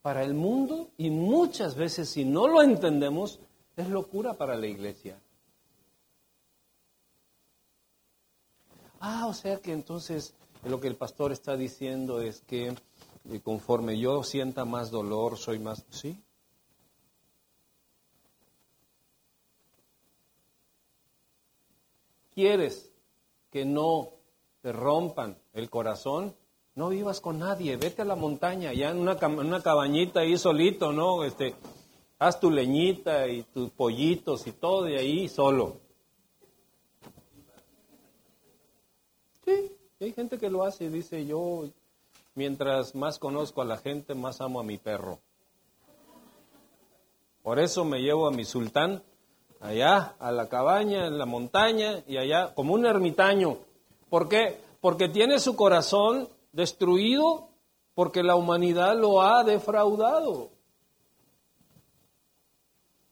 para 0.00 0.24
el 0.24 0.32
mundo 0.32 0.88
y 0.96 1.10
muchas 1.10 1.74
veces 1.74 2.08
si 2.08 2.24
no 2.24 2.48
lo 2.48 2.62
entendemos 2.62 3.38
es 3.76 3.86
locura 3.90 4.32
para 4.32 4.56
la 4.56 4.66
iglesia. 4.66 5.20
Ah, 8.98 9.26
o 9.26 9.34
sea 9.34 9.58
que 9.58 9.74
entonces 9.74 10.34
lo 10.64 10.80
que 10.80 10.88
el 10.88 10.96
pastor 10.96 11.32
está 11.32 11.54
diciendo 11.54 12.22
es 12.22 12.40
que 12.40 12.68
eh, 12.68 13.40
conforme 13.44 13.98
yo 13.98 14.22
sienta 14.22 14.64
más 14.64 14.90
dolor, 14.90 15.36
soy 15.36 15.58
más... 15.58 15.84
¿Sí? 15.90 16.18
¿Quieres 22.34 22.90
que 23.50 23.66
no 23.66 24.21
te 24.62 24.72
rompan 24.72 25.36
el 25.52 25.68
corazón? 25.68 26.34
No 26.74 26.88
vivas 26.88 27.20
con 27.20 27.38
nadie, 27.38 27.76
vete 27.76 28.02
a 28.02 28.06
la 28.06 28.16
montaña, 28.16 28.72
ya 28.72 28.90
en 28.90 28.98
una, 28.98 29.18
en 29.20 29.38
una 29.38 29.62
cabañita 29.62 30.20
ahí 30.20 30.38
solito, 30.38 30.92
¿no? 30.92 31.24
Este, 31.24 31.54
haz 32.18 32.40
tu 32.40 32.50
leñita 32.50 33.28
y 33.28 33.42
tus 33.42 33.70
pollitos 33.70 34.46
y 34.46 34.52
todo 34.52 34.84
de 34.84 34.98
ahí 34.98 35.28
solo. 35.28 35.76
Sí, 39.44 39.76
hay 40.00 40.12
gente 40.12 40.38
que 40.38 40.48
lo 40.48 40.64
hace 40.64 40.84
y 40.84 40.88
dice, 40.88 41.26
yo 41.26 41.64
mientras 42.34 42.94
más 42.94 43.18
conozco 43.18 43.60
a 43.60 43.66
la 43.66 43.76
gente, 43.76 44.14
más 44.14 44.40
amo 44.40 44.60
a 44.60 44.64
mi 44.64 44.78
perro. 44.78 45.18
Por 47.42 47.58
eso 47.58 47.84
me 47.84 48.00
llevo 48.00 48.28
a 48.28 48.30
mi 48.30 48.44
sultán 48.44 49.02
allá, 49.60 50.14
a 50.18 50.30
la 50.30 50.48
cabaña, 50.48 51.06
en 51.06 51.18
la 51.18 51.26
montaña, 51.26 52.02
y 52.06 52.16
allá, 52.16 52.54
como 52.54 52.74
un 52.74 52.86
ermitaño. 52.86 53.58
¿Por 54.12 54.28
qué? 54.28 54.60
Porque 54.82 55.08
tiene 55.08 55.38
su 55.38 55.56
corazón 55.56 56.28
destruido 56.52 57.48
porque 57.94 58.22
la 58.22 58.36
humanidad 58.36 58.94
lo 58.94 59.22
ha 59.22 59.42
defraudado. 59.42 60.50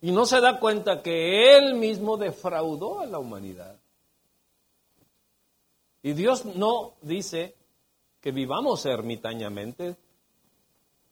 Y 0.02 0.12
no 0.12 0.26
se 0.26 0.42
da 0.42 0.60
cuenta 0.60 1.00
que 1.00 1.56
él 1.56 1.72
mismo 1.76 2.18
defraudó 2.18 3.00
a 3.00 3.06
la 3.06 3.18
humanidad. 3.18 3.80
Y 6.02 6.12
Dios 6.12 6.44
no 6.44 6.92
dice 7.00 7.54
que 8.20 8.30
vivamos 8.30 8.84
ermitañamente, 8.84 9.96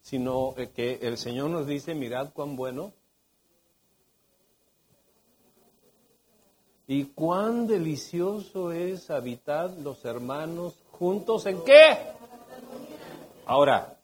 sino 0.01 0.53
que 0.75 0.99
el 1.01 1.17
Señor 1.17 1.49
nos 1.49 1.65
dice, 1.65 1.95
mirad 1.95 2.31
cuán 2.31 2.55
bueno 2.55 2.93
y 6.91 7.05
cuán 7.05 7.67
delicioso 7.67 8.71
es 8.71 9.11
habitar 9.11 9.69
los 9.77 10.03
hermanos 10.05 10.73
juntos 10.89 11.45
en 11.45 11.63
qué. 11.63 11.95
Ahora, 13.45 13.99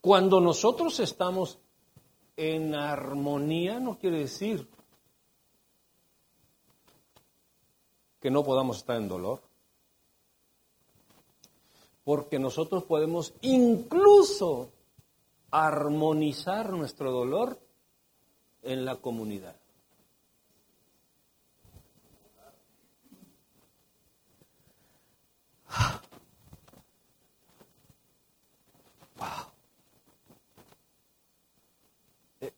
cuando 0.00 0.40
nosotros 0.40 0.98
estamos 0.98 1.60
en 2.36 2.74
armonía, 2.74 3.78
no 3.78 3.96
quiere 3.96 4.18
decir 4.18 4.68
que 8.20 8.32
no 8.32 8.42
podamos 8.42 8.78
estar 8.78 8.96
en 8.96 9.06
dolor. 9.06 9.40
Porque 12.02 12.40
nosotros 12.40 12.82
podemos 12.82 13.34
incluso 13.42 14.72
armonizar 15.52 16.70
nuestro 16.70 17.12
dolor 17.12 17.56
en 18.62 18.84
la 18.84 18.96
comunidad. 18.96 19.54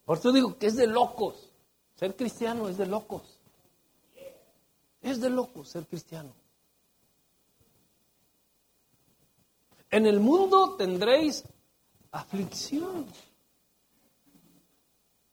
Por 0.06 0.18
eso 0.18 0.32
digo 0.32 0.56
que 0.56 0.68
es 0.68 0.76
de 0.76 0.86
locos. 0.86 1.52
Ser 1.96 2.14
cristiano 2.14 2.68
es 2.68 2.78
de 2.78 2.86
locos. 2.86 3.38
Es 5.02 5.20
de 5.20 5.28
locos 5.28 5.68
ser 5.68 5.84
cristiano. 5.86 6.32
En 9.90 10.06
el 10.06 10.20
mundo 10.20 10.76
tendréis 10.76 11.44
aflicción, 12.12 13.06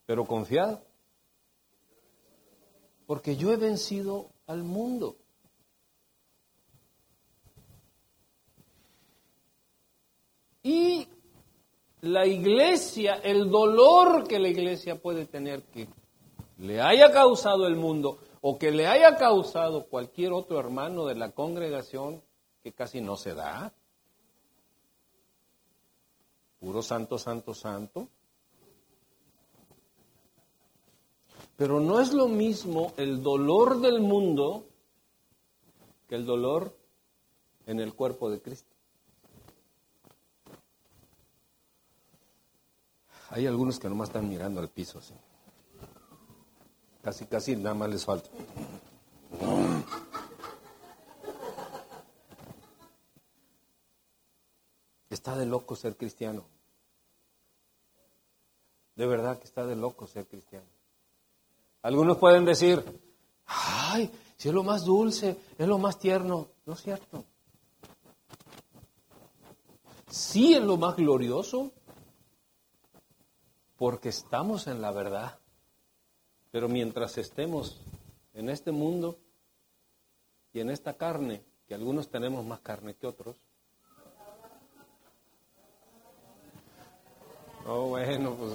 pero 0.06 0.26
confiad, 0.26 0.80
porque 3.06 3.36
yo 3.36 3.52
he 3.52 3.58
vencido 3.58 4.32
al 4.48 4.64
mundo. 4.64 5.18
Y 10.64 11.08
la 12.04 12.26
iglesia, 12.26 13.16
el 13.24 13.50
dolor 13.50 14.28
que 14.28 14.38
la 14.38 14.50
iglesia 14.50 15.02
puede 15.02 15.26
tener 15.26 15.64
que 15.64 15.88
le 16.58 16.82
haya 16.82 17.12
causado 17.12 17.66
el 17.66 17.78
mundo 17.78 18.20
o 18.42 18.60
que 18.60 18.72
le 18.72 18.88
haya 18.88 19.16
causado 19.16 19.86
cualquier 19.86 20.34
otro 20.34 20.60
hermano 20.60 21.06
de 21.06 21.16
la 21.16 21.32
congregación, 21.32 22.22
que 22.62 22.74
casi 22.74 23.00
no 23.00 23.16
se 23.16 23.34
da. 23.34 23.74
Puro 26.60 26.82
santo, 26.82 27.18
santo, 27.18 27.54
santo. 27.54 28.10
Pero 31.56 31.80
no 31.80 32.02
es 32.02 32.12
lo 32.12 32.28
mismo 32.28 32.94
el 32.98 33.24
dolor 33.24 33.80
del 33.80 34.02
mundo 34.02 34.66
que 36.10 36.16
el 36.16 36.26
dolor 36.26 36.76
en 37.66 37.80
el 37.80 37.94
cuerpo 37.94 38.30
de 38.30 38.42
Cristo. 38.42 38.73
Hay 43.34 43.48
algunos 43.48 43.80
que 43.80 43.90
nomás 43.90 44.10
están 44.10 44.30
mirando 44.30 44.62
al 44.62 44.70
piso, 44.70 45.00
así. 45.00 45.16
Casi, 47.02 47.26
casi 47.26 47.56
nada 47.56 47.74
más 47.74 47.90
les 47.90 48.06
falta. 48.06 48.30
Está 55.10 55.36
de 55.36 55.48
loco 55.48 55.76
ser 55.76 55.98
cristiano. 55.98 56.46
De 58.96 59.08
verdad 59.08 59.40
que 59.40 59.46
está 59.46 59.66
de 59.66 59.78
loco 59.78 60.06
ser 60.06 60.28
cristiano. 60.28 60.68
Algunos 61.82 62.20
pueden 62.20 62.46
decir, 62.46 62.84
ay, 63.48 64.12
si 64.38 64.50
es 64.50 64.54
lo 64.54 64.62
más 64.62 64.86
dulce, 64.86 65.40
es 65.58 65.68
lo 65.68 65.80
más 65.80 65.98
tierno. 65.98 66.50
No 66.68 66.74
es 66.74 66.84
cierto. 66.84 67.26
Sí 70.08 70.54
es 70.54 70.62
lo 70.62 70.78
más 70.78 70.96
glorioso, 70.96 71.72
porque 73.84 74.08
estamos 74.08 74.68
en 74.68 74.82
la 74.82 74.92
verdad. 74.92 75.38
Pero 76.52 76.70
mientras 76.70 77.18
estemos 77.18 77.82
en 78.34 78.50
este 78.50 78.72
mundo 78.72 79.18
y 80.54 80.62
en 80.62 80.70
esta 80.70 80.94
carne, 80.94 81.44
que 81.68 81.74
algunos 81.74 82.08
tenemos 82.08 82.46
más 82.46 82.62
carne 82.62 82.94
que 82.94 83.06
otros, 83.08 83.36
oh 87.68 87.88
bueno, 87.90 88.36
pues 88.36 88.54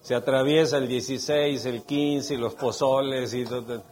se 0.00 0.14
atraviesa 0.14 0.76
el 0.76 0.86
16, 0.86 1.66
el 1.66 1.82
15 1.82 2.34
y 2.34 2.36
los 2.36 2.54
pozoles 2.54 3.34
y 3.34 3.44
todo. 3.44 3.82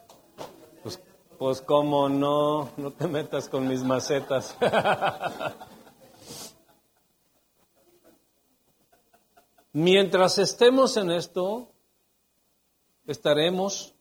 Pues, 0.84 1.00
pues 1.36 1.62
cómo 1.62 2.08
no, 2.08 2.70
no 2.76 2.92
te 2.92 3.08
metas 3.08 3.48
con 3.48 3.66
mis 3.66 3.82
macetas. 3.82 4.56
Mientras 9.74 10.38
estemos 10.38 10.96
en 10.96 11.10
esto, 11.10 11.68
estaremos 13.08 13.92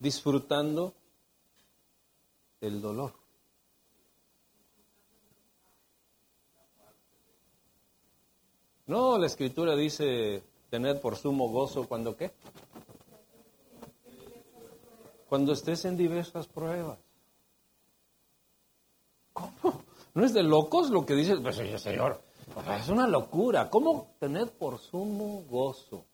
disfrutando 0.00 0.92
el 2.60 2.82
dolor. 2.82 3.12
No, 8.86 9.16
la 9.18 9.26
escritura 9.26 9.76
dice 9.76 10.42
tener 10.68 11.00
por 11.00 11.14
sumo 11.14 11.48
gozo 11.48 11.86
cuando 11.86 12.16
qué? 12.16 12.32
Cuando 15.28 15.52
estés 15.52 15.84
en 15.84 15.96
diversas 15.96 16.48
pruebas. 16.48 16.98
¿Cómo? 19.32 19.84
¿No 20.14 20.24
es 20.24 20.34
de 20.34 20.42
locos 20.42 20.90
lo 20.90 21.06
que 21.06 21.14
dice? 21.14 21.36
Pues, 21.36 21.54
señor, 21.80 22.20
es 22.78 22.88
una 22.88 23.06
locura. 23.06 23.68
¿Cómo 23.70 24.14
tener 24.18 24.50
por 24.52 24.78
sumo 24.78 25.44
gozo? 25.48 26.04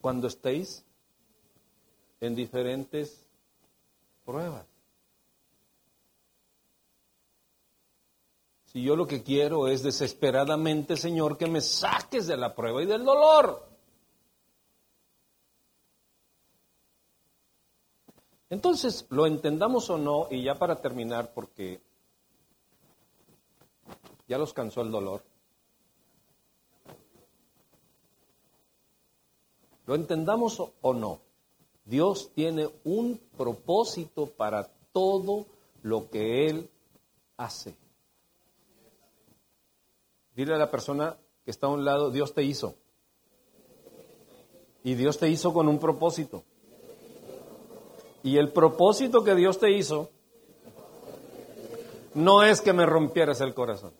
Cuando 0.00 0.28
estéis 0.28 0.84
en 2.20 2.34
diferentes 2.34 3.26
pruebas. 4.24 4.66
Si 8.66 8.82
yo 8.82 8.94
lo 8.94 9.06
que 9.06 9.22
quiero 9.22 9.66
es 9.66 9.82
desesperadamente, 9.82 10.96
Señor, 10.96 11.36
que 11.36 11.48
me 11.48 11.60
saques 11.60 12.28
de 12.28 12.36
la 12.36 12.54
prueba 12.54 12.82
y 12.82 12.86
del 12.86 13.04
dolor. 13.04 13.68
Entonces, 18.48 19.06
lo 19.10 19.26
entendamos 19.26 19.90
o 19.90 19.98
no, 19.98 20.28
y 20.30 20.44
ya 20.44 20.54
para 20.54 20.76
terminar, 20.76 21.32
porque 21.34 21.80
ya 24.30 24.38
los 24.38 24.54
cansó 24.54 24.82
el 24.82 24.92
dolor. 24.92 25.24
Lo 29.86 29.96
entendamos 29.96 30.62
o 30.80 30.94
no, 30.94 31.18
Dios 31.84 32.30
tiene 32.32 32.70
un 32.84 33.20
propósito 33.36 34.26
para 34.26 34.70
todo 34.92 35.46
lo 35.82 36.08
que 36.10 36.46
Él 36.46 36.70
hace. 37.38 37.74
Dile 40.36 40.54
a 40.54 40.58
la 40.58 40.70
persona 40.70 41.16
que 41.44 41.50
está 41.50 41.66
a 41.66 41.70
un 41.70 41.84
lado, 41.84 42.12
Dios 42.12 42.32
te 42.32 42.44
hizo. 42.44 42.76
Y 44.84 44.94
Dios 44.94 45.18
te 45.18 45.28
hizo 45.28 45.52
con 45.52 45.66
un 45.66 45.80
propósito. 45.80 46.44
Y 48.22 48.36
el 48.36 48.52
propósito 48.52 49.24
que 49.24 49.34
Dios 49.34 49.58
te 49.58 49.72
hizo 49.72 50.08
no 52.14 52.44
es 52.44 52.60
que 52.60 52.72
me 52.72 52.86
rompieras 52.86 53.40
el 53.40 53.54
corazón. 53.54 53.90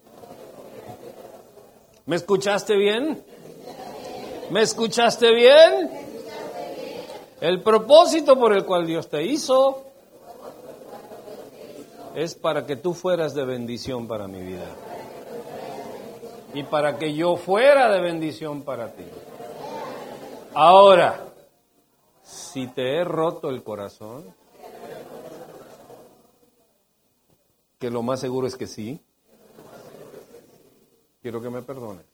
¿Me 2.11 2.17
escuchaste 2.17 2.77
bien? 2.77 3.23
¿Me 4.51 4.63
escuchaste 4.63 5.33
bien? 5.33 5.91
El 7.41 7.63
propósito 7.63 8.37
por 8.37 8.53
el 8.53 8.65
cual 8.65 8.85
Dios 8.85 9.09
te 9.09 9.23
hizo 9.23 9.85
es 12.17 12.35
para 12.35 12.67
que 12.67 12.75
tú 12.75 12.95
fueras 12.95 13.33
de 13.33 13.45
bendición 13.45 14.09
para 14.09 14.27
mi 14.27 14.43
vida. 14.43 14.67
Y 16.53 16.65
para 16.65 16.99
que 16.99 17.15
yo 17.15 17.37
fuera 17.37 17.89
de 17.93 18.01
bendición 18.01 18.63
para 18.63 18.93
ti. 18.93 19.05
Ahora, 20.53 21.29
si 22.25 22.67
te 22.67 22.97
he 22.97 23.05
roto 23.05 23.51
el 23.51 23.63
corazón, 23.63 24.35
que 27.79 27.89
lo 27.89 28.03
más 28.03 28.19
seguro 28.19 28.49
es 28.49 28.57
que 28.57 28.67
sí, 28.67 29.01
quiero 31.21 31.41
que 31.41 31.51
me 31.51 31.63
perdones. 31.63 32.07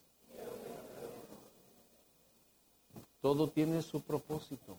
Todo 3.21 3.51
tiene 3.51 3.83
su 3.83 4.03
propósito. 4.03 4.77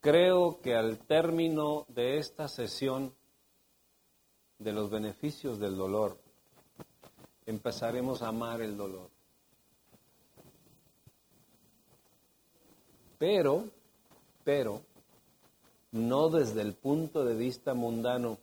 Creo 0.00 0.60
que 0.62 0.76
al 0.76 0.98
término 0.98 1.84
de 1.88 2.18
esta 2.18 2.46
sesión 2.46 3.12
de 4.58 4.72
los 4.72 4.90
beneficios 4.90 5.58
del 5.58 5.76
dolor, 5.76 6.18
empezaremos 7.46 8.22
a 8.22 8.28
amar 8.28 8.62
el 8.62 8.76
dolor. 8.76 9.17
Pero, 13.18 13.64
pero, 14.44 14.80
no 15.92 16.28
desde 16.28 16.62
el 16.62 16.74
punto 16.74 17.24
de 17.24 17.34
vista 17.34 17.74
mundano, 17.74 18.38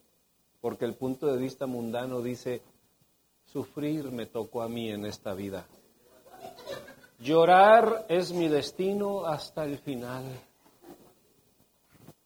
porque 0.62 0.86
el 0.86 0.96
punto 0.96 1.28
de 1.28 1.38
vista 1.38 1.66
mundano 1.66 2.22
dice, 2.22 2.62
sufrir 3.46 4.12
me 4.12 4.26
tocó 4.26 4.62
a 4.62 4.70
mí 4.70 4.90
en 4.90 5.06
esta 5.06 5.34
vida. 5.34 5.66
Llorar 7.20 8.06
es 8.10 8.34
mi 8.34 8.50
destino 8.50 9.26
hasta 9.26 9.64
el 9.64 9.78
final. 9.78 10.26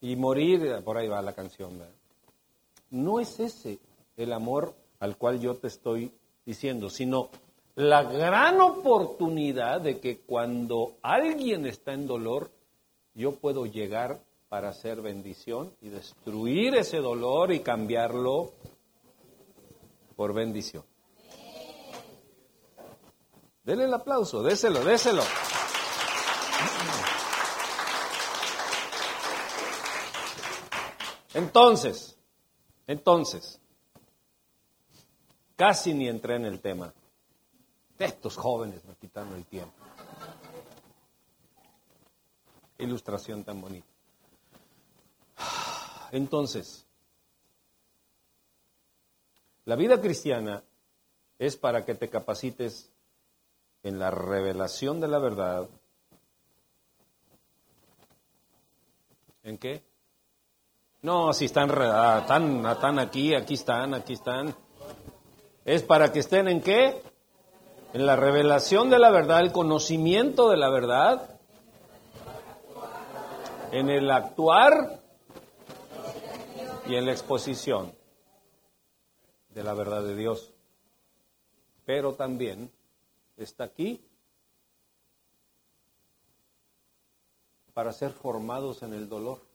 Y 0.01 0.15
morir, 0.15 0.81
por 0.83 0.97
ahí 0.97 1.07
va 1.07 1.21
la 1.21 1.33
canción. 1.33 1.79
No 2.89 3.19
es 3.19 3.39
ese 3.39 3.79
el 4.17 4.33
amor 4.33 4.73
al 4.99 5.17
cual 5.17 5.39
yo 5.39 5.55
te 5.55 5.67
estoy 5.67 6.11
diciendo, 6.45 6.89
sino 6.89 7.29
la 7.79 8.03
gran 8.03 8.59
oportunidad 8.59 9.79
de 9.79 10.01
que 10.01 10.19
cuando 10.19 10.97
alguien 11.01 11.65
está 11.65 11.93
en 11.93 12.07
dolor, 12.07 12.51
yo 13.13 13.37
puedo 13.37 13.65
llegar 13.65 14.19
para 14.49 14.67
hacer 14.67 15.01
bendición 15.01 15.73
y 15.79 15.87
destruir 15.87 16.75
ese 16.75 16.97
dolor 16.97 17.53
y 17.53 17.61
cambiarlo 17.61 18.51
por 20.17 20.33
bendición. 20.33 20.83
Dele 23.63 23.85
el 23.85 23.93
aplauso, 23.93 24.43
déselo, 24.43 24.83
déselo. 24.83 25.23
Entonces, 31.33 32.17
entonces, 32.87 33.61
casi 35.55 35.93
ni 35.93 36.09
entré 36.09 36.35
en 36.35 36.43
el 36.43 36.59
tema. 36.59 36.93
Estos 37.99 38.37
jóvenes 38.37 38.85
me 38.85 38.95
quitaron 38.95 39.33
el 39.33 39.45
tiempo. 39.45 39.73
Ilustración 42.77 43.43
tan 43.43 43.59
bonita. 43.59 43.87
Entonces, 46.11 46.87
la 49.65 49.75
vida 49.75 49.99
cristiana 49.99 50.63
es 51.37 51.57
para 51.57 51.83
que 51.83 51.93
te 51.93 52.09
capacites 52.09 52.89
en 53.83 53.99
la 53.99 54.11
revelación 54.11 55.01
de 55.01 55.07
la 55.09 55.19
verdad. 55.19 55.69
¿En 59.43 59.57
qué? 59.57 59.83
No, 61.01 61.33
si 61.33 61.45
están, 61.45 61.69
están, 61.69 62.65
están 62.65 62.99
aquí, 62.99 63.35
aquí 63.35 63.55
están, 63.55 63.93
aquí 63.93 64.13
están. 64.13 64.55
Es 65.65 65.83
para 65.83 66.13
que 66.13 66.19
estén 66.19 66.47
en 66.47 66.61
qué? 66.61 67.08
En 67.91 68.05
la 68.05 68.15
revelación 68.15 68.91
de 68.91 68.99
la 68.99 69.09
verdad, 69.09 69.41
el 69.41 69.51
conocimiento 69.51 70.49
de 70.49 70.57
la 70.57 70.69
verdad, 70.69 71.39
en 73.71 73.89
el 73.89 74.11
actuar 74.11 75.01
y 76.87 76.95
en 76.95 77.05
la 77.05 77.11
exposición 77.11 77.93
de 79.49 79.63
la 79.63 79.73
verdad 79.73 80.03
de 80.03 80.15
Dios. 80.15 80.51
Pero 81.85 82.13
también 82.13 82.71
está 83.37 83.63
aquí 83.63 84.05
para 87.73 87.91
ser 87.91 88.11
formados 88.11 88.83
en 88.83 88.93
el 88.93 89.09
dolor. 89.09 89.48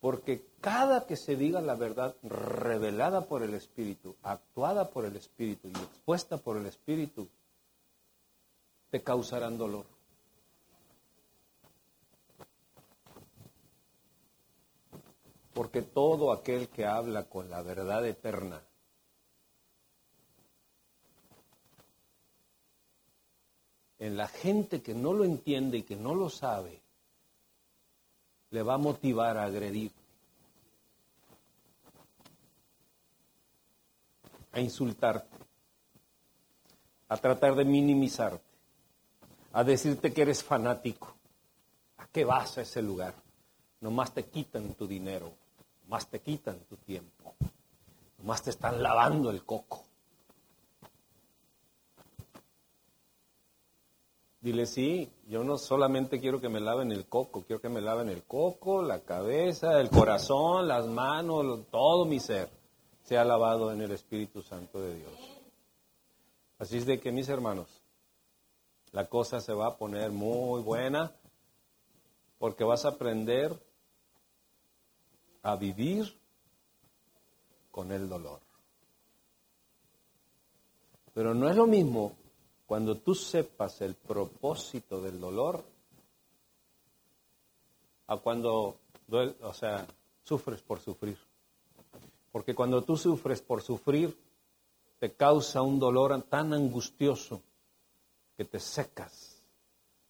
Porque 0.00 0.46
cada 0.60 1.06
que 1.06 1.16
se 1.16 1.36
diga 1.36 1.60
la 1.60 1.74
verdad 1.74 2.16
revelada 2.22 3.26
por 3.26 3.42
el 3.42 3.54
Espíritu, 3.54 4.16
actuada 4.22 4.90
por 4.90 5.04
el 5.04 5.16
Espíritu 5.16 5.68
y 5.68 5.72
expuesta 5.72 6.38
por 6.38 6.56
el 6.56 6.66
Espíritu, 6.66 7.28
te 8.90 9.02
causarán 9.02 9.58
dolor. 9.58 9.86
Porque 15.52 15.82
todo 15.82 16.32
aquel 16.32 16.68
que 16.68 16.86
habla 16.86 17.24
con 17.24 17.50
la 17.50 17.60
verdad 17.62 18.06
eterna 18.06 18.62
en 24.00 24.16
la 24.16 24.26
gente 24.26 24.80
que 24.80 24.94
no 24.94 25.12
lo 25.12 25.24
entiende 25.24 25.78
y 25.78 25.82
que 25.82 25.94
no 25.94 26.14
lo 26.14 26.30
sabe, 26.30 26.80
le 28.50 28.62
va 28.62 28.74
a 28.74 28.78
motivar 28.78 29.36
a 29.36 29.44
agredir, 29.44 29.92
a 34.52 34.60
insultarte, 34.60 35.36
a 37.08 37.16
tratar 37.16 37.54
de 37.54 37.64
minimizarte, 37.64 38.44
a 39.52 39.64
decirte 39.64 40.12
que 40.12 40.22
eres 40.22 40.42
fanático. 40.42 41.14
¿A 41.98 42.06
qué 42.06 42.24
vas 42.24 42.58
a 42.58 42.62
ese 42.62 42.82
lugar? 42.82 43.14
Nomás 43.80 44.12
te 44.12 44.24
quitan 44.24 44.74
tu 44.74 44.86
dinero, 44.86 45.32
nomás 45.84 46.08
te 46.08 46.20
quitan 46.20 46.58
tu 46.68 46.76
tiempo, 46.76 47.34
nomás 48.18 48.42
te 48.42 48.50
están 48.50 48.82
lavando 48.82 49.30
el 49.30 49.44
coco. 49.44 49.89
Dile, 54.40 54.64
sí, 54.64 55.12
yo 55.28 55.44
no 55.44 55.58
solamente 55.58 56.18
quiero 56.18 56.40
que 56.40 56.48
me 56.48 56.60
laven 56.60 56.92
el 56.92 57.06
coco, 57.06 57.42
quiero 57.42 57.60
que 57.60 57.68
me 57.68 57.82
laven 57.82 58.08
el 58.08 58.22
coco, 58.22 58.82
la 58.82 59.00
cabeza, 59.00 59.78
el 59.78 59.90
corazón, 59.90 60.66
las 60.66 60.86
manos, 60.86 61.66
todo 61.70 62.06
mi 62.06 62.20
ser 62.20 62.48
sea 63.02 63.24
lavado 63.24 63.70
en 63.72 63.82
el 63.82 63.90
Espíritu 63.90 64.40
Santo 64.40 64.80
de 64.80 64.96
Dios. 64.96 65.12
Así 66.58 66.78
es 66.78 66.86
de 66.86 67.00
que, 67.00 67.12
mis 67.12 67.28
hermanos, 67.28 67.82
la 68.92 69.08
cosa 69.08 69.40
se 69.40 69.52
va 69.52 69.66
a 69.66 69.76
poner 69.76 70.10
muy 70.10 70.62
buena 70.62 71.12
porque 72.38 72.64
vas 72.64 72.84
a 72.84 72.90
aprender 72.90 73.60
a 75.42 75.56
vivir 75.56 76.18
con 77.70 77.92
el 77.92 78.08
dolor. 78.08 78.40
Pero 81.12 81.34
no 81.34 81.48
es 81.50 81.56
lo 81.56 81.66
mismo 81.66 82.14
cuando 82.70 82.98
tú 82.98 83.16
sepas 83.16 83.80
el 83.80 83.96
propósito 83.96 85.00
del 85.00 85.20
dolor 85.20 85.64
a 88.06 88.16
cuando, 88.18 88.76
o 89.42 89.52
sea, 89.52 89.84
sufres 90.22 90.62
por 90.62 90.78
sufrir. 90.78 91.18
Porque 92.30 92.54
cuando 92.54 92.82
tú 92.82 92.96
sufres 92.96 93.42
por 93.42 93.60
sufrir, 93.60 94.16
te 95.00 95.14
causa 95.14 95.62
un 95.62 95.80
dolor 95.80 96.22
tan 96.28 96.54
angustioso 96.54 97.42
que 98.36 98.44
te 98.44 98.60
secas. 98.60 99.42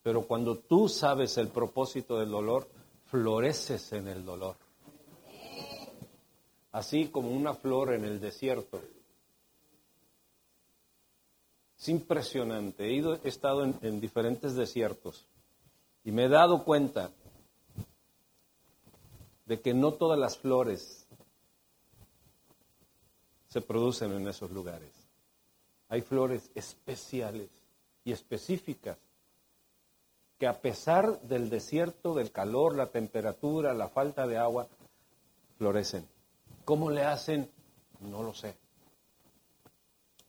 Pero 0.03 0.27
cuando 0.27 0.59
tú 0.59 0.87
sabes 0.87 1.39
el 1.39 1.49
propósito 1.49 2.19
del 2.19 2.29
dolor, 2.29 2.69
floreces 3.07 3.91
en 3.95 4.07
el 4.07 4.23
dolor. 4.23 4.57
Así 6.73 7.09
como 7.09 7.31
una 7.31 7.55
flor 7.55 7.95
en 7.95 8.05
el 8.05 8.21
desierto 8.21 8.83
es 11.81 11.89
impresionante. 11.89 12.85
He, 12.95 13.29
estado 13.29 13.65
en, 13.65 13.79
en 13.81 14.01
diferentes 14.01 14.55
desiertos 14.55 15.27
y 16.05 16.13
me 16.13 16.25
he 16.25 16.29
dado 16.29 16.63
cuenta 16.65 17.11
de 19.47 19.61
que 19.61 19.73
no 19.73 19.95
todas 19.95 20.19
las 20.19 20.37
flores 20.37 21.07
se 23.49 23.63
producen 23.63 24.13
en 24.13 24.29
esos 24.29 24.51
lugares. 24.51 24.93
Hay 25.89 26.03
flores 26.03 26.51
especiales 26.55 27.49
y 28.05 28.13
específicas 28.13 28.99
que 30.39 30.47
a 30.47 30.61
pesar 30.61 31.21
del 31.23 31.51
desierto, 31.51 32.15
del 32.15 32.31
calor, 32.31 32.77
la 32.77 32.87
temperatura, 32.87 33.75
la 33.75 33.89
falta 33.89 34.27
de 34.27 34.39
agua, 34.39 34.69
florecen. 35.57 36.07
¿Cómo 36.65 36.91
le 36.91 37.05
hacen? 37.05 37.51
No 38.01 38.23
lo 38.23 38.33
sé, 38.33 38.55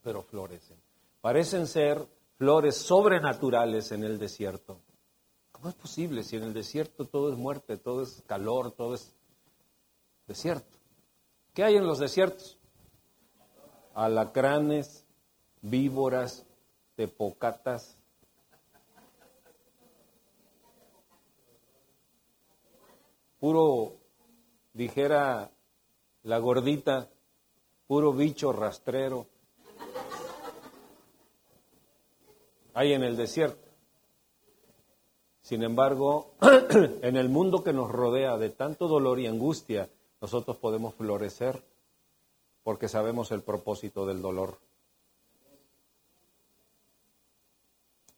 pero 0.02 0.24
florecen. 0.24 0.91
Parecen 1.22 1.68
ser 1.68 2.08
flores 2.38 2.76
sobrenaturales 2.76 3.92
en 3.92 4.04
el 4.04 4.18
desierto. 4.18 4.82
¿Cómo 5.52 5.70
es 5.70 5.76
posible 5.76 6.24
si 6.24 6.38
en 6.38 6.44
el 6.44 6.54
desierto 6.54 7.06
todo 7.06 7.32
es 7.32 7.38
muerte, 7.38 7.78
todo 7.78 8.02
es 8.02 8.24
calor, 8.26 8.72
todo 8.72 8.96
es 8.96 9.14
desierto? 10.26 10.76
¿Qué 11.54 11.64
hay 11.64 11.76
en 11.76 11.86
los 11.86 12.00
desiertos? 12.00 12.58
Alacranes, 13.94 15.06
víboras, 15.62 16.44
tepocatas. 16.96 17.96
Puro, 23.40 23.98
dijera 24.74 25.52
la 26.24 26.38
gordita, 26.40 27.10
puro 27.86 28.14
bicho 28.14 28.52
rastrero. 28.52 29.28
Hay 32.74 32.94
en 32.94 33.04
el 33.04 33.18
desierto. 33.18 33.70
Sin 35.42 35.64
embargo, 35.64 36.36
en 37.02 37.16
el 37.16 37.30
mundo 37.30 37.64
que 37.64 37.74
nos 37.74 37.92
rodea 37.92 38.38
de 38.38 38.50
tanto 38.50 38.88
dolor 38.88 39.20
y 39.20 39.28
angustia, 39.28 39.90
nosotros 40.22 40.58
podemos 40.58 40.94
florecer 40.94 41.64
porque 42.64 42.88
sabemos 42.88 43.32
el 43.32 43.42
propósito 43.42 44.06
del 44.06 44.22
dolor. 44.22 44.60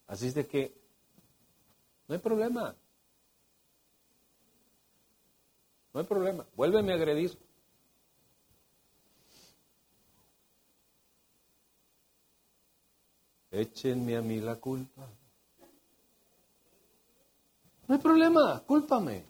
Así 0.08 0.28
es 0.28 0.36
de 0.36 0.46
que 0.46 0.74
no 2.08 2.16
hay 2.16 2.22
problema. 2.22 2.76
No 5.94 6.00
hay 6.00 6.06
problema. 6.06 6.46
Vuélveme 6.56 6.92
a 6.92 6.96
agredir. 6.96 7.38
Échenme 13.54 14.18
a 14.18 14.22
mí 14.24 14.40
la 14.40 14.56
culpa. 14.56 15.08
No 17.88 17.94
hay 17.94 18.02
problema, 18.02 18.64
cúlpame. 18.66 19.24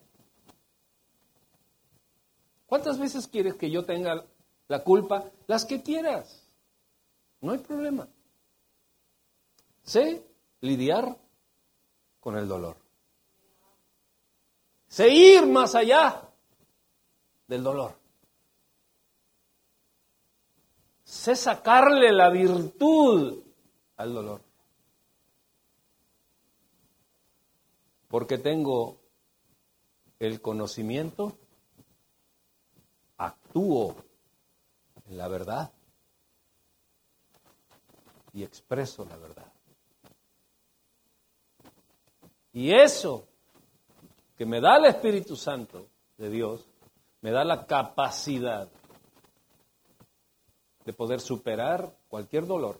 ¿Cuántas 2.66 2.98
veces 2.98 3.28
quieres 3.28 3.56
que 3.56 3.70
yo 3.70 3.84
tenga 3.84 4.24
la 4.70 4.82
culpa? 4.82 5.30
Las 5.46 5.66
que 5.66 5.84
quieras. 5.84 6.48
No 7.42 7.52
hay 7.52 7.58
problema. 7.58 8.08
Sé 9.84 10.26
lidiar 10.62 11.18
con 12.22 12.38
el 12.38 12.48
dolor. 12.48 12.78
Sé 14.88 15.10
ir 15.10 15.46
más 15.46 15.76
allá 15.76 16.30
del 17.46 17.62
dolor. 17.62 17.94
Sé 21.04 21.36
sacarle 21.36 22.14
la 22.14 22.30
virtud 22.30 23.43
al 23.98 24.14
dolor. 24.14 24.42
Porque 28.08 28.38
tengo 28.38 29.00
el 30.20 30.42
conocimiento, 30.42 31.38
actúo 33.18 33.96
en 35.06 35.18
la 35.18 35.28
verdad 35.28 35.72
y 38.34 38.44
expreso 38.44 39.06
la 39.06 39.18
verdad. 39.18 39.52
Y 42.54 42.72
eso 42.72 43.28
que 44.38 44.46
me 44.46 44.62
da 44.62 44.78
el 44.78 44.86
Espíritu 44.86 45.36
Santo 45.36 45.88
de 46.18 46.30
Dios, 46.30 46.68
me 47.22 47.32
da 47.32 47.44
la 47.44 47.66
capacidad 47.66 48.70
de 50.86 50.94
poder 50.94 51.20
superar 51.20 51.96
cualquier 52.08 52.46
dolor 52.46 52.80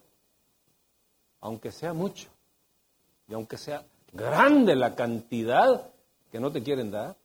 aunque 1.44 1.74
sea 1.74 1.92
mucho, 1.92 2.30
y 3.28 3.34
aunque 3.34 3.58
sea 3.58 3.86
grande 4.14 4.78
la 4.78 4.96
cantidad 4.96 5.94
que 6.32 6.40
no 6.40 6.54
te 6.54 6.64
quieren 6.64 6.90
dar, 6.90 7.18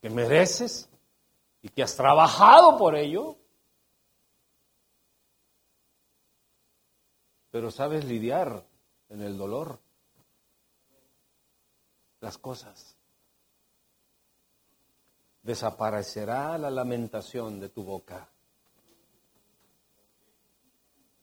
que 0.00 0.08
mereces 0.08 0.88
y 1.62 1.68
que 1.68 1.82
has 1.82 1.96
trabajado 1.96 2.78
por 2.78 2.94
ello, 2.94 3.36
pero 7.50 7.72
sabes 7.72 8.04
lidiar 8.04 8.64
en 9.08 9.20
el 9.20 9.36
dolor, 9.36 9.80
las 12.20 12.38
cosas. 12.38 12.96
Desaparecerá 15.42 16.56
la 16.56 16.70
lamentación 16.70 17.58
de 17.58 17.68
tu 17.68 17.82
boca 17.82 18.30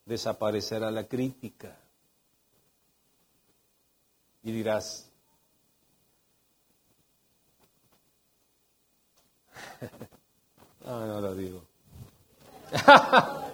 desaparecerá 0.06 0.92
la 0.92 1.08
crítica. 1.08 1.78
Y 4.44 4.52
dirás, 4.52 5.10
ah, 10.86 11.06
no 11.08 11.22
lo 11.22 11.36
digo. 11.36 11.64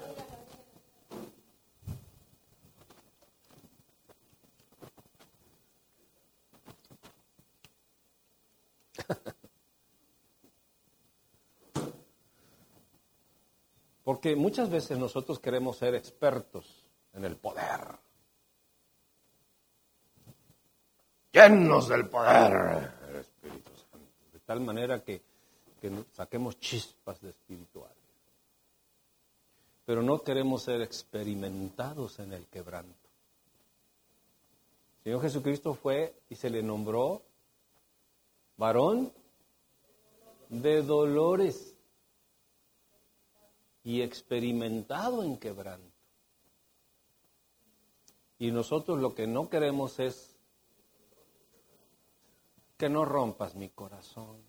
Porque 14.10 14.36
muchas 14.36 14.72
veces 14.72 14.98
nosotros 14.98 15.38
queremos 15.38 15.78
ser 15.78 15.94
expertos 15.94 16.84
en 17.14 17.26
el 17.26 17.36
poder. 17.38 17.96
Llenos 21.32 21.88
del 21.88 22.10
poder. 22.10 22.92
De 24.34 24.40
tal 24.48 24.62
manera 24.62 25.04
que, 25.04 25.22
que 25.80 25.92
saquemos 26.12 26.60
chispas 26.60 27.22
de 27.22 27.30
espiritual. 27.30 27.94
Pero 29.86 30.02
no 30.02 30.24
queremos 30.24 30.64
ser 30.64 30.82
experimentados 30.82 32.18
en 32.18 32.34
el 32.34 32.48
quebranto. 32.48 33.10
Señor 35.04 35.22
Jesucristo 35.22 35.76
fue 35.76 36.16
y 36.30 36.36
se 36.36 36.50
le 36.50 36.64
nombró 36.64 37.22
varón 38.58 39.14
de 40.50 40.82
dolores 40.82 41.69
y 43.90 44.04
experimentado 44.04 45.24
en 45.24 45.38
quebranto. 45.38 45.98
Y 48.38 48.52
nosotros 48.52 49.00
lo 49.00 49.16
que 49.16 49.26
no 49.26 49.50
queremos 49.50 50.00
es 50.00 50.38
que 52.78 52.88
no 52.88 53.04
rompas 53.04 53.56
mi 53.56 53.70
corazón. 53.70 54.44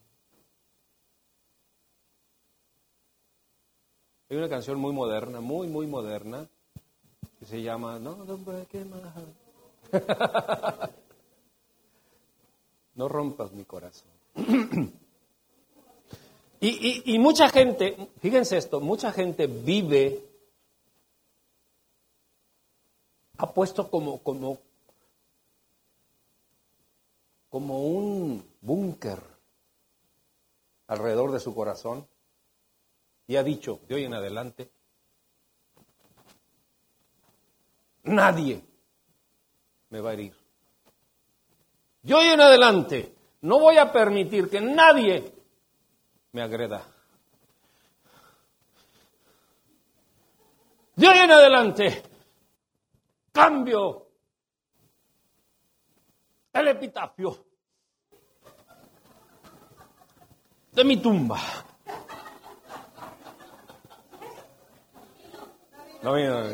Hay 4.29 4.37
una 4.37 4.51
canción 4.51 4.79
muy 4.79 4.93
moderna, 4.93 5.41
muy, 5.41 5.69
muy 5.69 5.87
moderna, 5.87 6.47
que 7.39 7.47
se 7.47 7.63
llama 7.63 7.99
No, 7.99 8.17
no 12.95 13.09
rompas 13.09 13.53
mi 13.53 13.65
corazón. 13.65 14.11
y, 16.61 16.69
y, 16.69 17.15
y 17.15 17.19
mucha 17.19 17.49
gente, 17.49 18.11
fíjense 18.21 18.59
esto, 18.59 18.81
mucha 18.81 19.13
gente 19.13 19.47
vive, 19.47 20.23
ha 23.39 23.51
puesto 23.51 23.91
como, 23.91 24.23
como, 24.23 24.59
como 27.49 27.83
un 27.83 28.45
búnker 28.61 29.19
alrededor 30.87 31.33
de 31.33 31.41
su 31.41 31.55
corazón 31.55 32.07
y 33.27 33.37
ha 33.37 33.43
dicho 33.43 33.81
de 33.89 33.95
hoy 33.95 34.05
en 34.05 34.13
adelante, 34.13 34.71
nadie 38.03 38.63
me 39.89 40.01
va 40.01 40.11
a 40.11 40.13
herir. 40.13 40.35
De 42.03 42.13
hoy 42.13 42.27
en 42.27 42.41
adelante 42.41 43.15
no 43.41 43.59
voy 43.59 43.79
a 43.79 43.91
permitir 43.93 44.51
que 44.51 44.61
nadie 44.61 45.40
me 46.33 46.43
agreda. 46.43 46.83
De 50.97 51.09
hoy 51.09 51.19
en 51.19 51.31
adelante 51.31 52.03
cambio 53.33 54.07
el 56.53 56.69
epitafio 56.69 57.45
de 60.73 60.85
mi 60.85 60.97
tumba. 60.99 61.41
No, 66.03 66.15
mira. 66.15 66.45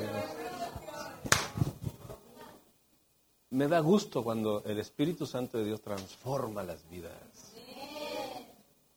Me 3.50 3.68
da 3.68 3.80
gusto 3.80 4.22
cuando 4.22 4.62
el 4.64 4.78
Espíritu 4.78 5.24
Santo 5.24 5.58
de 5.58 5.64
Dios 5.64 5.80
transforma 5.80 6.62
las 6.62 6.88
vidas. 6.90 7.35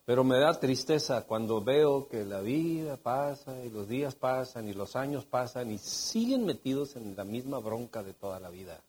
Pero 0.09 0.23
me 0.23 0.39
da 0.39 0.59
tristeza 0.59 1.27
cuando 1.27 1.63
veo 1.63 2.07
que 2.07 2.25
la 2.25 2.41
vida 2.41 2.97
pasa 2.97 3.63
y 3.63 3.69
los 3.69 3.87
días 3.87 4.15
pasan 4.15 4.67
y 4.67 4.73
los 4.73 4.95
años 4.95 5.23
pasan 5.23 5.69
y 5.69 5.77
siguen 5.77 6.47
metidos 6.47 6.95
en 6.95 7.15
la 7.15 7.23
misma 7.23 7.59
bronca 7.59 8.01
de 8.01 8.15
toda 8.15 8.39
la 8.39 8.49
vida. 8.49 8.81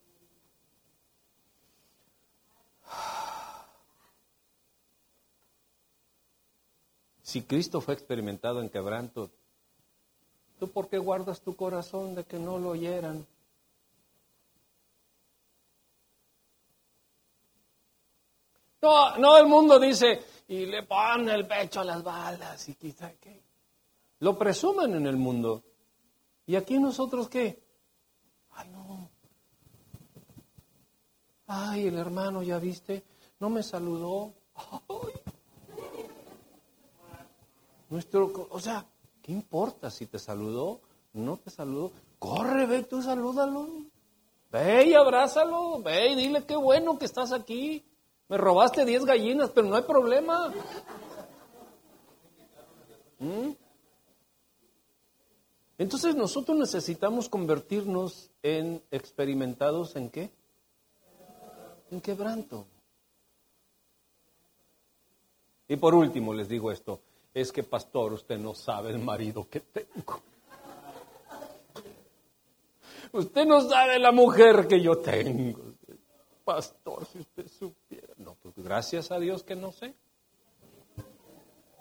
Si 7.21 7.43
Cristo 7.43 7.83
fue 7.83 7.93
experimentado 7.93 8.63
en 8.63 8.71
quebranto, 8.71 9.31
¿tú 10.59 10.71
por 10.71 10.89
qué 10.89 10.97
guardas 10.97 11.43
tu 11.43 11.55
corazón 11.55 12.15
de 12.15 12.25
que 12.25 12.39
no 12.39 12.59
lo 12.59 12.71
oyeran? 12.71 13.27
No, 18.81 19.19
no, 19.19 19.37
el 19.37 19.47
mundo 19.47 19.79
dice, 19.79 20.25
y 20.51 20.67
le 20.67 20.83
pone 20.83 21.33
el 21.33 21.47
pecho 21.47 21.79
a 21.79 21.85
las 21.85 22.03
balas 22.03 22.69
y 22.69 22.75
quizá 22.75 23.13
qué. 23.21 23.41
Lo 24.19 24.37
presumen 24.37 24.97
en 24.97 25.07
el 25.07 25.17
mundo. 25.17 25.63
¿Y 26.45 26.57
aquí 26.57 26.77
nosotros 26.81 27.29
qué? 27.29 27.63
Ay, 28.51 28.69
no. 28.71 29.09
Ay, 31.47 31.87
el 31.87 31.97
hermano, 31.97 32.43
ya 32.43 32.59
viste, 32.59 33.05
no 33.39 33.49
me 33.49 33.63
saludó. 33.63 34.35
Ay. 34.57 35.13
Nuestro, 37.89 38.49
o 38.51 38.59
sea, 38.59 38.85
¿qué 39.23 39.31
importa 39.31 39.89
si 39.89 40.07
te 40.07 40.19
saludó? 40.19 40.81
No 41.13 41.37
te 41.37 41.51
saludó. 41.51 41.93
Corre, 42.19 42.67
ve 42.67 42.83
tú, 42.83 43.01
salúdalo. 43.01 43.69
Ve 44.51 44.89
y 44.89 44.95
abrázalo. 44.95 45.81
Ve 45.81 46.09
y 46.09 46.17
dile 46.17 46.45
qué 46.45 46.57
bueno 46.57 46.99
que 46.99 47.05
estás 47.05 47.31
aquí. 47.31 47.85
Me 48.31 48.37
robaste 48.37 48.85
10 48.85 49.05
gallinas, 49.07 49.51
pero 49.51 49.67
no 49.67 49.75
hay 49.75 49.83
problema. 49.83 50.55
¿Mm? 53.19 53.51
Entonces 55.77 56.15
nosotros 56.15 56.57
necesitamos 56.57 57.29
convertirnos 57.29 58.31
en 58.41 58.81
experimentados 58.93 59.97
en 59.97 60.11
qué? 60.11 60.31
En 61.91 62.01
quebranto. 62.01 62.67
Y 65.67 65.75
por 65.75 65.97
último 65.97 66.33
les 66.33 66.49
digo 66.49 66.71
esto, 66.71 67.01
es 67.35 67.51
que 67.51 67.65
pastor, 67.65 68.13
usted 68.13 68.39
no 68.39 68.55
sabe 68.55 68.91
el 68.91 69.01
marido 69.01 69.49
que 69.51 69.59
tengo. 69.59 70.23
Usted 73.11 73.45
no 73.45 73.61
sabe 73.61 73.99
la 73.99 74.13
mujer 74.13 74.69
que 74.69 74.81
yo 74.81 74.99
tengo. 74.99 75.75
Pastor, 76.45 77.07
si 77.07 77.21
usted 77.21 77.49
supiera. 77.49 78.15
No, 78.17 78.35
pues 78.43 78.55
gracias 78.57 79.11
a 79.11 79.19
Dios 79.19 79.43
que 79.43 79.57
no 79.57 79.73
sé. 79.73 79.95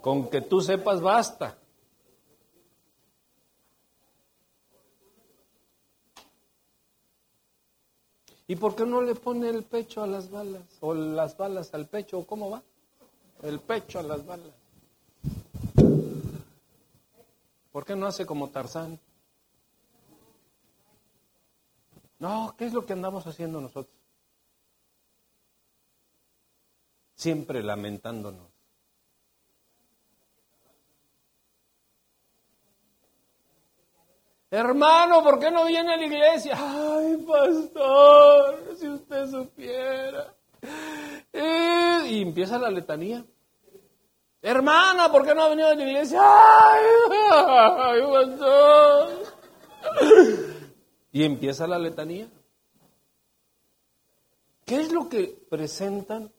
Con 0.01 0.30
que 0.30 0.41
tú 0.41 0.62
sepas 0.62 1.01
basta. 1.01 1.57
¿Y 8.47 8.55
por 8.55 8.76
qué 8.76 8.84
no 8.84 9.01
le 9.01 9.14
pone 9.14 9.47
el 9.47 9.64
pecho 9.64 10.01
a 10.01 10.07
las 10.07 10.32
balas? 10.32 10.64
¿O 10.80 10.95
las 10.95 11.38
balas 11.38 11.72
al 11.76 11.88
pecho? 11.88 12.18
¿O 12.18 12.26
cómo 12.26 12.49
va? 12.49 12.64
El 13.43 13.60
pecho 13.60 13.99
a 13.99 14.03
las 14.03 14.26
balas. 14.26 14.53
¿Por 17.72 17.86
qué 17.86 17.95
no 17.95 18.07
hace 18.07 18.26
como 18.26 18.49
Tarzán? 18.49 18.99
No, 22.18 22.56
¿qué 22.57 22.65
es 22.65 22.73
lo 22.73 22.86
que 22.86 22.94
andamos 22.94 23.27
haciendo 23.27 23.61
nosotros? 23.61 23.99
Siempre 27.20 27.62
lamentándonos. 27.62 28.48
Hermano, 34.50 35.22
¿por 35.22 35.38
qué 35.38 35.52
no 35.52 35.66
viene 35.66 35.96
a 35.96 35.98
la 35.98 36.06
iglesia? 36.06 36.56
Ay, 36.58 37.18
pastor, 37.28 38.74
si 38.78 38.88
usted 38.88 39.30
supiera. 39.30 40.34
Eh, 41.34 42.06
y 42.08 42.22
empieza 42.22 42.58
la 42.58 42.70
letanía. 42.70 43.26
Hermana, 44.41 45.12
¿por 45.12 45.26
qué 45.26 45.36
no 45.36 45.44
ha 45.44 45.50
venido 45.50 45.68
a 45.68 45.76
la 45.76 45.84
iglesia? 45.84 46.22
Ay, 46.24 46.86
ay, 47.34 48.02
pastor. 48.14 49.10
Y 51.12 51.26
empieza 51.26 51.68
la 51.68 51.78
letanía. 51.78 52.30
¿Qué 54.64 54.78
es 54.78 54.94
lo 54.94 55.10
que 55.10 55.38
presentan? 55.50 56.32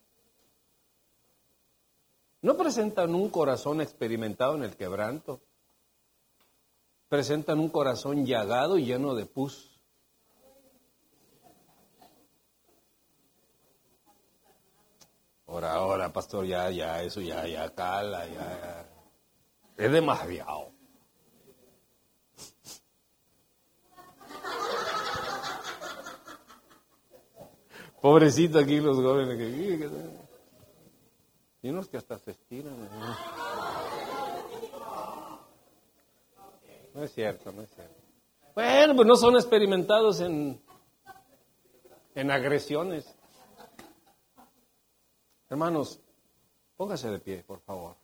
No 2.42 2.56
presentan 2.56 3.14
un 3.14 3.28
corazón 3.28 3.80
experimentado 3.80 4.54
en 4.54 4.62
el 4.62 4.76
quebranto. 4.76 5.40
Presentan 7.08 7.58
un 7.58 7.68
corazón 7.68 8.24
llagado 8.24 8.78
y 8.78 8.86
lleno 8.86 9.14
de 9.14 9.26
pus. 9.26 9.78
Ahora, 15.46 15.72
ahora, 15.72 16.12
pastor, 16.12 16.46
ya, 16.46 16.70
ya, 16.70 17.02
eso 17.02 17.20
ya, 17.20 17.46
ya, 17.46 17.74
cala, 17.74 18.24
ya, 18.26 18.32
ya. 18.34 18.88
Es 19.76 19.90
demasiado. 19.90 20.70
Pobrecito 28.00 28.58
aquí 28.58 28.80
los 28.80 28.96
jóvenes 28.96 29.36
que 29.36 30.19
y 31.62 31.70
unos 31.70 31.88
que 31.88 31.96
hasta 31.96 32.18
se 32.18 32.32
estiran. 32.32 32.74
¿no? 36.94 37.02
es 37.04 37.12
cierto, 37.12 37.52
no 37.52 37.62
es 37.62 37.70
cierto. 37.70 38.00
Bueno, 38.54 38.96
pues 38.96 39.06
no 39.06 39.16
son 39.16 39.36
experimentados 39.36 40.20
en, 40.20 40.60
en 42.14 42.30
agresiones. 42.30 43.14
Hermanos, 45.48 46.00
póngase 46.76 47.10
de 47.10 47.18
pie, 47.18 47.42
por 47.44 47.60
favor. 47.60 47.99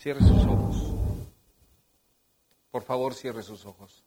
Cierre 0.00 0.20
sus 0.20 0.46
ojos. 0.46 0.94
Por 2.70 2.82
favor, 2.82 3.12
cierre 3.12 3.42
sus 3.42 3.66
ojos. 3.66 4.02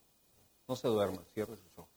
No 0.67 0.75
se 0.75 0.87
duerma, 0.87 1.21
cierre 1.35 1.55
sus 1.55 1.77
ojos. 1.77 1.91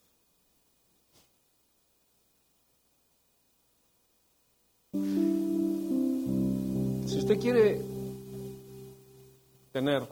Si 7.06 7.18
usted 7.20 7.40
quiere 7.40 7.80
tener 9.72 10.06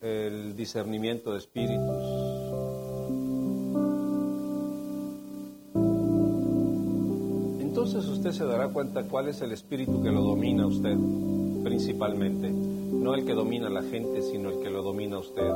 el 0.00 0.56
discernimiento 0.56 1.32
de 1.32 1.38
espíritus, 1.40 2.25
entonces 7.86 8.10
usted 8.10 8.32
se 8.32 8.44
dará 8.44 8.66
cuenta 8.66 9.04
cuál 9.04 9.28
es 9.28 9.40
el 9.42 9.52
espíritu 9.52 10.02
que 10.02 10.10
lo 10.10 10.20
domina 10.20 10.64
a 10.64 10.66
usted 10.66 10.96
principalmente, 11.62 12.50
no 12.50 13.14
el 13.14 13.24
que 13.24 13.32
domina 13.32 13.68
a 13.68 13.70
la 13.70 13.82
gente, 13.82 14.22
sino 14.22 14.50
el 14.50 14.58
que 14.58 14.70
lo 14.70 14.82
domina 14.82 15.16
a 15.16 15.18
usted. 15.20 15.48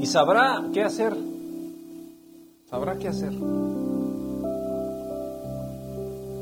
Y 0.00 0.06
sabrá 0.06 0.64
qué 0.72 0.82
hacer, 0.82 1.14
sabrá 2.70 2.96
qué 2.98 3.08
hacer. 3.08 3.32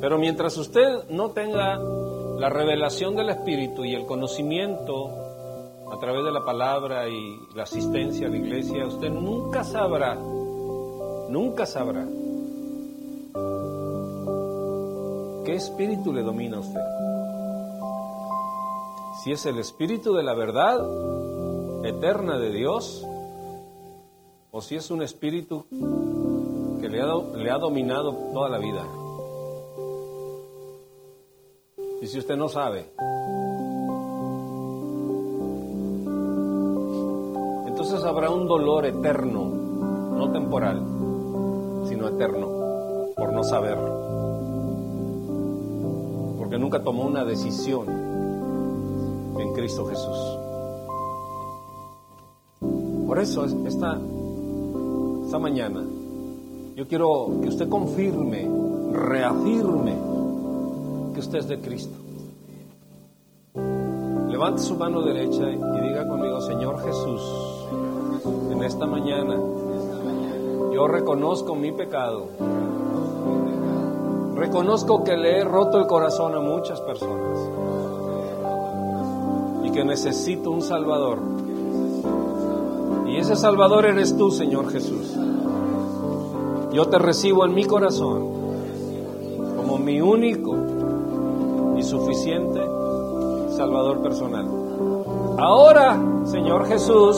Pero 0.00 0.18
mientras 0.18 0.56
usted 0.58 1.10
no 1.10 1.30
tenga 1.30 1.76
la 1.76 2.48
revelación 2.50 3.16
del 3.16 3.30
Espíritu 3.30 3.84
y 3.84 3.94
el 3.94 4.06
conocimiento 4.06 5.08
a 5.90 5.98
través 5.98 6.24
de 6.24 6.30
la 6.30 6.44
palabra 6.44 7.08
y 7.08 7.36
la 7.56 7.64
asistencia 7.64 8.28
a 8.28 8.30
la 8.30 8.36
iglesia, 8.36 8.86
usted 8.86 9.10
nunca 9.10 9.64
sabrá 9.64 10.16
nunca 11.28 11.66
sabrá 11.66 12.06
qué 15.44 15.54
espíritu 15.54 16.12
le 16.12 16.22
domina 16.22 16.56
a 16.56 16.60
usted. 16.60 16.80
Si 19.22 19.32
es 19.32 19.46
el 19.46 19.58
espíritu 19.58 20.14
de 20.14 20.22
la 20.22 20.34
verdad 20.34 20.78
eterna 21.84 22.38
de 22.38 22.50
Dios 22.50 23.06
o 24.50 24.60
si 24.60 24.76
es 24.76 24.90
un 24.90 25.02
espíritu 25.02 25.66
que 26.80 26.88
le 26.88 27.00
ha, 27.00 27.14
le 27.14 27.50
ha 27.50 27.58
dominado 27.58 28.12
toda 28.32 28.48
la 28.48 28.58
vida. 28.58 28.84
Y 32.02 32.06
si 32.06 32.18
usted 32.18 32.36
no 32.36 32.48
sabe, 32.48 32.90
entonces 37.66 38.04
habrá 38.04 38.30
un 38.30 38.46
dolor 38.46 38.86
eterno, 38.86 39.44
no 39.44 40.30
temporal 40.32 40.95
eterno, 42.08 42.48
por 43.16 43.32
no 43.32 43.42
saber. 43.44 43.78
Porque 46.38 46.58
nunca 46.58 46.82
tomó 46.82 47.04
una 47.04 47.24
decisión 47.24 47.86
en 49.38 49.52
Cristo 49.54 49.86
Jesús. 49.86 50.38
Por 53.06 53.18
eso, 53.18 53.44
esta, 53.44 54.00
esta 55.24 55.38
mañana, 55.38 55.82
yo 56.74 56.86
quiero 56.86 57.40
que 57.42 57.48
usted 57.48 57.68
confirme, 57.68 58.48
reafirme 58.92 59.94
que 61.14 61.20
usted 61.20 61.38
es 61.38 61.48
de 61.48 61.60
Cristo. 61.60 61.96
Levante 64.28 64.62
su 64.62 64.74
mano 64.76 65.02
derecha 65.02 65.50
y 65.50 65.80
diga 65.80 66.06
conmigo, 66.06 66.40
Señor 66.42 66.78
Jesús, 66.84 67.22
en 68.50 68.62
esta 68.62 68.86
mañana 68.86 69.38
yo 70.76 70.86
reconozco 70.86 71.54
mi 71.54 71.72
pecado. 71.72 72.26
Reconozco 74.34 75.04
que 75.04 75.16
le 75.16 75.38
he 75.38 75.42
roto 75.42 75.78
el 75.78 75.86
corazón 75.86 76.34
a 76.34 76.40
muchas 76.40 76.82
personas 76.82 77.38
y 79.64 79.70
que 79.70 79.86
necesito 79.86 80.50
un 80.50 80.60
Salvador. 80.60 81.20
Y 83.06 83.16
ese 83.16 83.36
Salvador 83.36 83.86
eres 83.86 84.18
tú, 84.18 84.30
Señor 84.30 84.70
Jesús. 84.70 85.16
Yo 86.74 86.84
te 86.90 86.98
recibo 86.98 87.46
en 87.46 87.54
mi 87.54 87.64
corazón 87.64 88.28
como 89.56 89.78
mi 89.78 90.02
único 90.02 90.56
y 91.78 91.82
suficiente 91.82 92.60
Salvador 93.56 94.02
personal. 94.02 94.46
Ahora, 95.38 95.98
Señor 96.26 96.66
Jesús, 96.66 97.16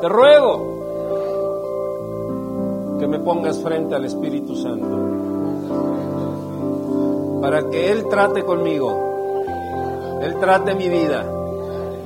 te 0.00 0.08
ruego 0.08 0.73
pongas 3.24 3.58
frente 3.58 3.94
al 3.94 4.04
Espíritu 4.04 4.54
Santo. 4.54 5.00
Para 7.40 7.68
que 7.70 7.90
Él 7.90 8.06
trate 8.08 8.44
conmigo, 8.44 9.42
Él 10.22 10.36
trate 10.38 10.74
mi 10.74 10.88
vida, 10.88 11.24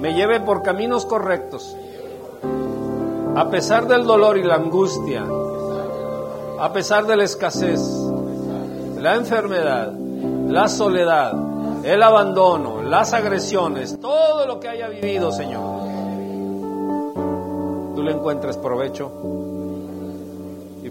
me 0.01 0.15
lleve 0.15 0.41
por 0.41 0.63
caminos 0.63 1.05
correctos, 1.07 1.77
a 3.35 3.51
pesar 3.51 3.87
del 3.87 4.05
dolor 4.05 4.39
y 4.39 4.45
la 4.45 4.55
angustia, 4.55 5.27
a 6.61 6.73
pesar 6.73 7.07
de 7.07 7.17
la 7.17 7.25
escasez, 7.25 7.81
la 8.97 9.15
enfermedad, 9.17 9.93
la 9.93 10.69
soledad, 10.69 11.35
el 11.85 12.03
abandono, 12.03 12.83
las 12.83 13.13
agresiones, 13.13 14.01
todo 14.01 14.47
lo 14.47 14.59
que 14.59 14.69
haya 14.69 14.89
vivido, 14.89 15.31
Señor. 15.31 15.79
Tú 17.95 18.03
le 18.03 18.13
encuentres 18.13 18.57
provecho 18.57 19.38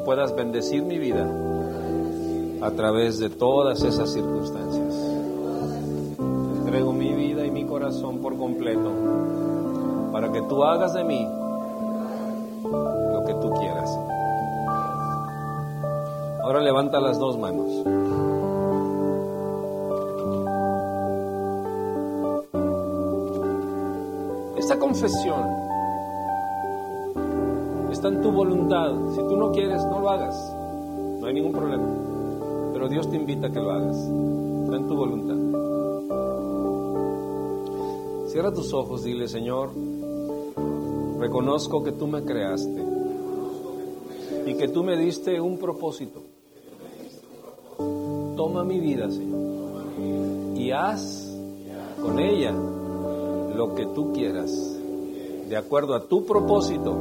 puedas 0.07 0.33
bendecir 0.33 0.83
mi 0.83 0.97
vida 0.99 1.29
a 2.61 2.71
través 2.71 3.19
de 3.19 3.29
todas 3.29 3.83
esas 3.83 4.09
circunstancias. 4.13 4.95
Entrego 6.17 6.93
mi 6.93 7.11
vida 7.11 7.45
y 7.45 7.51
mi 7.51 7.65
corazón 7.65 8.19
por 8.19 8.37
completo 8.37 8.89
para 10.13 10.31
que 10.31 10.41
tú 10.43 10.63
hagas 10.63 10.93
de 10.93 11.03
mí 11.03 11.27
lo 12.63 13.21
que 13.25 13.33
tú 13.33 13.51
quieras. 13.59 13.89
Ahora 16.41 16.61
levanta 16.61 17.01
las 17.01 17.19
dos 17.19 17.37
manos. 17.37 17.69
Esta 24.57 24.79
confesión 24.79 25.66
en 28.07 28.21
tu 28.21 28.31
voluntad. 28.31 28.91
Si 29.11 29.17
tú 29.17 29.37
no 29.37 29.51
quieres, 29.51 29.83
no 29.85 29.99
lo 29.99 30.09
hagas. 30.09 30.35
No 31.19 31.27
hay 31.27 31.33
ningún 31.33 31.51
problema. 31.51 31.87
Pero 32.73 32.87
Dios 32.89 33.09
te 33.09 33.15
invita 33.15 33.47
a 33.47 33.51
que 33.51 33.59
lo 33.59 33.71
hagas. 33.71 33.97
Está 33.97 34.75
en 34.75 34.87
tu 34.87 34.95
voluntad. 34.95 35.57
Cierra 38.27 38.51
tus 38.51 38.73
ojos, 38.73 39.03
dile, 39.03 39.27
Señor, 39.27 39.71
reconozco 41.17 41.83
que 41.83 41.93
tú 41.93 42.07
me 42.07 42.23
creaste 42.23 42.85
y 44.45 44.53
que 44.53 44.67
tú 44.67 44.83
me 44.83 44.95
diste 44.95 45.41
un 45.41 45.57
propósito. 45.57 46.21
Toma 48.35 48.63
mi 48.63 48.79
vida, 48.79 49.09
Señor, 49.09 49.85
y 50.55 50.71
haz 50.71 51.35
con 52.01 52.19
ella 52.19 52.53
lo 53.55 53.73
que 53.73 53.87
tú 53.87 54.13
quieras, 54.13 54.51
de 55.49 55.57
acuerdo 55.57 55.95
a 55.95 56.07
tu 56.07 56.23
propósito, 56.23 56.95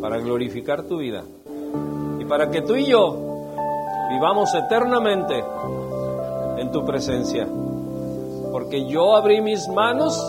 para 0.00 0.18
glorificar 0.18 0.84
tu 0.84 0.98
vida 0.98 1.24
y 2.18 2.24
para 2.24 2.50
que 2.50 2.62
tú 2.62 2.74
y 2.74 2.86
yo 2.86 3.16
vivamos 4.10 4.54
eternamente 4.54 5.44
en 6.58 6.70
tu 6.70 6.84
presencia. 6.84 7.46
Porque 8.52 8.86
yo 8.86 9.16
abrí 9.16 9.40
mis 9.40 9.68
manos 9.68 10.20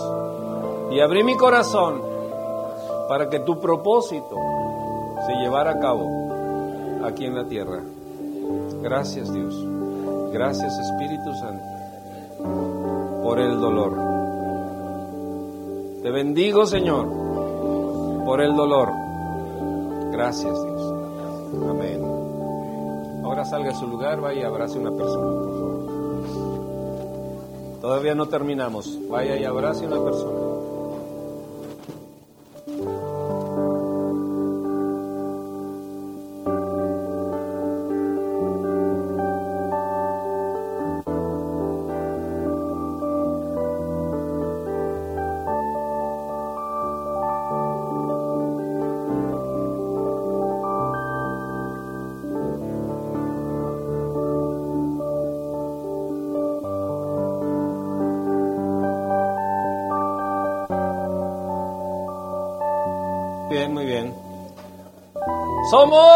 y 0.92 1.00
abrí 1.00 1.24
mi 1.24 1.36
corazón 1.36 2.02
para 3.08 3.30
que 3.30 3.40
tu 3.40 3.60
propósito 3.60 4.36
se 5.26 5.34
llevara 5.34 5.72
a 5.72 5.80
cabo 5.80 6.08
aquí 7.04 7.26
en 7.26 7.36
la 7.36 7.46
tierra. 7.46 7.82
Gracias 8.82 9.34
Dios. 9.34 9.56
Gracias 10.32 10.78
Espíritu 10.78 11.34
Santo 11.34 11.64
por 13.24 13.40
el 13.40 13.60
dolor. 13.60 13.96
Te 16.04 16.12
bendigo 16.12 16.66
Señor 16.66 17.08
por 18.26 18.42
el 18.42 18.56
dolor. 18.56 19.01
Gracias 20.22 20.54
Dios. 20.64 20.94
Amén. 21.68 22.00
Ahora 23.24 23.44
salga 23.44 23.72
a 23.72 23.76
su 23.76 23.88
lugar, 23.88 24.22
vaya 24.22 24.42
y 24.42 24.44
abrace 24.44 24.78
a 24.78 24.82
una 24.82 24.92
persona. 24.92 25.32
Todavía 27.82 28.14
no 28.14 28.28
terminamos. 28.28 29.00
Vaya 29.10 29.36
y 29.36 29.46
abrace 29.46 29.88
una 29.88 30.00
persona. 30.04 30.51
Somos... 65.72 66.11